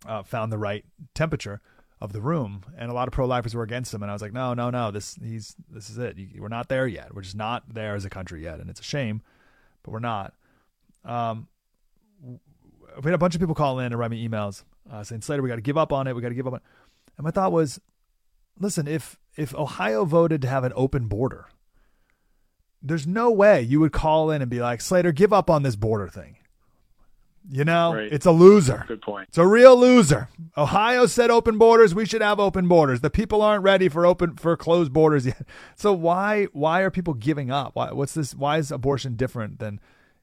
uh, 0.05 0.21
found 0.21 0.51
the 0.51 0.59
right 0.59 0.85
temperature 1.15 1.59
of 1.99 2.13
the 2.13 2.21
room, 2.21 2.61
and 2.77 2.91
a 2.91 2.93
lot 2.93 3.07
of 3.07 3.13
pro-lifers 3.13 3.55
were 3.55 3.63
against 3.63 3.93
him. 3.93 4.03
And 4.03 4.11
I 4.11 4.13
was 4.13 4.21
like, 4.21 4.33
no, 4.33 4.53
no, 4.53 4.69
no, 4.69 4.91
this 4.91 5.17
he's 5.21 5.55
this 5.69 5.89
is 5.89 5.97
it. 5.97 6.17
We're 6.37 6.47
not 6.47 6.69
there 6.69 6.87
yet. 6.87 7.13
We're 7.13 7.23
just 7.23 7.35
not 7.35 7.73
there 7.73 7.95
as 7.95 8.05
a 8.05 8.09
country 8.09 8.43
yet, 8.43 8.59
and 8.59 8.69
it's 8.69 8.79
a 8.79 8.83
shame, 8.83 9.21
but 9.83 9.91
we're 9.91 9.99
not. 9.99 10.33
Um, 11.03 11.47
we 12.23 13.03
had 13.03 13.13
a 13.13 13.17
bunch 13.17 13.35
of 13.35 13.41
people 13.41 13.55
call 13.55 13.79
in 13.79 13.87
and 13.87 13.97
write 13.97 14.11
me 14.11 14.27
emails 14.27 14.63
uh, 14.91 15.03
saying, 15.03 15.21
Slater, 15.21 15.41
we 15.41 15.49
got 15.49 15.55
to 15.55 15.61
give 15.61 15.77
up 15.77 15.93
on 15.93 16.07
it. 16.07 16.15
We 16.15 16.21
got 16.21 16.29
to 16.29 16.35
give 16.35 16.47
up 16.47 16.53
on 16.53 16.59
it. 16.59 16.65
And 17.17 17.25
my 17.25 17.31
thought 17.31 17.51
was, 17.51 17.79
listen, 18.59 18.87
if 18.87 19.17
if 19.35 19.55
Ohio 19.55 20.05
voted 20.05 20.41
to 20.43 20.47
have 20.47 20.63
an 20.63 20.73
open 20.75 21.07
border, 21.07 21.47
there's 22.81 23.07
no 23.07 23.31
way 23.31 23.61
you 23.61 23.79
would 23.79 23.91
call 23.91 24.29
in 24.31 24.41
and 24.41 24.51
be 24.51 24.59
like, 24.59 24.81
Slater, 24.81 25.11
give 25.11 25.33
up 25.33 25.49
on 25.49 25.63
this 25.63 25.75
border 25.75 26.07
thing. 26.07 26.37
You 27.49 27.63
know, 27.63 27.93
right. 27.93 28.11
it's 28.11 28.25
a 28.25 28.31
loser. 28.31 28.83
Good 28.87 29.01
point. 29.01 29.29
It's 29.29 29.37
a 29.37 29.47
real 29.47 29.77
loser. 29.77 30.27
Ohio 30.57 31.05
said 31.05 31.29
open 31.29 31.57
borders. 31.57 31.95
We 31.95 32.05
should 32.05 32.21
have 32.21 32.39
open 32.39 32.67
borders. 32.67 32.99
The 32.99 33.09
people 33.09 33.41
aren't 33.41 33.63
ready 33.63 33.87
for 33.87 34.05
open 34.05 34.35
for 34.35 34.57
closed 34.57 34.91
borders 34.91 35.25
yet. 35.25 35.41
So 35.75 35.93
why 35.93 36.45
why 36.53 36.81
are 36.81 36.91
people 36.91 37.13
giving 37.13 37.51
up? 37.51 37.75
Why 37.75 37.91
what's 37.91 38.13
this? 38.13 38.35
Why 38.35 38.57
is 38.57 38.71
abortion 38.71 39.15
different 39.15 39.59
than? 39.59 39.79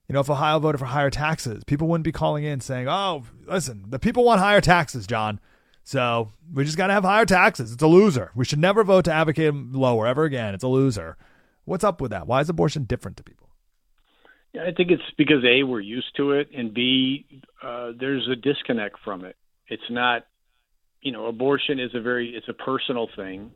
You 0.09 0.13
know, 0.13 0.21
if 0.21 0.29
Ohio 0.29 0.59
voted 0.59 0.79
for 0.79 0.85
higher 0.85 1.09
taxes, 1.09 1.65
people 1.65 1.89
wouldn't 1.89 2.05
be 2.05 2.13
calling 2.13 2.45
in 2.45 2.61
saying, 2.61 2.89
"Oh, 2.89 3.25
listen, 3.47 3.87
the 3.89 3.99
people 3.99 4.25
want 4.25 4.41
higher 4.41 4.61
taxes, 4.61 5.07
John." 5.07 5.41
So 5.85 6.33
we 6.53 6.65
just 6.65 6.77
got 6.77 6.89
to 6.89 6.93
have 6.93 7.05
higher 7.05 7.25
taxes. 7.27 7.73
It's 7.73 7.83
a 7.83 7.87
loser. 7.87 8.31
We 8.35 8.45
should 8.45 8.59
never 8.59 8.85
vote 8.85 9.05
to 9.05 9.13
advocate 9.13 9.55
lower 9.55 10.07
ever 10.07 10.25
again. 10.25 10.55
It's 10.55 10.65
a 10.65 10.69
loser. 10.69 11.17
What's 11.65 11.85
up 11.85 12.01
with 12.01 12.11
that? 12.11 12.27
Why 12.27 12.41
is 12.41 12.49
abortion 12.49 12.85
different 12.85 13.17
to 13.19 13.23
people? 13.23 13.44
I 14.61 14.73
think 14.73 14.91
it's 14.91 15.03
because 15.19 15.45
a 15.45 15.63
we're 15.63 15.81
used 15.81 16.17
to 16.17 16.33
it, 16.33 16.49
and 16.57 16.73
b 16.73 17.27
uh, 17.63 17.93
there's 17.99 18.29
a 18.29 18.37
disconnect 18.37 18.97
from 19.05 19.25
it. 19.25 19.37
It's 19.69 19.91
not, 19.91 20.27
you 21.01 21.13
know, 21.13 21.27
abortion 21.27 21.81
is 21.81 21.91
a 21.95 22.01
very 22.01 22.35
it's 22.35 22.49
a 22.49 22.53
personal 22.53 23.09
thing, 23.17 23.51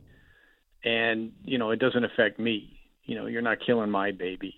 and 0.83 1.31
you 1.43 1.57
know 1.57 1.71
it 1.71 1.79
doesn't 1.79 2.03
affect 2.03 2.39
me. 2.39 2.79
You 3.05 3.15
know, 3.15 3.27
you're 3.27 3.41
not 3.41 3.57
killing 3.65 3.89
my 3.89 4.11
baby. 4.11 4.55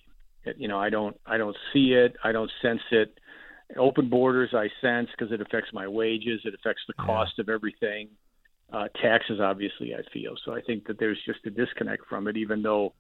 You 0.58 0.68
know, 0.68 0.80
I 0.80 0.90
don't 0.90 1.20
I 1.26 1.38
don't 1.38 1.56
see 1.74 1.94
it. 1.94 2.16
I 2.24 2.32
don't 2.32 2.52
sense 2.62 2.82
it. 2.92 3.20
Open 3.78 4.10
borders 4.10 4.50
I 4.54 4.68
sense 4.82 5.10
because 5.18 5.32
it 5.32 5.42
affects 5.42 5.70
my 5.74 5.88
wages. 5.88 6.42
It 6.44 6.54
affects 6.54 6.82
the 6.88 6.94
cost 6.94 7.34
yeah. 7.38 7.44
of 7.44 7.50
everything. 7.50 8.10
Uh, 8.74 8.88
taxes, 9.02 9.40
obviously, 9.42 9.94
I 9.94 10.02
feel. 10.14 10.36
So 10.46 10.54
I 10.54 10.62
think 10.62 10.88
that 10.88 10.98
there's 10.98 11.20
just 11.26 11.40
a 11.46 11.50
disconnect 11.50 12.04
from 12.08 12.28
it, 12.28 12.38
even 12.38 12.62
though 12.62 12.94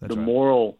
That's 0.00 0.14
the 0.14 0.18
right. 0.18 0.26
moral 0.26 0.78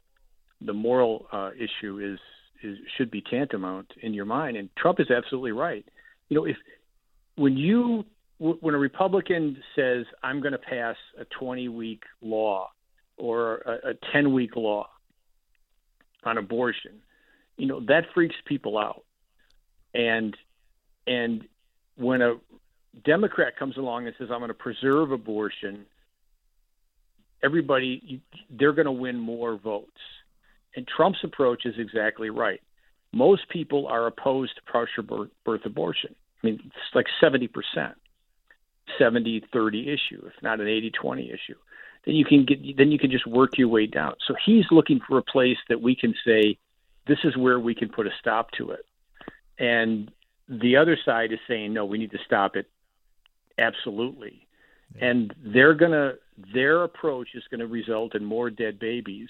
the 0.61 0.73
moral 0.73 1.27
uh, 1.33 1.51
issue 1.57 2.01
is 2.01 2.19
is 2.63 2.77
should 2.97 3.11
be 3.11 3.23
tantamount 3.23 3.93
in 4.03 4.13
your 4.13 4.25
mind. 4.25 4.57
And 4.57 4.69
Trump 4.77 5.01
is 5.01 5.11
absolutely 5.11 5.53
right. 5.53 5.85
You 6.29 6.37
know, 6.37 6.45
if 6.45 6.57
when 7.37 7.57
you 7.57 8.05
when 8.39 8.75
a 8.75 8.79
Republican 8.79 9.57
says 9.75 10.05
I'm 10.23 10.41
going 10.41 10.53
to 10.53 10.59
pass 10.59 10.97
a 11.19 11.25
20 11.39 11.69
week 11.69 12.03
law 12.23 12.69
or 13.17 13.57
a, 13.59 13.91
a 13.91 13.95
10 14.13 14.33
week 14.33 14.55
law 14.57 14.89
on 16.25 16.39
abortion, 16.39 17.01
you 17.57 17.67
know 17.67 17.81
that 17.87 18.05
freaks 18.15 18.37
people 18.47 18.79
out. 18.79 19.05
And 19.95 20.37
and 21.07 21.45
when 21.97 22.23
a 22.23 22.35
Democrat 23.05 23.57
comes 23.57 23.77
along 23.77 24.07
and 24.07 24.15
says 24.19 24.29
I'm 24.33 24.41
going 24.41 24.49
to 24.49 24.55
preserve 24.55 25.13
abortion, 25.13 25.87
everybody 27.43 28.21
they're 28.51 28.73
going 28.73 28.87
to 28.87 28.93
win 28.93 29.19
more 29.19 29.57
votes 29.57 30.01
and 30.75 30.87
Trump's 30.87 31.25
approach 31.25 31.67
is 31.67 31.75
exactly 31.79 32.31
right. 32.31 32.61
Most 33.13 33.49
people 33.49 33.87
are 33.87 34.07
opposed 34.07 34.55
to 34.57 34.63
partial 34.71 35.03
birth, 35.03 35.31
birth 35.45 35.65
abortion. 35.65 36.15
I 36.43 36.47
mean, 36.47 36.61
it's 36.65 36.95
like 36.95 37.07
70%, 37.23 37.49
70 38.99 39.45
30 39.53 39.81
issue, 39.89 40.25
if 40.27 40.43
not 40.43 40.61
an 40.61 40.69
80 40.69 40.91
20 40.91 41.31
issue. 41.31 41.55
Then 42.05 42.15
you 42.15 42.25
can 42.25 42.45
get, 42.45 42.77
then 42.77 42.93
you 42.93 42.99
can 42.99 43.11
just 43.11 43.27
work 43.27 43.59
your 43.59 43.69
way 43.69 43.87
down. 43.87 44.15
So 44.27 44.35
he's 44.45 44.65
looking 44.71 45.01
for 45.07 45.19
a 45.19 45.23
place 45.23 45.57
that 45.69 45.81
we 45.81 45.97
can 45.97 46.15
say, 46.25 46.59
this 47.07 47.19
is 47.25 47.37
where 47.37 47.59
we 47.59 47.75
can 47.75 47.89
put 47.89 48.07
a 48.07 48.11
stop 48.21 48.51
to 48.53 48.71
it. 48.71 48.85
And 49.59 50.11
the 50.49 50.77
other 50.77 50.97
side 51.05 51.33
is 51.33 51.39
saying, 51.49 51.73
no, 51.73 51.85
we 51.85 51.99
need 51.99 52.13
to 52.13 52.19
stop 52.25 52.57
it. 52.57 52.67
Absolutely. 53.59 54.47
Yeah. 54.97 55.07
And 55.07 55.35
they're 55.45 55.75
going 55.75 55.93
to, 55.93 56.15
their 56.55 56.85
approach 56.85 57.31
is 57.35 57.43
going 57.51 57.61
to 57.61 57.67
result 57.67 58.15
in 58.15 58.25
more 58.25 58.51
dead 58.51 58.79
babies 58.79 59.29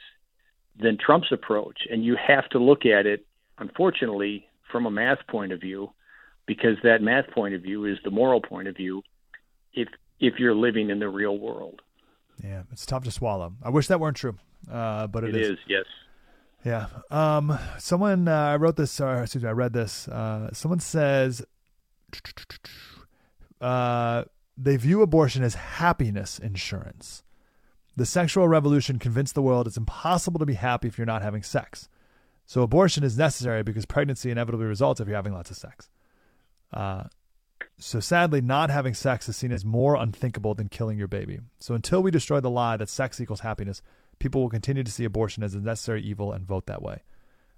than 0.81 0.97
Trump's 0.99 1.33
approach. 1.33 1.81
And 1.91 2.05
you 2.05 2.17
have 2.17 2.49
to 2.51 2.59
look 2.59 2.87
at 2.87 3.07
it, 3.07 3.27
unfortunately, 3.59 4.47
from 4.71 4.87
a 4.87 4.91
math 4.91 5.27
point 5.29 5.53
of 5.53 5.61
view, 5.61 5.91
because 6.47 6.77
that 6.83 7.03
math 7.03 7.31
point 7.31 7.55
of 7.55 7.63
view 7.63 7.85
is 7.85 7.99
the 8.05 8.11
moral 8.11 8.41
point 8.41 8.69
of 8.69 8.77
view 8.77 9.03
if 9.75 9.89
if 10.21 10.35
you're 10.39 10.55
living 10.55 10.91
in 10.91 10.99
the 10.99 11.09
real 11.09 11.39
world. 11.39 11.81
Yeah, 12.43 12.63
it's 12.73 12.87
tough 12.87 13.05
to 13.05 13.11
swallow. 13.11 13.55
I 13.63 13.71
wish 13.71 13.89
that 13.89 14.01
weren't 14.01 14.17
true, 14.17 14.37
uh, 14.71 15.07
but 15.07 15.25
it, 15.25 15.35
it 15.35 15.41
is. 15.41 15.51
is. 15.51 15.59
Yes. 15.69 15.85
Yeah. 16.65 16.87
Um, 17.11 17.59
someone 17.79 18.29
uh, 18.29 18.35
I 18.35 18.57
wrote 18.57 18.77
this. 18.77 19.01
Or, 19.01 19.23
excuse 19.23 19.43
me. 19.45 19.49
I 19.49 19.53
read 19.53 19.73
this. 19.73 20.09
Uh, 20.09 20.51
someone 20.53 20.81
says 20.81 21.45
uh, 23.61 24.25
they 24.57 24.77
view 24.77 25.03
abortion 25.03 25.43
as 25.43 25.55
happiness 25.55 26.39
insurance. 26.39 27.23
The 27.99 28.07
sexual 28.07 28.47
revolution 28.47 29.01
convinced 29.01 29.35
the 29.35 29.43
world 29.43 29.67
it's 29.67 29.77
impossible 29.77 30.39
to 30.39 30.47
be 30.47 30.55
happy 30.55 30.87
if 30.87 30.97
you're 30.97 31.05
not 31.05 31.23
having 31.23 31.43
sex. 31.43 31.89
So 32.47 32.63
abortion 32.63 33.03
is 33.03 33.19
necessary 33.19 33.65
because 33.65 33.87
pregnancy 33.87 34.31
inevitably 34.31 34.67
results 34.67 35.01
if 35.01 35.09
you're 35.09 35.17
having 35.17 35.33
lots 35.33 35.51
of 35.51 35.57
sex. 35.57 35.91
Uh, 36.73 37.05
so 37.77 37.99
sadly, 37.99 38.41
not 38.41 38.71
having 38.71 38.95
sex 38.95 39.29
is 39.29 39.37
seen 39.37 39.51
as 39.51 39.65
more 39.65 39.97
unthinkable 39.97 40.55
than 40.55 40.69
killing 40.69 40.97
your 40.97 41.09
baby. 41.09 41.41
So 41.59 41.75
until 41.75 42.01
we 42.01 42.13
destroy 42.13 42.39
the 42.39 42.49
lie 42.49 42.77
that 42.77 42.89
sex 42.89 43.21
equals 43.21 43.41
happiness, 43.41 43.83
people 44.21 44.43
will 44.43 44.49
continue 44.49 44.85
to 44.85 44.93
see 44.93 45.03
abortion 45.05 45.43
as 45.43 45.57
a 45.57 45.59
necessary 45.59 46.01
evil 46.01 46.33
and 46.33 46.47
vote 46.47 46.67
that 46.67 46.81
way. 46.81 47.03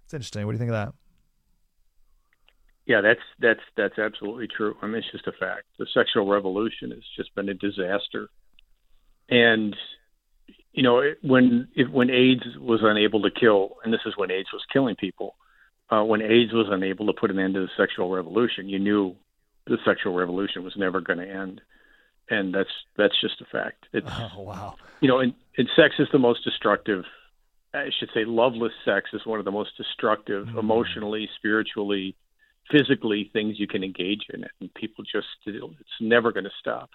It's 0.06 0.14
interesting. 0.14 0.46
What 0.46 0.52
do 0.52 0.54
you 0.54 0.58
think 0.60 0.70
of 0.70 0.86
that? 0.86 0.94
Yeah, 2.86 3.02
that's 3.02 3.20
that's 3.40 3.60
that's 3.76 3.98
absolutely 3.98 4.48
true. 4.48 4.74
I 4.80 4.86
mean, 4.86 4.96
it's 4.96 5.12
just 5.12 5.26
a 5.26 5.32
fact. 5.32 5.64
The 5.78 5.86
sexual 5.92 6.26
revolution 6.26 6.92
has 6.92 7.02
just 7.14 7.34
been 7.34 7.50
a 7.50 7.54
disaster, 7.54 8.30
and 9.28 9.76
you 10.72 10.82
know, 10.82 11.02
when 11.22 11.68
it, 11.74 11.90
when 11.90 12.10
AIDS 12.10 12.44
was 12.58 12.80
unable 12.82 13.22
to 13.22 13.30
kill, 13.30 13.76
and 13.84 13.92
this 13.92 14.00
is 14.06 14.16
when 14.16 14.30
AIDS 14.30 14.52
was 14.52 14.62
killing 14.72 14.96
people, 14.96 15.36
uh, 15.90 16.04
when 16.04 16.22
AIDS 16.22 16.52
was 16.52 16.68
unable 16.70 17.06
to 17.06 17.12
put 17.12 17.30
an 17.30 17.38
end 17.38 17.54
to 17.54 17.60
the 17.60 17.68
sexual 17.76 18.10
revolution, 18.10 18.68
you 18.68 18.78
knew 18.78 19.16
the 19.66 19.78
sexual 19.84 20.14
revolution 20.14 20.62
was 20.62 20.74
never 20.76 21.00
going 21.00 21.18
to 21.18 21.28
end, 21.28 21.60
and 22.28 22.54
that's 22.54 22.70
that's 22.96 23.20
just 23.20 23.40
a 23.40 23.44
fact. 23.46 23.86
It's, 23.92 24.08
oh 24.10 24.42
wow! 24.42 24.76
You 25.00 25.08
know, 25.08 25.18
and, 25.18 25.34
and 25.58 25.68
sex 25.74 25.96
is 25.98 26.08
the 26.12 26.18
most 26.18 26.44
destructive. 26.44 27.04
I 27.74 27.90
should 27.98 28.10
say, 28.12 28.24
loveless 28.24 28.72
sex 28.84 29.10
is 29.12 29.24
one 29.24 29.38
of 29.38 29.44
the 29.44 29.52
most 29.52 29.76
destructive, 29.76 30.46
mm-hmm. 30.46 30.58
emotionally, 30.58 31.28
spiritually, 31.36 32.16
physically 32.70 33.30
things 33.32 33.60
you 33.60 33.68
can 33.68 33.84
engage 33.84 34.22
in, 34.32 34.44
and 34.60 34.74
people 34.74 35.04
just 35.04 35.26
it's 35.46 36.00
never 36.00 36.32
going 36.32 36.44
to 36.44 36.50
stop. 36.58 36.90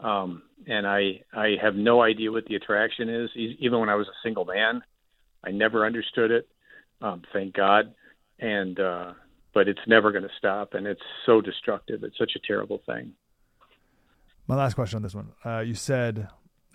Um, 0.00 0.42
and 0.66 0.86
I 0.86 1.20
I 1.32 1.56
have 1.62 1.74
no 1.74 2.02
idea 2.02 2.32
what 2.32 2.46
the 2.46 2.56
attraction 2.56 3.08
is. 3.08 3.30
Even 3.36 3.80
when 3.80 3.88
I 3.88 3.94
was 3.94 4.08
a 4.08 4.18
single 4.22 4.44
man, 4.44 4.82
I 5.44 5.50
never 5.50 5.86
understood 5.86 6.30
it. 6.30 6.48
Um, 7.00 7.22
thank 7.32 7.54
God. 7.54 7.94
And 8.38 8.78
uh, 8.80 9.12
but 9.52 9.68
it's 9.68 9.80
never 9.86 10.10
going 10.10 10.24
to 10.24 10.30
stop, 10.36 10.74
and 10.74 10.86
it's 10.86 11.02
so 11.26 11.40
destructive. 11.40 12.02
It's 12.02 12.18
such 12.18 12.32
a 12.36 12.46
terrible 12.46 12.82
thing. 12.86 13.12
My 14.46 14.56
last 14.56 14.74
question 14.74 14.96
on 14.96 15.02
this 15.02 15.14
one: 15.14 15.32
uh, 15.44 15.60
You 15.60 15.74
said 15.74 16.28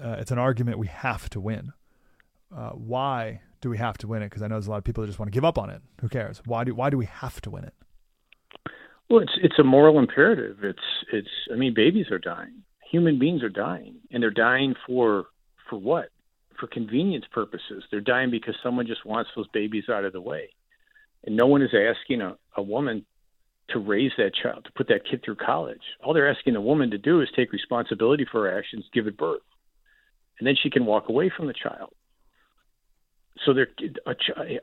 uh, 0.04 0.16
it's 0.20 0.32
an 0.32 0.40
argument 0.40 0.80
we 0.80 0.88
have 0.88 1.30
to 1.32 1.42
win. 1.42 1.74
Uh, 2.56 2.70
why 2.70 3.42
do 3.62 3.70
we 3.70 3.78
have 3.78 3.98
to 4.00 4.08
win 4.08 4.24
it? 4.24 4.28
Because 4.28 4.42
I 4.42 4.48
know 4.48 4.56
there's 4.56 4.68
a 4.68 4.72
lot 4.72 4.78
of 4.78 4.84
people 4.84 5.02
that 5.02 5.08
just 5.08 5.20
want 5.20 5.32
to 5.32 5.36
give 5.36 5.46
up 5.46 5.58
on 5.58 5.70
it. 5.70 5.82
Who 6.02 6.10
cares? 6.10 6.42
Why 6.46 6.64
do 6.64 6.74
why 6.74 6.90
do 6.90 6.98
we 6.98 7.06
have 7.08 7.42
to 7.42 7.50
win 7.50 7.66
it? 7.66 7.74
Well, 9.10 9.22
it's 9.22 9.34
it's 9.42 9.60
a 9.60 9.64
moral 9.64 10.00
imperative. 10.00 10.64
It's 10.64 10.80
it's. 11.12 11.30
I 11.52 11.58
mean, 11.58 11.74
babies 11.74 12.12
are 12.12 12.20
dying 12.20 12.64
human 12.90 13.20
beings 13.20 13.44
are 13.44 13.50
dying, 13.50 13.96
and 14.12 14.22
they're 14.22 14.32
dying 14.32 14.76
for 14.86 15.26
for 15.70 15.78
what? 15.78 16.10
For 16.60 16.68
convenience 16.68 17.26
purposes. 17.32 17.84
They're 17.92 18.02
dying 18.02 18.32
because 18.32 18.56
someone 18.64 18.88
just 18.88 19.06
wants 19.06 19.30
those 19.36 19.48
babies 19.54 19.86
out 19.90 20.06
of 20.06 20.14
the 20.14 20.22
way, 20.22 20.50
and 21.26 21.36
no 21.36 21.48
one 21.48 21.62
is 21.62 21.74
asking 21.74 22.22
a, 22.22 22.36
a 22.58 22.62
woman 22.62 23.06
to 23.70 23.80
raise 23.80 24.12
that 24.18 24.34
child, 24.34 24.66
to 24.66 24.72
put 24.72 24.88
that 24.88 25.06
kid 25.10 25.22
through 25.24 25.36
college. 25.36 25.82
All 26.04 26.14
they're 26.14 26.30
asking 26.30 26.56
a 26.56 26.62
woman 26.62 26.90
to 26.92 26.98
do 26.98 27.22
is 27.22 27.30
take 27.36 27.52
responsibility 27.52 28.26
for 28.30 28.50
her 28.50 28.58
actions, 28.58 28.86
give 28.94 29.06
it 29.06 29.16
birth, 29.16 29.42
and 30.40 30.48
then 30.48 30.56
she 30.62 30.72
can 30.72 30.86
walk 30.86 31.08
away 31.08 31.32
from 31.36 31.46
the 31.46 31.54
child. 31.54 31.94
So 33.46 33.54
they're, 33.54 33.70
a, 34.08 34.16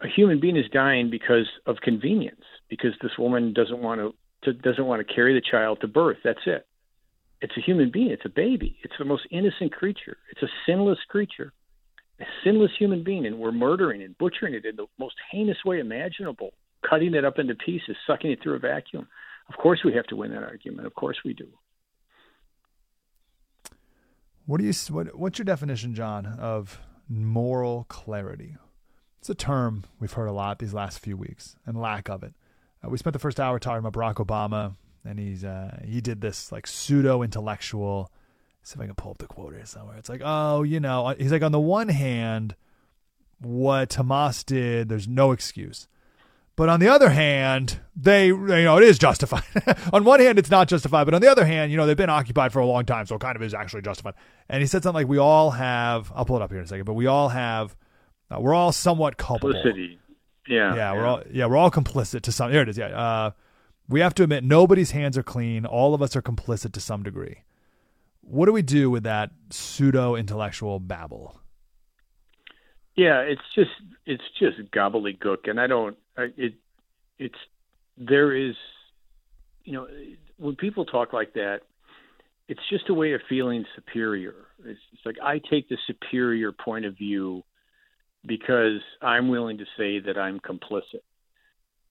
a 0.04 0.08
human 0.08 0.40
being 0.40 0.56
is 0.56 0.68
dying 0.72 1.08
because 1.08 1.48
of 1.66 1.76
convenience, 1.82 2.44
because 2.68 2.92
this 3.00 3.12
woman 3.16 3.52
doesn't 3.52 3.78
want 3.78 4.00
to, 4.00 4.14
to 4.42 4.52
doesn't 4.52 4.84
want 4.84 5.06
to 5.06 5.14
carry 5.14 5.34
the 5.34 5.40
child 5.40 5.80
to 5.80 5.88
birth. 5.88 6.18
That's 6.24 6.40
it 6.46 6.66
it's 7.40 7.56
a 7.56 7.60
human 7.60 7.90
being. 7.90 8.10
It's 8.10 8.24
a 8.24 8.30
baby. 8.30 8.78
It's 8.82 8.94
the 8.98 9.04
most 9.04 9.26
innocent 9.30 9.72
creature. 9.72 10.16
It's 10.30 10.42
a 10.42 10.48
sinless 10.66 10.98
creature, 11.08 11.52
a 12.20 12.24
sinless 12.44 12.70
human 12.78 13.04
being, 13.04 13.26
and 13.26 13.38
we're 13.38 13.52
murdering 13.52 14.02
and 14.02 14.16
butchering 14.18 14.54
it 14.54 14.64
in 14.64 14.76
the 14.76 14.86
most 14.98 15.16
heinous 15.30 15.58
way 15.64 15.80
imaginable, 15.80 16.50
cutting 16.88 17.14
it 17.14 17.24
up 17.24 17.38
into 17.38 17.54
pieces, 17.54 17.96
sucking 18.06 18.30
it 18.30 18.42
through 18.42 18.56
a 18.56 18.58
vacuum. 18.58 19.06
Of 19.48 19.56
course, 19.58 19.80
we 19.84 19.92
have 19.94 20.06
to 20.06 20.16
win 20.16 20.30
that 20.32 20.42
argument. 20.42 20.86
Of 20.86 20.94
course, 20.94 21.18
we 21.24 21.34
do. 21.34 21.48
What 24.46 24.60
do 24.60 24.64
you? 24.66 24.72
What, 24.90 25.16
what's 25.18 25.38
your 25.38 25.44
definition, 25.44 25.94
John, 25.94 26.26
of 26.26 26.80
moral 27.08 27.84
clarity? 27.88 28.56
It's 29.20 29.28
a 29.28 29.34
term 29.34 29.84
we've 29.98 30.12
heard 30.12 30.26
a 30.26 30.32
lot 30.32 30.60
these 30.60 30.74
last 30.74 31.00
few 31.00 31.16
weeks, 31.16 31.56
and 31.66 31.80
lack 31.80 32.08
of 32.08 32.22
it. 32.22 32.34
Uh, 32.84 32.88
we 32.88 32.98
spent 32.98 33.12
the 33.12 33.18
first 33.18 33.40
hour 33.40 33.58
talking 33.58 33.84
about 33.84 33.92
Barack 33.92 34.24
Obama 34.24 34.76
and 35.06 35.18
he's 35.18 35.44
uh, 35.44 35.80
he 35.84 36.00
did 36.00 36.20
this 36.20 36.52
like 36.52 36.66
pseudo 36.66 37.22
intellectual. 37.22 38.10
See 38.62 38.74
if 38.74 38.80
I 38.80 38.86
can 38.86 38.94
pull 38.96 39.12
up 39.12 39.18
the 39.18 39.26
quote 39.26 39.54
here 39.54 39.64
somewhere. 39.64 39.96
It's 39.96 40.08
like, 40.08 40.22
oh, 40.24 40.64
you 40.64 40.80
know, 40.80 41.14
he's 41.16 41.30
like 41.30 41.42
on 41.42 41.52
the 41.52 41.60
one 41.60 41.88
hand, 41.88 42.56
what 43.40 43.90
Hamas 43.90 44.44
did, 44.44 44.88
there's 44.88 45.06
no 45.06 45.32
excuse. 45.32 45.88
But 46.56 46.70
on 46.70 46.80
the 46.80 46.88
other 46.88 47.10
hand, 47.10 47.80
they, 47.94 48.28
you 48.28 48.36
know, 48.36 48.78
it 48.78 48.82
is 48.82 48.98
justified. 48.98 49.44
on 49.92 50.04
one 50.04 50.20
hand, 50.20 50.38
it's 50.38 50.50
not 50.50 50.68
justified, 50.68 51.04
but 51.04 51.12
on 51.12 51.20
the 51.20 51.30
other 51.30 51.44
hand, 51.44 51.70
you 51.70 51.76
know, 51.76 51.86
they've 51.86 51.96
been 51.96 52.08
occupied 52.08 52.50
for 52.50 52.60
a 52.60 52.66
long 52.66 52.86
time, 52.86 53.04
so 53.04 53.16
it 53.16 53.20
kind 53.20 53.36
of 53.36 53.42
is 53.42 53.52
actually 53.52 53.82
justified. 53.82 54.14
And 54.48 54.62
he 54.62 54.66
said 54.66 54.82
something 54.82 55.00
like, 55.02 55.08
"We 55.08 55.18
all 55.18 55.50
have." 55.50 56.10
I'll 56.14 56.24
pull 56.24 56.36
it 56.36 56.42
up 56.42 56.50
here 56.50 56.58
in 56.58 56.64
a 56.64 56.68
second, 56.68 56.86
but 56.86 56.94
we 56.94 57.06
all 57.06 57.28
have. 57.28 57.76
Uh, 58.30 58.40
we're 58.40 58.54
all 58.54 58.72
somewhat 58.72 59.18
culpable. 59.18 59.52
Complicity. 59.52 59.98
Yeah, 60.48 60.74
yeah, 60.74 60.76
yeah, 60.76 60.92
we're 60.94 61.06
all 61.06 61.22
yeah, 61.30 61.46
we're 61.46 61.56
all 61.58 61.70
complicit 61.70 62.22
to 62.22 62.32
some. 62.32 62.50
Here 62.50 62.62
it 62.62 62.70
is. 62.70 62.78
Yeah, 62.78 62.86
uh, 62.86 63.30
we 63.88 64.00
have 64.00 64.14
to 64.14 64.22
admit 64.22 64.44
nobody's 64.44 64.90
hands 64.90 65.16
are 65.16 65.22
clean. 65.22 65.64
All 65.64 65.94
of 65.94 66.02
us 66.02 66.16
are 66.16 66.22
complicit 66.22 66.72
to 66.72 66.80
some 66.80 67.02
degree. 67.02 67.42
What 68.20 68.46
do 68.46 68.52
we 68.52 68.62
do 68.62 68.90
with 68.90 69.04
that 69.04 69.30
pseudo 69.50 70.16
intellectual 70.16 70.80
babble? 70.80 71.40
Yeah, 72.96 73.20
it's 73.20 73.42
just 73.54 73.70
it's 74.04 74.24
just 74.38 74.58
gobbledygook, 74.72 75.48
and 75.48 75.60
I 75.60 75.66
don't. 75.66 75.96
It 76.16 76.54
it's 77.18 77.38
there 77.96 78.34
is, 78.34 78.54
you 79.64 79.74
know, 79.74 79.86
when 80.38 80.56
people 80.56 80.84
talk 80.84 81.12
like 81.12 81.34
that, 81.34 81.60
it's 82.48 82.60
just 82.70 82.88
a 82.88 82.94
way 82.94 83.12
of 83.12 83.20
feeling 83.28 83.64
superior. 83.74 84.34
It's, 84.64 84.80
it's 84.92 85.04
like 85.04 85.16
I 85.22 85.40
take 85.50 85.68
the 85.68 85.78
superior 85.86 86.52
point 86.52 86.84
of 86.84 86.96
view 86.96 87.44
because 88.24 88.80
I'm 89.02 89.28
willing 89.28 89.58
to 89.58 89.64
say 89.76 90.00
that 90.00 90.18
I'm 90.18 90.40
complicit 90.40 91.02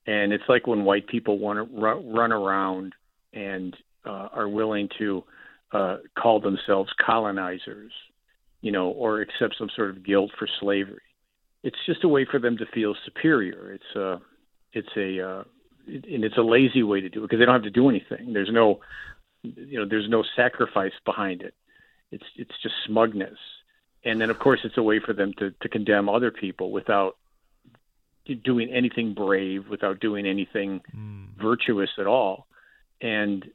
and 0.07 0.33
it's 0.33 0.43
like 0.47 0.67
when 0.67 0.85
white 0.85 1.07
people 1.07 1.39
want 1.39 1.57
to 1.57 1.75
run 1.75 2.31
around 2.31 2.93
and 3.33 3.75
uh, 4.05 4.29
are 4.33 4.47
willing 4.47 4.89
to 4.99 5.23
uh, 5.71 5.97
call 6.17 6.39
themselves 6.39 6.91
colonizers, 7.03 7.91
you 8.61 8.71
know, 8.71 8.89
or 8.89 9.21
accept 9.21 9.55
some 9.57 9.69
sort 9.75 9.89
of 9.89 10.05
guilt 10.05 10.31
for 10.37 10.47
slavery. 10.59 11.01
It's 11.63 11.77
just 11.85 12.03
a 12.03 12.07
way 12.07 12.25
for 12.29 12.39
them 12.39 12.57
to 12.57 12.65
feel 12.67 12.95
superior. 13.03 13.73
It's 13.73 13.95
a, 13.95 14.21
it's 14.73 14.95
a, 14.95 15.27
uh, 15.27 15.43
and 15.87 16.23
it's 16.23 16.37
a 16.37 16.41
lazy 16.41 16.83
way 16.83 17.01
to 17.01 17.09
do 17.09 17.19
it 17.19 17.23
because 17.23 17.39
they 17.39 17.45
don't 17.45 17.55
have 17.55 17.63
to 17.63 17.69
do 17.69 17.89
anything. 17.89 18.33
There's 18.33 18.51
no, 18.51 18.79
you 19.43 19.79
know, 19.79 19.85
there's 19.87 20.09
no 20.09 20.23
sacrifice 20.35 20.93
behind 21.05 21.41
it. 21.41 21.53
It's 22.11 22.23
it's 22.35 22.53
just 22.61 22.75
smugness, 22.85 23.37
and 24.03 24.21
then 24.21 24.29
of 24.29 24.39
course 24.39 24.61
it's 24.63 24.77
a 24.77 24.83
way 24.83 24.99
for 24.99 25.13
them 25.13 25.33
to 25.39 25.51
to 25.61 25.69
condemn 25.69 26.07
other 26.07 26.31
people 26.31 26.71
without 26.71 27.17
doing 28.43 28.69
anything 28.71 29.13
brave, 29.13 29.67
without 29.69 29.99
doing 29.99 30.25
anything 30.25 30.81
mm. 30.95 31.27
virtuous 31.41 31.89
at 31.99 32.07
all, 32.07 32.47
and 33.01 33.45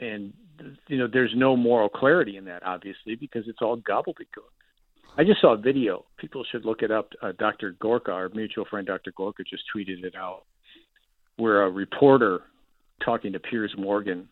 and 0.00 0.32
you 0.88 0.98
know 0.98 1.08
there's 1.10 1.32
no 1.36 1.56
moral 1.56 1.88
clarity 1.88 2.36
in 2.36 2.46
that 2.46 2.62
obviously 2.64 3.14
because 3.14 3.44
it's 3.46 3.58
all 3.60 3.76
gobbledygook. 3.76 4.50
I 5.18 5.24
just 5.24 5.40
saw 5.40 5.54
a 5.54 5.56
video. 5.56 6.04
People 6.18 6.44
should 6.50 6.64
look 6.64 6.82
it 6.82 6.90
up. 6.90 7.10
Uh, 7.22 7.32
Dr. 7.38 7.74
Gorka, 7.80 8.12
our 8.12 8.28
mutual 8.30 8.66
friend 8.66 8.86
Dr. 8.86 9.12
Gorka, 9.16 9.44
just 9.44 9.62
tweeted 9.74 10.04
it 10.04 10.14
out, 10.14 10.42
where 11.36 11.62
a 11.62 11.70
reporter 11.70 12.42
talking 13.02 13.32
to 13.32 13.38
Piers 13.38 13.74
Morgan 13.78 14.28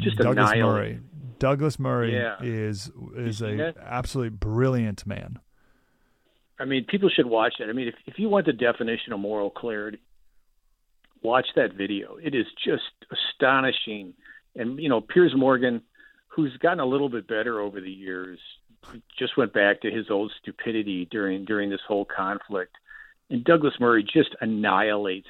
just 0.00 0.18
Douglas. 0.18 0.50
Murray. 0.54 1.00
Douglas 1.38 1.78
Murray 1.78 2.14
yeah. 2.14 2.36
is 2.40 2.90
is 3.16 3.42
a 3.42 3.74
absolutely 3.84 4.30
brilliant 4.30 5.06
man. 5.06 5.38
I 6.58 6.64
mean, 6.64 6.84
people 6.84 7.08
should 7.08 7.26
watch 7.26 7.54
that. 7.58 7.68
I 7.68 7.72
mean, 7.72 7.88
if 7.88 7.94
if 8.06 8.18
you 8.18 8.28
want 8.28 8.46
the 8.46 8.52
definition 8.52 9.12
of 9.12 9.20
moral 9.20 9.50
clarity, 9.50 9.98
watch 11.22 11.46
that 11.56 11.74
video. 11.74 12.16
It 12.22 12.34
is 12.34 12.46
just 12.64 12.82
astonishing. 13.10 14.14
And 14.54 14.78
you 14.78 14.88
know, 14.88 15.00
Piers 15.00 15.32
Morgan, 15.36 15.82
who's 16.28 16.56
gotten 16.58 16.80
a 16.80 16.86
little 16.86 17.08
bit 17.08 17.26
better 17.26 17.60
over 17.60 17.80
the 17.80 17.90
years, 17.90 18.38
just 19.18 19.36
went 19.36 19.52
back 19.52 19.80
to 19.82 19.90
his 19.90 20.10
old 20.10 20.32
stupidity 20.40 21.08
during 21.10 21.44
during 21.44 21.70
this 21.70 21.80
whole 21.86 22.04
conflict. 22.04 22.76
And 23.30 23.44
Douglas 23.44 23.74
Murray 23.80 24.04
just 24.04 24.36
annihilates 24.40 25.28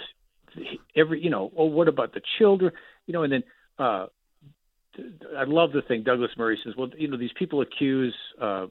every. 0.97 1.23
You 1.23 1.31
know, 1.31 1.53
oh, 1.57 1.67
what 1.67 1.89
about 1.89 2.15
the 2.15 2.23
children? 2.39 2.73
You 3.07 3.13
know, 3.15 3.23
and 3.23 3.33
then. 3.33 3.43
uh 3.79 4.07
I 5.39 5.45
love 5.45 5.73
the 5.73 5.81
thing 5.81 6.03
Douglas 6.03 6.33
Murray 6.37 6.59
says. 6.63 6.75
Well, 6.77 6.91
you 6.99 7.09
know, 7.09 7.17
these 7.17 7.33
people 7.39 7.63
accuse 7.63 8.15
uh, 8.39 8.67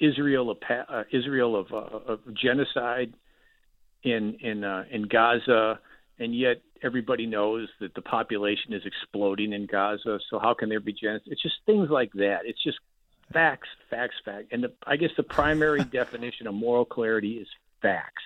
Israel 0.00 0.50
of 0.50 0.58
uh, 0.68 1.04
Israel 1.12 1.56
of, 1.56 1.72
uh, 1.72 2.12
of 2.12 2.20
genocide 2.34 3.12
in 4.02 4.34
in 4.40 4.64
uh, 4.64 4.84
in 4.90 5.02
Gaza, 5.02 5.78
and 6.18 6.34
yet 6.34 6.62
everybody 6.82 7.26
knows 7.26 7.68
that 7.80 7.94
the 7.94 8.02
population 8.02 8.72
is 8.72 8.82
exploding 8.84 9.52
in 9.52 9.66
Gaza. 9.66 10.18
So 10.30 10.38
how 10.38 10.54
can 10.54 10.68
there 10.68 10.80
be 10.80 10.92
genocide? 10.92 11.28
It's 11.28 11.42
just 11.42 11.56
things 11.66 11.90
like 11.90 12.12
that. 12.14 12.40
It's 12.44 12.62
just 12.62 12.78
facts, 13.32 13.68
facts, 13.90 14.16
facts. 14.24 14.46
And 14.50 14.64
the, 14.64 14.72
I 14.86 14.96
guess 14.96 15.10
the 15.16 15.22
primary 15.22 15.84
definition 15.92 16.46
of 16.46 16.54
moral 16.54 16.84
clarity 16.84 17.34
is 17.34 17.48
facts, 17.82 18.22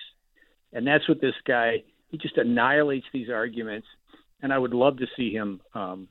and 0.73 0.87
that's 0.87 1.07
what 1.07 1.21
this 1.21 1.35
guy. 1.45 1.83
He 2.09 2.17
just 2.17 2.37
annihilates 2.37 3.07
these 3.11 3.29
arguments, 3.29 3.87
and 4.41 4.53
I 4.53 4.57
would 4.57 4.73
love 4.73 4.97
to 4.99 5.07
see 5.17 5.33
him 5.33 5.59
um, 5.73 6.07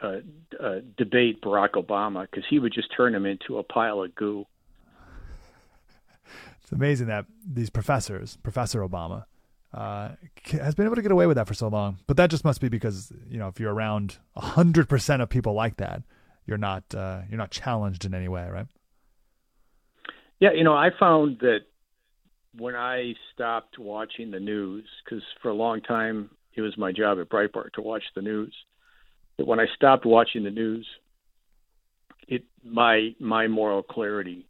uh, 0.00 0.20
uh, 0.58 0.76
debate 0.96 1.42
Barack 1.42 1.72
Obama 1.72 2.22
because 2.22 2.44
he 2.48 2.58
would 2.58 2.72
just 2.72 2.88
turn 2.96 3.14
him 3.14 3.26
into 3.26 3.58
a 3.58 3.62
pile 3.62 4.02
of 4.02 4.14
goo. 4.14 4.46
It's 6.68 6.72
amazing 6.74 7.06
that 7.06 7.24
these 7.50 7.70
professors, 7.70 8.36
Professor 8.42 8.86
Obama, 8.86 9.24
uh, 9.72 10.10
has 10.50 10.74
been 10.74 10.84
able 10.84 10.96
to 10.96 11.02
get 11.02 11.10
away 11.10 11.26
with 11.26 11.38
that 11.38 11.48
for 11.48 11.54
so 11.54 11.68
long. 11.68 11.96
But 12.06 12.18
that 12.18 12.28
just 12.28 12.44
must 12.44 12.60
be 12.60 12.68
because 12.68 13.10
you 13.26 13.38
know 13.38 13.48
if 13.48 13.58
you're 13.58 13.72
around 13.72 14.18
hundred 14.36 14.86
percent 14.86 15.22
of 15.22 15.30
people 15.30 15.54
like 15.54 15.78
that, 15.78 16.02
you're 16.44 16.58
not 16.58 16.84
uh, 16.94 17.22
you're 17.30 17.38
not 17.38 17.50
challenged 17.50 18.04
in 18.04 18.12
any 18.12 18.28
way, 18.28 18.46
right? 18.50 18.66
Yeah, 20.40 20.52
you 20.52 20.62
know, 20.62 20.74
I 20.74 20.90
found 21.00 21.38
that 21.40 21.60
when 22.54 22.74
I 22.74 23.14
stopped 23.32 23.78
watching 23.78 24.30
the 24.30 24.40
news, 24.40 24.84
because 25.02 25.24
for 25.40 25.48
a 25.48 25.54
long 25.54 25.80
time 25.80 26.28
it 26.52 26.60
was 26.60 26.76
my 26.76 26.92
job 26.92 27.18
at 27.18 27.30
Breitbart 27.30 27.72
to 27.76 27.80
watch 27.80 28.04
the 28.14 28.20
news. 28.20 28.54
But 29.38 29.46
when 29.46 29.58
I 29.58 29.68
stopped 29.74 30.04
watching 30.04 30.44
the 30.44 30.50
news, 30.50 30.86
it 32.26 32.44
my 32.62 33.14
my 33.18 33.46
moral 33.48 33.82
clarity 33.82 34.46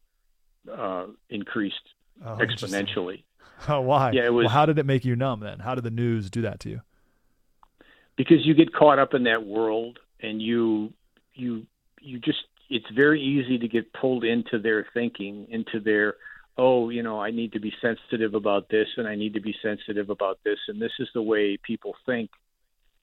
uh, 0.68 1.06
increased 1.30 1.76
oh, 2.24 2.36
exponentially. 2.36 3.24
Oh, 3.66 3.80
why? 3.80 4.12
Yeah, 4.12 4.26
it 4.26 4.32
was. 4.32 4.44
Well, 4.44 4.52
how 4.54 4.66
did 4.66 4.78
it 4.78 4.86
make 4.86 5.04
you 5.04 5.16
numb 5.16 5.40
then? 5.40 5.58
How 5.58 5.74
did 5.74 5.82
the 5.82 5.90
news 5.90 6.30
do 6.30 6.42
that 6.42 6.60
to 6.60 6.68
you? 6.68 6.80
Because 8.16 8.46
you 8.46 8.54
get 8.54 8.72
caught 8.72 9.00
up 9.00 9.14
in 9.14 9.24
that 9.24 9.44
world, 9.44 9.98
and 10.20 10.40
you 10.40 10.92
you 11.34 11.66
you 12.00 12.20
just 12.20 12.38
it's 12.70 12.86
very 12.94 13.20
easy 13.20 13.58
to 13.58 13.66
get 13.66 13.92
pulled 13.92 14.22
into 14.22 14.60
their 14.60 14.86
thinking, 14.94 15.48
into 15.50 15.80
their 15.80 16.14
oh, 16.56 16.88
you 16.90 17.02
know, 17.02 17.20
I 17.20 17.30
need 17.30 17.52
to 17.52 17.60
be 17.60 17.72
sensitive 17.80 18.34
about 18.34 18.68
this, 18.68 18.88
and 18.96 19.06
I 19.06 19.14
need 19.14 19.34
to 19.34 19.40
be 19.40 19.54
sensitive 19.62 20.10
about 20.10 20.40
this, 20.44 20.58
and 20.66 20.82
this 20.82 20.90
is 20.98 21.08
the 21.14 21.22
way 21.22 21.56
people 21.56 21.94
think. 22.04 22.30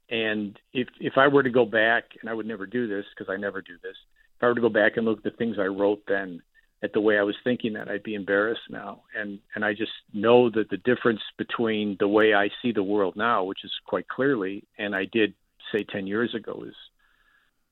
And 0.10 0.58
if 0.74 0.88
if 1.00 1.18
I 1.18 1.28
were 1.28 1.44
to 1.44 1.50
go 1.50 1.66
back, 1.66 2.04
and 2.22 2.30
I 2.30 2.34
would 2.34 2.46
never 2.46 2.66
do 2.66 2.88
this 2.88 3.06
because 3.14 3.30
I 3.30 3.38
never 3.38 3.62
do 3.62 3.74
this, 3.82 3.96
if 4.38 4.44
I 4.44 4.48
were 4.48 4.56
to 4.56 4.62
go 4.62 4.70
back 4.70 4.98
and 4.98 5.06
look 5.06 5.20
at 5.20 5.24
the 5.24 5.32
things 5.32 5.58
I 5.60 5.66
wrote 5.66 6.04
then 6.08 6.42
at 6.86 6.94
the 6.94 7.02
way 7.02 7.18
I 7.18 7.24
was 7.24 7.36
thinking 7.44 7.74
that, 7.74 7.90
I'd 7.90 8.04
be 8.04 8.14
embarrassed 8.14 8.70
now. 8.70 9.02
And 9.20 9.40
and 9.56 9.66
I 9.66 9.74
just 9.74 9.92
know 10.14 10.50
that 10.52 10.70
the 10.70 10.78
difference 10.78 11.22
between 11.38 11.98
the 12.00 12.08
way 12.08 12.34
I 12.34 12.50
see 12.62 12.72
the 12.72 12.84
world 12.84 13.16
now, 13.18 13.44
which 13.44 13.66
is 13.66 13.72
quite 13.86 14.08
clearly, 14.08 14.64
and 14.78 14.96
I 14.96 15.06
did 15.12 15.34
say 15.74 15.84
ten 15.84 16.08
years 16.08 16.34
ago, 16.34 16.64
is 16.66 16.76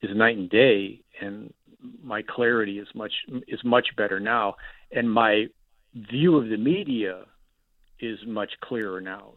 is 0.02 0.16
night 0.16 0.36
and 0.36 0.50
day. 0.50 1.00
And 1.20 1.54
my 2.02 2.22
clarity 2.22 2.78
is 2.78 2.88
much 2.94 3.12
is 3.48 3.60
much 3.64 3.88
better 3.96 4.20
now, 4.20 4.56
and 4.90 5.10
my 5.10 5.46
view 5.94 6.36
of 6.36 6.48
the 6.48 6.56
media 6.56 7.22
is 8.00 8.18
much 8.26 8.50
clearer 8.62 9.00
now 9.00 9.32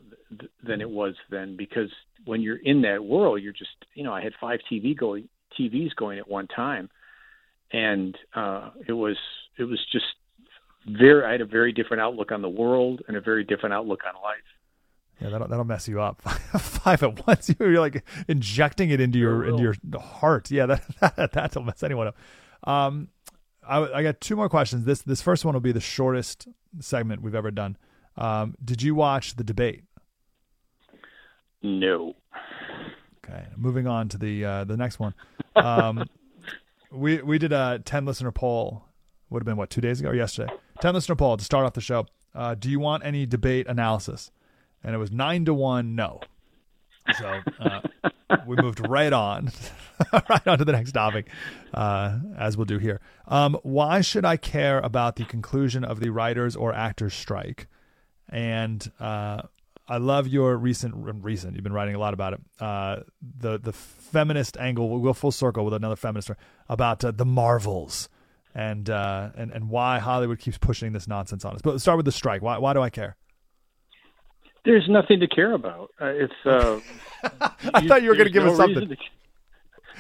than 0.64 0.82
it 0.82 0.90
was 0.90 1.14
then 1.30 1.56
because 1.56 1.90
when 2.26 2.42
you're 2.42 2.58
in 2.58 2.82
that 2.82 3.04
world 3.04 3.42
you're 3.42 3.54
just 3.54 3.70
you 3.94 4.04
know 4.04 4.12
I 4.12 4.22
had 4.22 4.34
five 4.42 4.60
TV 4.70 4.98
going 4.98 5.30
TVs 5.58 5.96
going 5.96 6.18
at 6.18 6.28
one 6.28 6.48
time 6.48 6.90
and 7.72 8.18
uh 8.36 8.70
it 8.88 8.94
was 8.94 9.18
it 9.58 9.64
was 9.64 9.80
just 9.92 10.06
very 10.88 11.26
I 11.26 11.32
had 11.32 11.42
a 11.42 11.46
very 11.46 11.72
different 11.74 12.02
outlook 12.02 12.32
on 12.32 12.42
the 12.42 12.50
world 12.50 13.02
and 13.08 13.18
a 13.18 13.22
very 13.22 13.44
different 13.44 13.74
outlook 13.74 14.02
on 14.08 14.22
life. 14.22 14.38
Yeah, 15.22 15.30
that'll 15.30 15.48
that'll 15.48 15.66
mess 15.66 15.88
you 15.88 16.02
up. 16.02 16.22
Five 16.60 17.04
at 17.04 17.28
once, 17.28 17.54
you're 17.60 17.80
like 17.80 18.04
injecting 18.28 18.92
it 18.92 19.02
into 19.02 19.20
your 19.20 19.46
into 19.46 19.64
your 19.64 19.76
heart. 20.00 20.52
Yeah, 20.52 20.68
that, 20.68 20.84
that 21.18 21.32
that'll 21.34 21.64
mess 21.64 21.84
anyone 21.84 22.08
up. 22.08 22.18
Um, 22.64 23.10
I, 23.68 23.82
I 23.94 24.04
got 24.04 24.22
two 24.22 24.36
more 24.36 24.50
questions. 24.50 24.86
This 24.86 25.02
this 25.02 25.22
first 25.22 25.44
one 25.44 25.54
will 25.54 25.62
be 25.62 25.72
the 25.72 25.82
shortest 25.82 26.48
segment 26.80 27.22
we've 27.22 27.36
ever 27.36 27.52
done. 27.52 27.78
Um, 28.16 28.56
did 28.64 28.82
you 28.82 28.96
watch 28.96 29.36
the 29.36 29.44
debate? 29.44 29.84
No. 31.62 32.16
Okay, 33.26 33.46
moving 33.56 33.88
on 33.88 34.10
to 34.10 34.18
the 34.18 34.46
uh, 34.46 34.64
the 34.64 34.78
next 34.78 35.00
one. 35.00 35.14
Um, 35.56 36.06
we 36.92 37.22
we 37.22 37.38
did 37.38 37.52
a 37.52 37.80
ten 37.84 38.06
listener 38.06 38.32
poll. 38.32 38.84
Would 39.30 39.42
have 39.42 39.46
been 39.46 39.58
what 39.58 39.70
two 39.70 39.82
days 39.82 40.00
ago 40.00 40.10
or 40.10 40.16
yesterday? 40.16 40.52
Ten 40.82 40.94
listener 40.94 41.16
poll 41.16 41.38
to 41.38 41.44
start 41.44 41.66
off 41.66 41.74
the 41.74 41.82
show. 41.82 42.06
Uh, 42.34 42.56
do 42.56 42.70
you 42.70 42.80
want 42.80 43.04
any 43.06 43.26
debate 43.26 43.68
analysis? 43.68 44.32
And 44.84 44.96
it 44.96 44.98
was 44.98 45.12
nine 45.12 45.44
to 45.46 45.54
one 45.54 45.96
no. 45.96 46.22
So 47.18 47.42
uh, 47.60 47.82
we 48.46 48.56
moved 48.58 48.88
right 48.88 49.12
on, 49.14 49.52
right 50.14 50.48
on 50.48 50.58
to 50.58 50.66
the 50.66 50.72
next 50.72 50.92
topic, 50.92 51.30
uh, 51.74 52.20
as 52.38 52.58
we'll 52.58 52.66
do 52.66 52.78
here. 52.78 53.02
Um, 53.28 53.58
why 53.64 54.02
should 54.02 54.26
I 54.26 54.38
care 54.38 54.80
about 54.80 55.16
the 55.16 55.26
conclusion 55.26 55.84
of 55.84 56.00
the 56.00 56.10
writers 56.10 56.56
or 56.56 56.74
actors 56.74 57.14
strike? 57.14 57.68
And 58.30 58.92
uh, 59.00 59.44
I 59.88 59.98
love 59.98 60.28
your 60.28 60.58
recent 60.58 60.94
recent. 60.96 61.56
You've 61.56 61.64
been 61.64 61.74
writing 61.74 61.96
a 61.96 62.00
lot 62.00 62.14
about 62.14 62.34
it. 62.34 62.42
Uh, 62.60 62.98
the 63.22 63.58
the 63.58 63.74
feminist 63.74 64.58
angle. 64.58 64.90
We'll 64.90 65.02
go 65.02 65.14
full 65.14 65.32
circle 65.32 65.64
with 65.64 65.74
another 65.74 65.96
feminist 65.96 66.32
about 66.68 67.06
uh, 67.06 67.12
the 67.12 67.26
Marvels 67.26 68.10
and 68.54 68.90
uh, 68.90 69.30
and 69.36 69.52
and 69.52 69.70
why 69.70 70.00
Hollywood 70.00 70.40
keeps 70.40 70.58
pushing 70.58 70.92
this 70.92 71.08
nonsense 71.08 71.46
on 71.46 71.56
us. 71.56 71.62
But 71.62 71.72
let's 71.72 71.84
start 71.84 71.98
with 71.98 72.06
the 72.06 72.12
strike. 72.12 72.42
Why 72.42 72.58
why 72.58 72.74
do 72.74 72.82
I 72.82 72.90
care? 72.90 73.16
There's 74.66 74.90
nothing 74.90 75.22
to 75.22 75.28
care 75.28 75.54
about. 75.54 75.92
Uh, 76.02 76.08
it's. 76.08 76.34
Uh, 76.46 76.80
I 77.74 77.82
you, 77.82 77.88
thought 77.88 78.02
you 78.02 78.10
were 78.10 78.16
going 78.16 78.28
to 78.28 78.34
give 78.34 78.44
no 78.44 78.52
us 78.52 78.58
something. 78.58 78.90
To, 78.90 78.98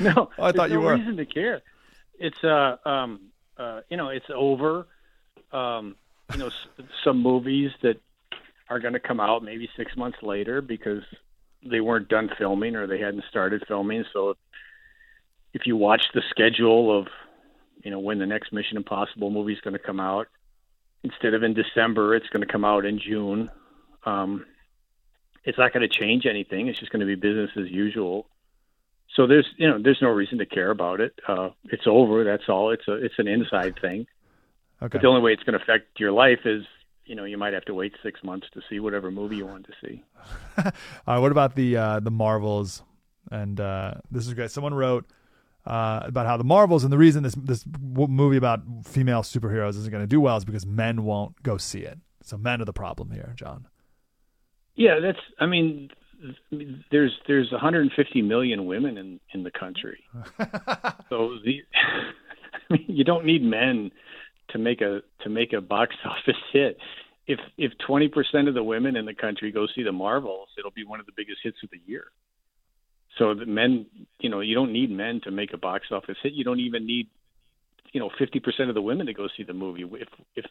no, 0.03 0.29
oh, 0.38 0.43
I 0.43 0.51
thought 0.51 0.69
you 0.69 0.79
no 0.79 0.85
were. 0.85 0.95
Reason 0.95 1.15
to 1.15 1.25
care. 1.25 1.61
It's 2.19 2.43
uh 2.43 2.77
um 2.83 3.29
uh 3.57 3.81
you 3.89 3.95
know 3.95 4.09
it's 4.09 4.25
over. 4.33 4.88
Um 5.53 5.95
you 6.33 6.39
know 6.39 6.49
some 7.03 7.21
movies 7.21 7.71
that 7.83 8.01
are 8.70 8.80
going 8.80 8.93
to 8.93 8.99
come 8.99 9.20
out 9.20 9.43
maybe 9.43 9.70
six 9.78 9.95
months 9.95 10.18
later 10.22 10.61
because 10.61 11.03
they 11.63 11.80
weren't 11.80 12.09
done 12.09 12.30
filming 12.38 12.76
or 12.76 12.88
they 12.88 12.99
hadn't 12.99 13.24
started 13.30 13.63
filming. 13.68 14.05
So 14.13 14.32
if, 14.32 14.38
if 15.53 15.61
you 15.65 15.78
watch 15.78 16.03
the 16.13 16.22
schedule 16.30 16.97
of 16.97 17.07
you 17.84 17.91
know 17.91 17.99
when 17.99 18.20
the 18.20 18.26
next 18.26 18.51
Mission 18.51 18.78
Impossible 18.78 19.30
movie 19.30 19.53
is 19.53 19.61
going 19.61 19.74
to 19.74 19.80
come 19.80 19.99
out, 19.99 20.28
instead 21.03 21.34
of 21.34 21.43
in 21.43 21.53
December, 21.53 22.15
it's 22.15 22.28
going 22.30 22.45
to 22.45 22.51
come 22.51 22.65
out 22.65 22.86
in 22.86 22.99
June. 22.99 23.49
Um, 24.05 24.45
it's 25.43 25.57
not 25.57 25.74
going 25.74 25.88
to 25.88 25.93
change 25.95 26.26
anything. 26.26 26.68
It's 26.68 26.80
just 26.80 26.91
going 26.91 26.99
to 26.99 27.05
be 27.05 27.15
business 27.15 27.51
as 27.57 27.70
usual. 27.70 28.28
So 29.15 29.26
there's 29.26 29.47
you 29.57 29.68
know 29.68 29.82
there's 29.82 30.01
no 30.01 30.09
reason 30.09 30.39
to 30.39 30.45
care 30.45 30.70
about 30.70 30.99
it. 30.99 31.18
Uh, 31.28 31.49
it's 31.65 31.88
over. 31.88 32.24
That's 32.24 32.49
all. 32.49 32.72
It's 32.72 32.88
a 32.88 32.93
it's 32.93 33.18
an 33.18 33.28
inside 33.28 33.80
thing. 33.80 34.07
Okay. 34.82 34.89
But 34.91 35.01
the 35.01 35.07
only 35.07 35.22
way 35.22 35.34
it's 35.34 35.43
going 35.43 35.57
to 35.57 35.63
affect 35.63 35.99
your 35.99 36.11
life 36.11 36.41
is 36.45 36.65
you 37.07 37.15
know 37.15 37.23
you 37.23 37.37
might 37.37 37.53
have 37.53 37.65
to 37.65 37.73
wait 37.73 37.93
six 38.03 38.23
months 38.23 38.47
to 38.53 38.61
see 38.69 38.79
whatever 38.79 39.09
movie 39.09 39.37
you 39.37 39.47
want 39.47 39.65
to 39.65 39.73
see. 39.81 40.03
uh, 41.07 41.17
what 41.19 41.31
about 41.31 41.55
the 41.55 41.77
uh, 41.77 41.99
the 41.99 42.11
Marvels? 42.11 42.83
And 43.31 43.59
uh, 43.59 43.95
this 44.11 44.25
is 44.27 44.33
great. 44.33 44.51
Someone 44.51 44.73
wrote 44.73 45.05
uh, 45.65 46.01
about 46.03 46.25
how 46.25 46.37
the 46.37 46.43
Marvels 46.43 46.83
and 46.83 46.93
the 46.93 46.97
reason 46.97 47.23
this 47.23 47.35
this 47.35 47.65
movie 47.79 48.37
about 48.37 48.61
female 48.85 49.21
superheroes 49.21 49.71
isn't 49.71 49.91
going 49.91 50.03
to 50.03 50.07
do 50.07 50.21
well 50.21 50.37
is 50.37 50.45
because 50.45 50.65
men 50.65 51.03
won't 51.03 51.41
go 51.43 51.57
see 51.57 51.81
it. 51.81 51.99
So 52.23 52.37
men 52.37 52.61
are 52.61 52.65
the 52.65 52.73
problem 52.73 53.11
here, 53.11 53.33
John. 53.35 53.67
Yeah, 54.75 54.99
that's. 55.01 55.19
I 55.39 55.45
mean, 55.45 55.89
there's 56.91 57.17
there's 57.27 57.51
150 57.51 58.21
million 58.21 58.65
women 58.65 58.97
in 58.97 59.19
in 59.33 59.43
the 59.43 59.51
country, 59.51 60.03
so 61.09 61.37
the 61.43 61.63
I 62.69 62.73
mean, 62.73 62.85
you 62.87 63.03
don't 63.03 63.25
need 63.25 63.43
men 63.43 63.91
to 64.57 64.63
make 64.63 64.81
a 64.81 65.01
to 65.23 65.29
make 65.29 65.53
a 65.53 65.61
box 65.61 65.95
office 66.05 66.41
hit. 66.51 66.77
If 67.27 67.39
if 67.57 67.73
20% 67.87 68.47
of 68.47 68.53
the 68.53 68.63
women 68.63 68.95
in 68.95 69.05
the 69.05 69.13
country 69.13 69.51
go 69.51 69.67
see 69.75 69.83
the 69.83 69.91
Marvels, 69.91 70.49
it'll 70.57 70.71
be 70.71 70.85
one 70.85 70.99
of 70.99 71.05
the 71.05 71.11
biggest 71.15 71.39
hits 71.43 71.57
of 71.63 71.69
the 71.69 71.79
year. 71.85 72.05
So 73.17 73.33
the 73.33 73.45
men, 73.45 73.87
you 74.19 74.29
know, 74.29 74.41
you 74.41 74.55
don't 74.55 74.71
need 74.71 74.91
men 74.91 75.21
to 75.23 75.31
make 75.31 75.53
a 75.53 75.57
box 75.57 75.87
office 75.91 76.17
hit. 76.21 76.33
You 76.33 76.43
don't 76.43 76.59
even 76.59 76.85
need, 76.85 77.07
you 77.91 77.99
know, 77.99 78.11
50% 78.19 78.69
of 78.69 78.75
the 78.75 78.81
women 78.81 79.07
to 79.07 79.13
go 79.13 79.27
see 79.35 79.43
the 79.43 79.53
movie. 79.53 79.83
If 79.83 80.07
if 80.35 80.45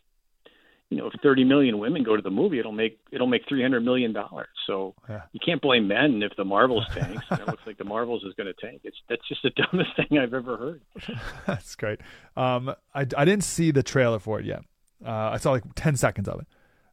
you 0.91 0.99
know, 0.99 1.09
if 1.09 1.21
30 1.21 1.45
million 1.45 1.79
women 1.79 2.05
go 2.05 2.15
to 2.15 2.23
the 2.23 2.31
movie, 2.31 2.61
it'll 2.61 2.73
make 2.73 3.01
it'll 3.11 3.27
make 3.27 3.43
300 3.49 3.81
million 3.81 4.13
dollars. 4.13 4.49
So 4.67 4.95
yeah. 5.09 5.23
you 5.33 5.41
can't 5.45 5.61
blame 5.61 5.89
men 5.89 6.23
if 6.23 6.37
the 6.37 6.45
Marvels 6.45 6.85
tanks. 6.95 7.25
and 7.31 7.41
it 7.41 7.47
looks 7.47 7.67
like 7.67 7.77
the 7.77 7.85
Marvels 7.85 8.23
is 8.25 8.35
going 8.35 8.47
to 8.47 8.55
tank. 8.55 8.83
It's 8.85 8.97
that's 9.09 9.27
just 9.29 9.43
the 9.43 9.51
dumbest 9.57 9.91
thing 9.97 10.19
I've 10.19 10.35
ever 10.35 10.57
heard. 10.57 10.83
that's 11.47 11.75
great. 11.75 12.01
Um, 12.37 12.75
I 12.95 13.01
I 13.01 13.25
didn't 13.25 13.43
see 13.43 13.73
the 13.73 13.83
trailer 13.83 14.21
for 14.21 14.39
it 14.39 14.47
yet. 14.47 14.61
Uh, 15.05 15.31
I 15.33 15.37
saw 15.39 15.51
like 15.51 15.65
10 15.75 15.97
seconds 15.97 16.29
of 16.29 16.41
it, 16.41 16.47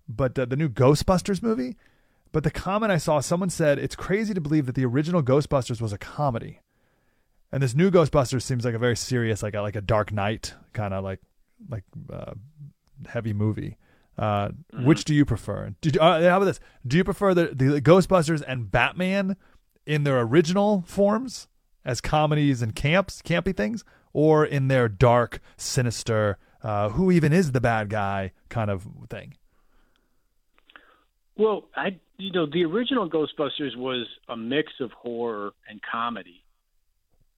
but 0.09 0.37
uh, 0.37 0.45
the 0.45 0.55
new 0.57 0.69
Ghostbusters 0.69 1.41
movie. 1.41 1.77
But 2.31 2.43
the 2.43 2.51
comment 2.51 2.91
I 2.91 2.97
saw, 2.97 3.19
someone 3.19 3.51
said 3.51 3.77
it's 3.77 3.95
crazy 3.95 4.33
to 4.33 4.41
believe 4.41 4.65
that 4.65 4.73
the 4.73 4.85
original 4.85 5.21
Ghostbusters 5.21 5.79
was 5.79 5.93
a 5.93 5.99
comedy, 5.99 6.61
and 7.51 7.61
this 7.61 7.75
new 7.75 7.91
Ghostbusters 7.91 8.41
seems 8.41 8.65
like 8.65 8.73
a 8.73 8.79
very 8.79 8.97
serious, 8.97 9.43
like 9.43 9.53
a, 9.53 9.61
like 9.61 9.75
a 9.75 9.81
Dark 9.81 10.11
Knight 10.11 10.55
kind 10.73 10.95
of 10.95 11.03
like 11.03 11.19
like 11.69 11.83
uh, 12.11 12.33
heavy 13.07 13.33
movie. 13.33 13.77
Uh, 14.17 14.49
mm-hmm. 14.49 14.85
Which 14.85 15.05
do 15.05 15.13
you 15.13 15.25
prefer? 15.25 15.73
Did, 15.81 15.97
uh, 15.97 16.21
how 16.21 16.37
about 16.37 16.45
this? 16.45 16.59
Do 16.85 16.97
you 16.97 17.03
prefer 17.03 17.33
the, 17.33 17.47
the 17.47 17.81
Ghostbusters 17.81 18.43
and 18.47 18.71
Batman 18.71 19.37
in 19.85 20.03
their 20.03 20.21
original 20.21 20.83
forms 20.87 21.47
as 21.83 21.99
comedies 21.99 22.61
and 22.61 22.75
camps, 22.75 23.21
campy 23.21 23.55
things, 23.55 23.83
or 24.13 24.45
in 24.45 24.67
their 24.67 24.87
dark, 24.87 25.39
sinister, 25.57 26.37
uh, 26.61 26.89
who 26.89 27.11
even 27.11 27.33
is 27.33 27.51
the 27.51 27.61
bad 27.61 27.89
guy 27.89 28.31
kind 28.49 28.69
of 28.69 28.87
thing? 29.09 29.35
Well, 31.35 31.65
I 31.75 31.99
you 32.17 32.31
know 32.31 32.45
the 32.45 32.63
original 32.63 33.09
Ghostbusters 33.09 33.75
was 33.75 34.05
a 34.29 34.37
mix 34.37 34.71
of 34.79 34.91
horror 34.91 35.53
and 35.67 35.81
comedy, 35.81 36.43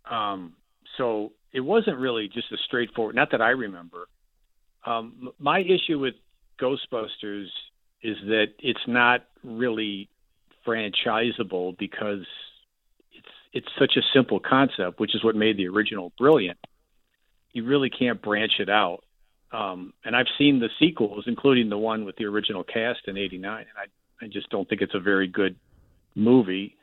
um, 0.09 0.53
so 0.97 1.31
it 1.53 1.61
wasn't 1.61 1.97
really 1.97 2.27
just 2.27 2.51
a 2.51 2.57
straightforward. 2.65 3.15
Not 3.15 3.31
that 3.31 3.41
I 3.41 3.51
remember. 3.51 4.07
Um, 4.85 5.31
my 5.39 5.61
issue 5.61 5.97
with 5.97 6.15
Ghostbusters 6.59 7.47
is 8.01 8.17
that 8.25 8.47
it's 8.59 8.87
not 8.87 9.25
really 9.43 10.09
franchisable 10.65 11.77
because 11.77 12.25
it's 13.13 13.27
it's 13.53 13.67
such 13.79 13.97
a 13.97 14.01
simple 14.13 14.39
concept, 14.39 14.99
which 14.99 15.15
is 15.15 15.23
what 15.23 15.35
made 15.35 15.57
the 15.57 15.67
original 15.67 16.11
brilliant. 16.17 16.57
You 17.53 17.65
really 17.65 17.89
can't 17.89 18.21
branch 18.21 18.53
it 18.59 18.69
out. 18.69 19.03
Um, 19.51 19.93
and 20.03 20.15
I've 20.15 20.27
seen 20.37 20.59
the 20.59 20.69
sequels, 20.79 21.23
including 21.27 21.69
the 21.69 21.77
one 21.77 22.03
with 22.03 22.17
the 22.17 22.25
original 22.25 22.63
cast 22.63 23.07
in 23.07 23.17
'89, 23.17 23.59
and 23.59 23.67
I 23.77 24.25
I 24.25 24.27
just 24.27 24.49
don't 24.49 24.67
think 24.67 24.81
it's 24.81 24.95
a 24.95 24.99
very 24.99 25.27
good 25.27 25.55
movie. 26.15 26.75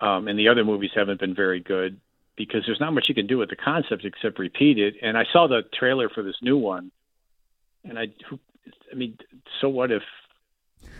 Um, 0.00 0.28
and 0.28 0.38
the 0.38 0.48
other 0.48 0.64
movies 0.64 0.90
haven't 0.94 1.18
been 1.18 1.34
very 1.34 1.60
good 1.60 2.00
because 2.36 2.62
there's 2.66 2.80
not 2.80 2.92
much 2.92 3.08
you 3.08 3.14
can 3.14 3.26
do 3.26 3.38
with 3.38 3.50
the 3.50 3.56
concept 3.56 4.04
except 4.04 4.38
repeat 4.38 4.78
it. 4.78 4.94
And 5.02 5.18
I 5.18 5.24
saw 5.32 5.48
the 5.48 5.62
trailer 5.74 6.08
for 6.08 6.22
this 6.22 6.36
new 6.40 6.56
one, 6.56 6.92
and 7.84 7.98
I 7.98 8.06
who 8.28 8.38
I 8.90 8.94
mean, 8.94 9.18
so 9.60 9.68
what 9.68 9.90
if 9.90 10.02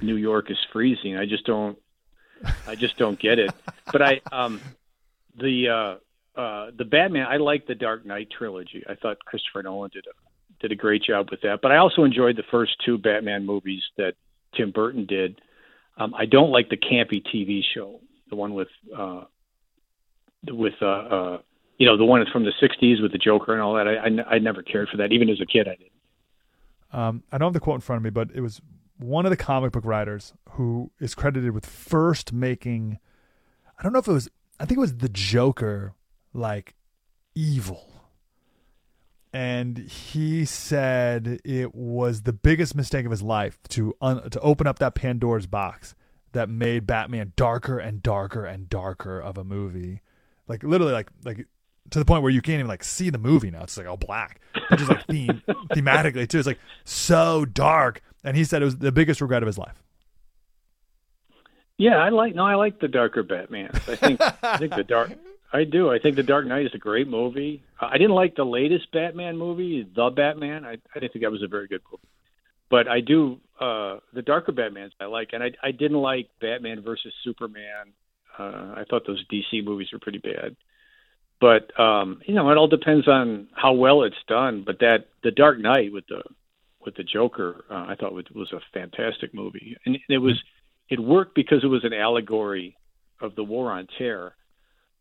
New 0.02 0.16
York 0.16 0.50
is 0.50 0.58
freezing? 0.72 1.16
I 1.16 1.26
just 1.26 1.44
don't. 1.44 1.78
I 2.66 2.76
just 2.76 2.96
don't 2.96 3.18
get 3.18 3.38
it. 3.38 3.50
But 3.90 4.02
I, 4.02 4.20
um, 4.30 4.60
the 5.38 5.68
uh, 6.36 6.38
uh, 6.38 6.70
the 6.76 6.84
Batman. 6.84 7.26
I 7.26 7.38
like 7.38 7.66
the 7.66 7.74
Dark 7.74 8.04
Knight 8.04 8.28
trilogy. 8.36 8.84
I 8.88 8.94
thought 8.96 9.18
Christopher 9.24 9.62
Nolan 9.62 9.90
did 9.92 10.04
a 10.06 10.60
did 10.60 10.72
a 10.72 10.76
great 10.76 11.02
job 11.02 11.28
with 11.30 11.40
that. 11.42 11.60
But 11.62 11.72
I 11.72 11.78
also 11.78 12.04
enjoyed 12.04 12.36
the 12.36 12.44
first 12.50 12.72
two 12.84 12.98
Batman 12.98 13.46
movies 13.46 13.82
that 13.96 14.14
Tim 14.54 14.70
Burton 14.70 15.06
did. 15.06 15.40
Um, 15.96 16.14
I 16.14 16.26
don't 16.26 16.50
like 16.50 16.68
the 16.68 16.76
campy 16.76 17.22
TV 17.24 17.62
show, 17.74 18.00
the 18.30 18.36
one 18.36 18.54
with 18.54 18.68
uh, 18.96 19.24
with 20.46 20.74
uh, 20.80 20.86
uh, 20.86 21.38
you 21.78 21.86
know 21.86 21.96
the 21.96 22.04
one 22.04 22.24
from 22.32 22.44
the 22.44 22.52
'60s 22.62 23.02
with 23.02 23.12
the 23.12 23.18
Joker 23.18 23.52
and 23.52 23.62
all 23.62 23.74
that. 23.74 23.88
I, 23.88 23.96
I, 23.96 24.36
I 24.36 24.38
never 24.38 24.62
cared 24.62 24.88
for 24.88 24.98
that. 24.98 25.12
Even 25.12 25.28
as 25.28 25.40
a 25.40 25.46
kid, 25.46 25.66
I 25.66 25.76
did. 25.76 25.90
Um, 26.92 27.22
I 27.30 27.38
don't 27.38 27.48
have 27.48 27.52
the 27.54 27.60
quote 27.60 27.76
in 27.76 27.80
front 27.80 27.98
of 27.98 28.04
me, 28.04 28.10
but 28.10 28.30
it 28.34 28.40
was 28.40 28.60
one 28.98 29.26
of 29.26 29.30
the 29.30 29.36
comic 29.36 29.72
book 29.72 29.84
writers 29.84 30.32
who 30.52 30.90
is 31.00 31.14
credited 31.14 31.52
with 31.52 31.66
first 31.66 32.32
making. 32.32 32.98
I 33.78 33.82
don't 33.82 33.92
know 33.92 34.00
if 34.00 34.08
it 34.08 34.12
was. 34.12 34.28
I 34.60 34.64
think 34.64 34.78
it 34.78 34.80
was 34.80 34.96
the 34.96 35.08
Joker, 35.08 35.94
like 36.32 36.74
evil. 37.34 37.86
And 39.32 39.78
he 39.78 40.44
said 40.46 41.40
it 41.44 41.74
was 41.74 42.22
the 42.22 42.32
biggest 42.32 42.74
mistake 42.74 43.04
of 43.04 43.10
his 43.10 43.22
life 43.22 43.58
to 43.68 43.94
un, 44.00 44.30
to 44.30 44.40
open 44.40 44.66
up 44.66 44.78
that 44.78 44.94
Pandora's 44.94 45.46
box 45.46 45.94
that 46.32 46.48
made 46.48 46.86
Batman 46.86 47.32
darker 47.36 47.78
and 47.78 48.02
darker 48.02 48.44
and 48.44 48.68
darker 48.68 49.20
of 49.20 49.36
a 49.36 49.44
movie. 49.44 50.00
Like 50.48 50.62
literally, 50.62 50.92
like 50.92 51.10
like 51.24 51.46
to 51.90 51.98
the 51.98 52.04
point 52.04 52.22
where 52.22 52.32
you 52.32 52.42
can't 52.42 52.54
even 52.54 52.68
like 52.68 52.84
see 52.84 53.10
the 53.10 53.18
movie 53.18 53.50
now. 53.50 53.62
It's 53.62 53.76
like 53.76 53.86
all 53.86 53.96
black, 53.96 54.40
which 54.70 54.80
is 54.80 54.88
like 54.88 55.06
theme 55.06 55.42
thematically 55.72 56.28
too. 56.28 56.38
It's 56.38 56.46
like 56.46 56.58
so 56.84 57.44
dark. 57.44 58.02
And 58.24 58.36
he 58.36 58.44
said 58.44 58.62
it 58.62 58.64
was 58.64 58.78
the 58.78 58.92
biggest 58.92 59.20
regret 59.20 59.42
of 59.42 59.46
his 59.46 59.58
life. 59.58 59.82
Yeah, 61.76 61.96
I 61.96 62.08
like 62.08 62.34
no, 62.34 62.44
I 62.44 62.56
like 62.56 62.80
the 62.80 62.88
darker 62.88 63.22
Batman. 63.22 63.70
I 63.86 63.94
think 63.96 64.20
I 64.42 64.58
think 64.58 64.74
the 64.74 64.84
dark. 64.84 65.12
I 65.52 65.64
do. 65.64 65.90
I 65.90 65.98
think 65.98 66.16
the 66.16 66.22
Dark 66.22 66.44
Knight 66.44 66.66
is 66.66 66.74
a 66.74 66.78
great 66.78 67.08
movie. 67.08 67.62
I 67.80 67.96
didn't 67.96 68.14
like 68.14 68.36
the 68.36 68.44
latest 68.44 68.92
Batman 68.92 69.38
movie, 69.38 69.88
The 69.94 70.10
Batman. 70.10 70.66
I, 70.66 70.72
I 70.94 71.00
didn't 71.00 71.14
think 71.14 71.24
that 71.24 71.30
was 71.30 71.42
a 71.42 71.48
very 71.48 71.66
good 71.68 71.80
movie. 71.90 72.02
But 72.68 72.86
I 72.86 73.00
do 73.00 73.38
uh 73.58 73.98
the 74.12 74.22
darker 74.22 74.52
Batmans 74.52 74.90
I 75.00 75.06
like, 75.06 75.30
and 75.32 75.42
I 75.42 75.52
I 75.62 75.70
didn't 75.70 75.98
like 75.98 76.28
Batman 76.40 76.82
versus 76.82 77.12
Superman. 77.24 77.94
Uh, 78.38 78.74
I 78.76 78.84
thought 78.88 79.06
those 79.06 79.24
DC 79.32 79.64
movies 79.64 79.88
were 79.92 79.98
pretty 79.98 80.18
bad. 80.18 80.54
But 81.40 81.78
um, 81.78 82.20
you 82.26 82.34
know, 82.34 82.50
it 82.50 82.56
all 82.56 82.68
depends 82.68 83.06
on 83.06 83.48
how 83.54 83.72
well 83.72 84.02
it's 84.02 84.16
done. 84.26 84.64
But 84.66 84.80
that 84.80 85.06
the 85.22 85.30
Dark 85.30 85.58
Knight 85.58 85.92
with 85.92 86.06
the 86.08 86.22
with 86.84 86.96
the 86.96 87.04
Joker, 87.04 87.64
uh, 87.70 87.86
I 87.88 87.94
thought 87.98 88.12
was, 88.12 88.24
was 88.34 88.52
a 88.52 88.60
fantastic 88.72 89.34
movie, 89.34 89.76
and 89.84 89.98
it 90.08 90.18
was 90.18 90.42
it 90.88 90.98
worked 90.98 91.34
because 91.34 91.62
it 91.62 91.68
was 91.68 91.84
an 91.84 91.92
allegory 91.92 92.76
of 93.20 93.34
the 93.36 93.44
war 93.44 93.70
on 93.70 93.86
terror, 93.98 94.34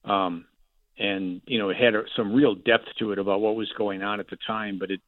um, 0.06 0.46
and 1.00 1.42
you 1.48 1.58
know 1.58 1.70
it 1.70 1.78
had 1.78 1.94
some 2.16 2.34
real 2.34 2.54
depth 2.54 2.88
to 3.00 3.12
it 3.14 3.20
about 3.20 3.42
what 3.42 3.56
was 3.56 3.72
going 3.76 4.04
on 4.04 4.20
at 4.20 4.30
the 4.30 4.38
time, 4.46 4.78
but 4.78 4.92
it 4.92 5.02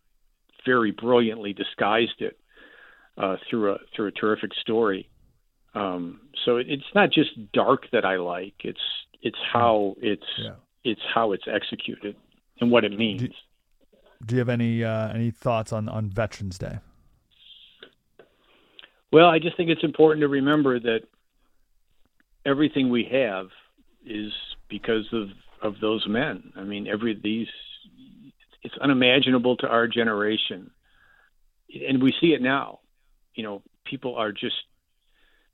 very 0.66 0.92
brilliantly 0.92 1.54
disguised 1.54 2.22
it 2.22 2.40
uh, 3.20 3.38
through 3.50 3.74
a 3.74 3.78
through 3.96 4.08
a 4.08 4.12
terrific 4.12 4.52
story. 4.62 5.10
Um, 5.76 6.22
so 6.46 6.58
it, 6.58 6.66
it's 6.70 6.96
not 6.96 7.12
just 7.12 7.52
dark 7.54 7.84
that 7.92 8.04
I 8.04 8.16
like; 8.16 8.56
it's 8.64 8.80
it's 9.22 9.38
how 9.54 9.96
it's 10.02 10.24
yeah 10.40 10.54
it's 10.84 11.02
how 11.14 11.32
it's 11.32 11.46
executed 11.48 12.16
and 12.60 12.72
what 12.72 12.84
it 12.84 12.98
means. 12.98 13.22
Do, 13.22 13.30
do 14.26 14.36
you 14.36 14.40
have 14.40 14.50
any 14.50 14.84
uh, 14.84 15.10
any 15.10 15.32
thoughts 15.32 15.72
on 15.74 15.90
on 15.90 16.10
Veterans 16.10 16.58
Day? 16.58 16.80
Well, 19.12 19.28
I 19.28 19.40
just 19.40 19.58
think 19.58 19.70
it's 19.70 19.84
important 19.84 20.22
to 20.22 20.28
remember 20.28 20.80
that 20.80 21.02
everything 22.46 22.90
we 22.90 23.08
have 23.12 23.48
is 24.06 24.32
because 24.70 25.08
of 25.14 25.30
of 25.62 25.80
those 25.82 26.06
men. 26.08 26.54
I 26.56 26.64
mean, 26.64 26.88
every 26.88 27.20
these 27.22 27.48
it's 28.62 28.76
unimaginable 28.82 29.58
to 29.58 29.68
our 29.68 29.88
generation, 29.88 30.72
and 31.88 32.02
we 32.02 32.14
see 32.20 32.34
it 32.34 32.42
now. 32.42 32.80
You 33.34 33.44
know, 33.44 33.62
people 33.86 34.16
are 34.16 34.32
just 34.32 34.56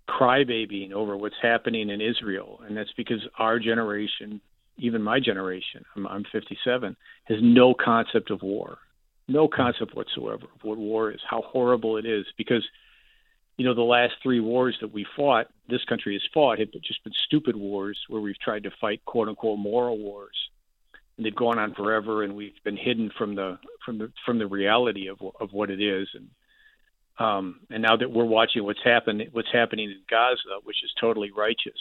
crybabying 0.10 0.92
over 0.92 1.18
what's 1.18 1.36
happening 1.42 1.90
in 1.90 2.02
Israel, 2.02 2.62
and 2.66 2.76
that's 2.76 2.94
because 2.98 3.26
our 3.38 3.60
generation 3.60 4.42
even 4.78 5.02
my 5.02 5.20
generation, 5.20 5.86
I'm, 5.96 6.08
I'm 6.08 6.26
57, 6.32 6.96
has 7.26 7.38
no 7.42 7.74
concept 7.74 8.32
of 8.32 8.42
war, 8.42 8.78
no 9.28 9.48
concept 9.48 9.96
whatsoever 9.96 10.46
of 10.54 10.64
what 10.64 10.78
war 10.78 11.12
is, 11.12 11.20
how 11.30 11.42
horrible 11.42 11.98
it 11.98 12.06
is, 12.06 12.26
because 12.38 12.66
you 13.58 13.66
know 13.66 13.74
the 13.74 13.82
last 13.82 14.14
three 14.22 14.42
wars 14.42 14.78
that 14.82 14.94
we 14.94 15.06
fought, 15.16 15.48
this 15.70 15.84
country 15.86 16.14
has 16.14 16.22
fought, 16.34 16.60
have 16.60 16.72
just 16.84 17.04
been 17.04 17.14
stupid 17.26 17.56
wars 17.56 17.98
where 18.10 18.22
we've 18.22 18.40
tried 18.40 18.64
to 18.64 18.72
fight 18.82 19.04
quote 19.06 19.30
unquote 19.30 19.60
moral 19.60 19.98
wars, 19.98 20.36
and 21.18 21.26
they've 21.26 21.36
gone 21.36 21.58
on 21.58 21.74
forever, 21.74 22.24
and 22.24 22.36
we've 22.36 22.62
been 22.64 22.78
hidden 22.78 23.10
from 23.18 23.36
the 23.36 23.58
from 23.86 23.98
the 23.98 24.12
from 24.26 24.40
the 24.40 24.48
reality 24.48 25.08
of 25.08 25.18
of 25.40 25.54
what 25.54 25.70
it 25.70 25.82
is, 25.82 26.08
and 26.14 26.28
um, 27.18 27.62
and 27.70 27.82
now 27.82 27.96
that 27.96 28.12
we're 28.12 28.26
watching 28.26 28.64
what's 28.66 28.84
happened, 28.84 29.24
what's 29.32 29.52
happening 29.54 29.90
in 29.90 30.02
Gaza, 30.10 30.60
which 30.64 30.84
is 30.84 30.92
totally 31.00 31.32
righteous, 31.32 31.80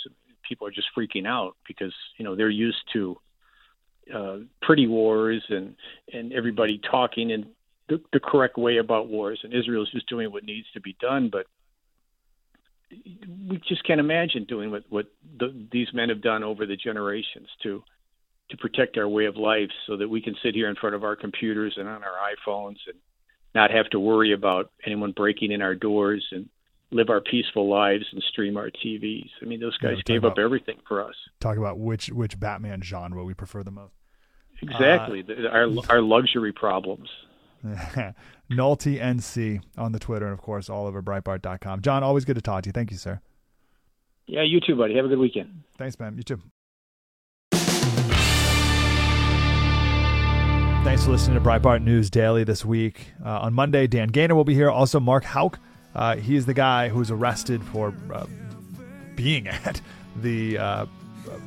people 0.49 0.67
are 0.67 0.71
just 0.71 0.89
freaking 0.97 1.27
out 1.27 1.57
because 1.67 1.95
you 2.19 2.25
know 2.25 2.37
they're 2.37 2.51
used 2.51 2.83
to 2.93 3.17
uh, 4.15 4.37
pretty 4.63 4.87
wars 4.87 5.43
and 5.49 5.75
and 6.13 6.33
everybody 6.33 6.81
talking 6.91 7.31
in 7.31 7.47
the, 7.89 8.01
the 8.13 8.21
correct 8.21 8.57
way 8.57 8.79
about 8.79 9.09
wars, 9.09 9.41
and 9.45 9.53
Israel's 9.53 9.91
just 9.91 10.09
doing 10.09 10.33
what 10.33 10.45
needs 10.45 10.67
to 10.75 10.81
be 10.81 10.97
done, 11.01 11.29
but 11.31 11.47
we 13.49 13.61
just 13.69 13.85
can't 13.85 14.01
imagine 14.01 14.45
doing 14.45 14.71
what 14.71 14.85
what 14.89 15.07
the, 15.39 15.67
these 15.73 15.89
men 15.93 16.09
have 16.09 16.23
done 16.23 16.43
over 16.43 16.67
the 16.67 16.77
generations 16.77 17.49
to 17.63 17.83
to 18.51 18.57
protect 18.59 18.99
our 18.99 19.09
way 19.09 19.25
of 19.25 19.37
life, 19.37 19.71
so 19.87 19.97
that 19.97 20.09
we 20.09 20.21
can 20.21 20.35
sit 20.43 20.55
here 20.55 20.69
in 20.69 20.77
front 20.77 20.95
of 20.95 21.05
our 21.05 21.17
computers 21.17 21.75
and 21.77 21.89
on 21.89 22.03
our 22.05 22.17
iPhones 22.37 22.77
and 22.87 22.99
not 23.55 23.71
have 23.71 23.89
to 23.91 24.01
worry 24.01 24.33
about 24.33 24.71
anyone 24.85 25.13
breaking 25.13 25.53
in 25.53 25.63
our 25.63 25.75
doors 25.75 26.27
and 26.33 26.49
live 26.95 27.11
our 27.11 27.21
peaceful 27.21 27.69
lives 27.69 28.07
and 28.13 28.23
stream 28.23 28.57
our 28.57 28.71
TVs. 28.71 29.29
I 29.43 29.45
mean, 29.45 29.61
those 29.61 29.77
guys 29.79 29.97
yeah, 29.97 30.03
gave 30.07 30.25
up 30.25 30.39
everything 30.39 30.79
for 30.87 31.05
us. 31.05 31.15
Talk 31.41 31.59
about 31.59 31.79
which 31.79 32.09
which 32.09 32.39
Batman 32.39 32.81
genre 32.81 33.25
we 33.25 33.35
prefer 33.35 33.63
the 33.63 33.73
most. 33.73 33.93
Exactly, 34.63 35.25
uh, 35.29 35.49
our 35.49 35.69
our 35.91 36.01
luxury 36.01 36.53
problems. 36.53 37.09
Nolte 38.51 39.01
NC 39.01 39.63
on 39.77 39.93
the 39.93 39.99
Twitter 39.99 40.27
and 40.27 40.35
of 40.35 40.41
course 40.41 40.71
all 40.71 40.87
over 40.87 41.03
Breitbart.com. 41.03 41.81
John, 41.81 42.03
always 42.03 42.25
good 42.25 42.37
to 42.37 42.43
talk 42.43 42.63
to 42.63 42.69
you. 42.69 42.73
Thank 42.73 42.91
you, 42.91 42.97
sir. 42.97 43.21
Yeah, 44.27 44.43
you 44.43 44.61
too, 44.61 44.77
buddy. 44.77 44.95
Have 44.97 45.05
a 45.07 45.09
good 45.09 45.19
weekend. 45.19 45.65
Thanks, 45.77 45.99
man. 45.99 46.17
You 46.17 46.23
too. 46.23 46.41
Thanks 50.85 51.05
for 51.07 51.13
listening 51.13 51.43
to 51.43 51.45
Breitbart 51.45 51.83
News 51.83 52.11
Daily 52.11 52.45
this 52.45 52.63
week. 52.63 53.13
Uh, 53.25 53.41
on 53.41 53.55
Monday, 53.55 53.87
Dan 53.87 54.11
Gainor 54.11 54.35
will 54.35 54.45
be 54.45 54.55
here. 54.55 54.71
Also, 54.71 55.01
Mark 55.01 55.25
Houck 55.25 55.59
uh, 55.95 56.17
is 56.27 56.47
the 56.47 56.55
guy 56.55 56.89
who's 56.89 57.11
arrested 57.11 57.63
for 57.65 57.95
uh, 58.13 58.27
being 59.17 59.49
at 59.65 59.81
the 60.17 60.59
uh, 60.59 60.87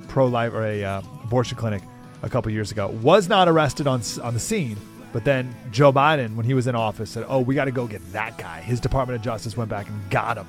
pro 0.08 0.28
life 0.28 0.54
or 0.54 0.66
a 0.66 0.84
uh, 0.84 1.02
abortion 1.24 1.58
clinic 1.58 1.82
a 2.24 2.30
couple 2.30 2.52
years 2.52 2.72
ago. 2.72 2.88
Was 3.02 3.28
not 3.30 3.48
arrested 3.48 3.88
on 3.88 4.02
on 4.24 4.34
the 4.34 4.40
scene, 4.40 4.78
But 5.14 5.24
then 5.24 5.56
Joe 5.72 5.92
Biden, 5.94 6.36
when 6.36 6.46
he 6.46 6.54
was 6.54 6.68
in 6.68 6.76
office, 6.76 7.10
said, 7.10 7.26
"Oh, 7.28 7.40
we 7.40 7.56
got 7.56 7.66
to 7.66 7.72
go 7.72 7.88
get 7.88 8.02
that 8.14 8.38
guy." 8.38 8.62
His 8.62 8.80
Department 8.80 9.18
of 9.18 9.24
Justice 9.24 9.56
went 9.58 9.70
back 9.70 9.88
and 9.88 10.10
got 10.10 10.38
him. 10.38 10.48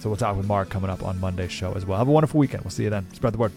So 0.00 0.08
we'll 0.08 0.16
talk 0.16 0.36
with 0.36 0.46
Mark 0.46 0.68
coming 0.68 0.90
up 0.90 1.02
on 1.04 1.20
Monday's 1.20 1.52
show 1.52 1.72
as 1.74 1.86
well. 1.86 1.98
Have 1.98 2.08
a 2.08 2.12
wonderful 2.12 2.40
weekend. 2.40 2.64
We'll 2.64 2.70
see 2.70 2.84
you 2.84 2.90
then. 2.90 3.06
Spread 3.14 3.34
the 3.34 3.38
word. 3.38 3.52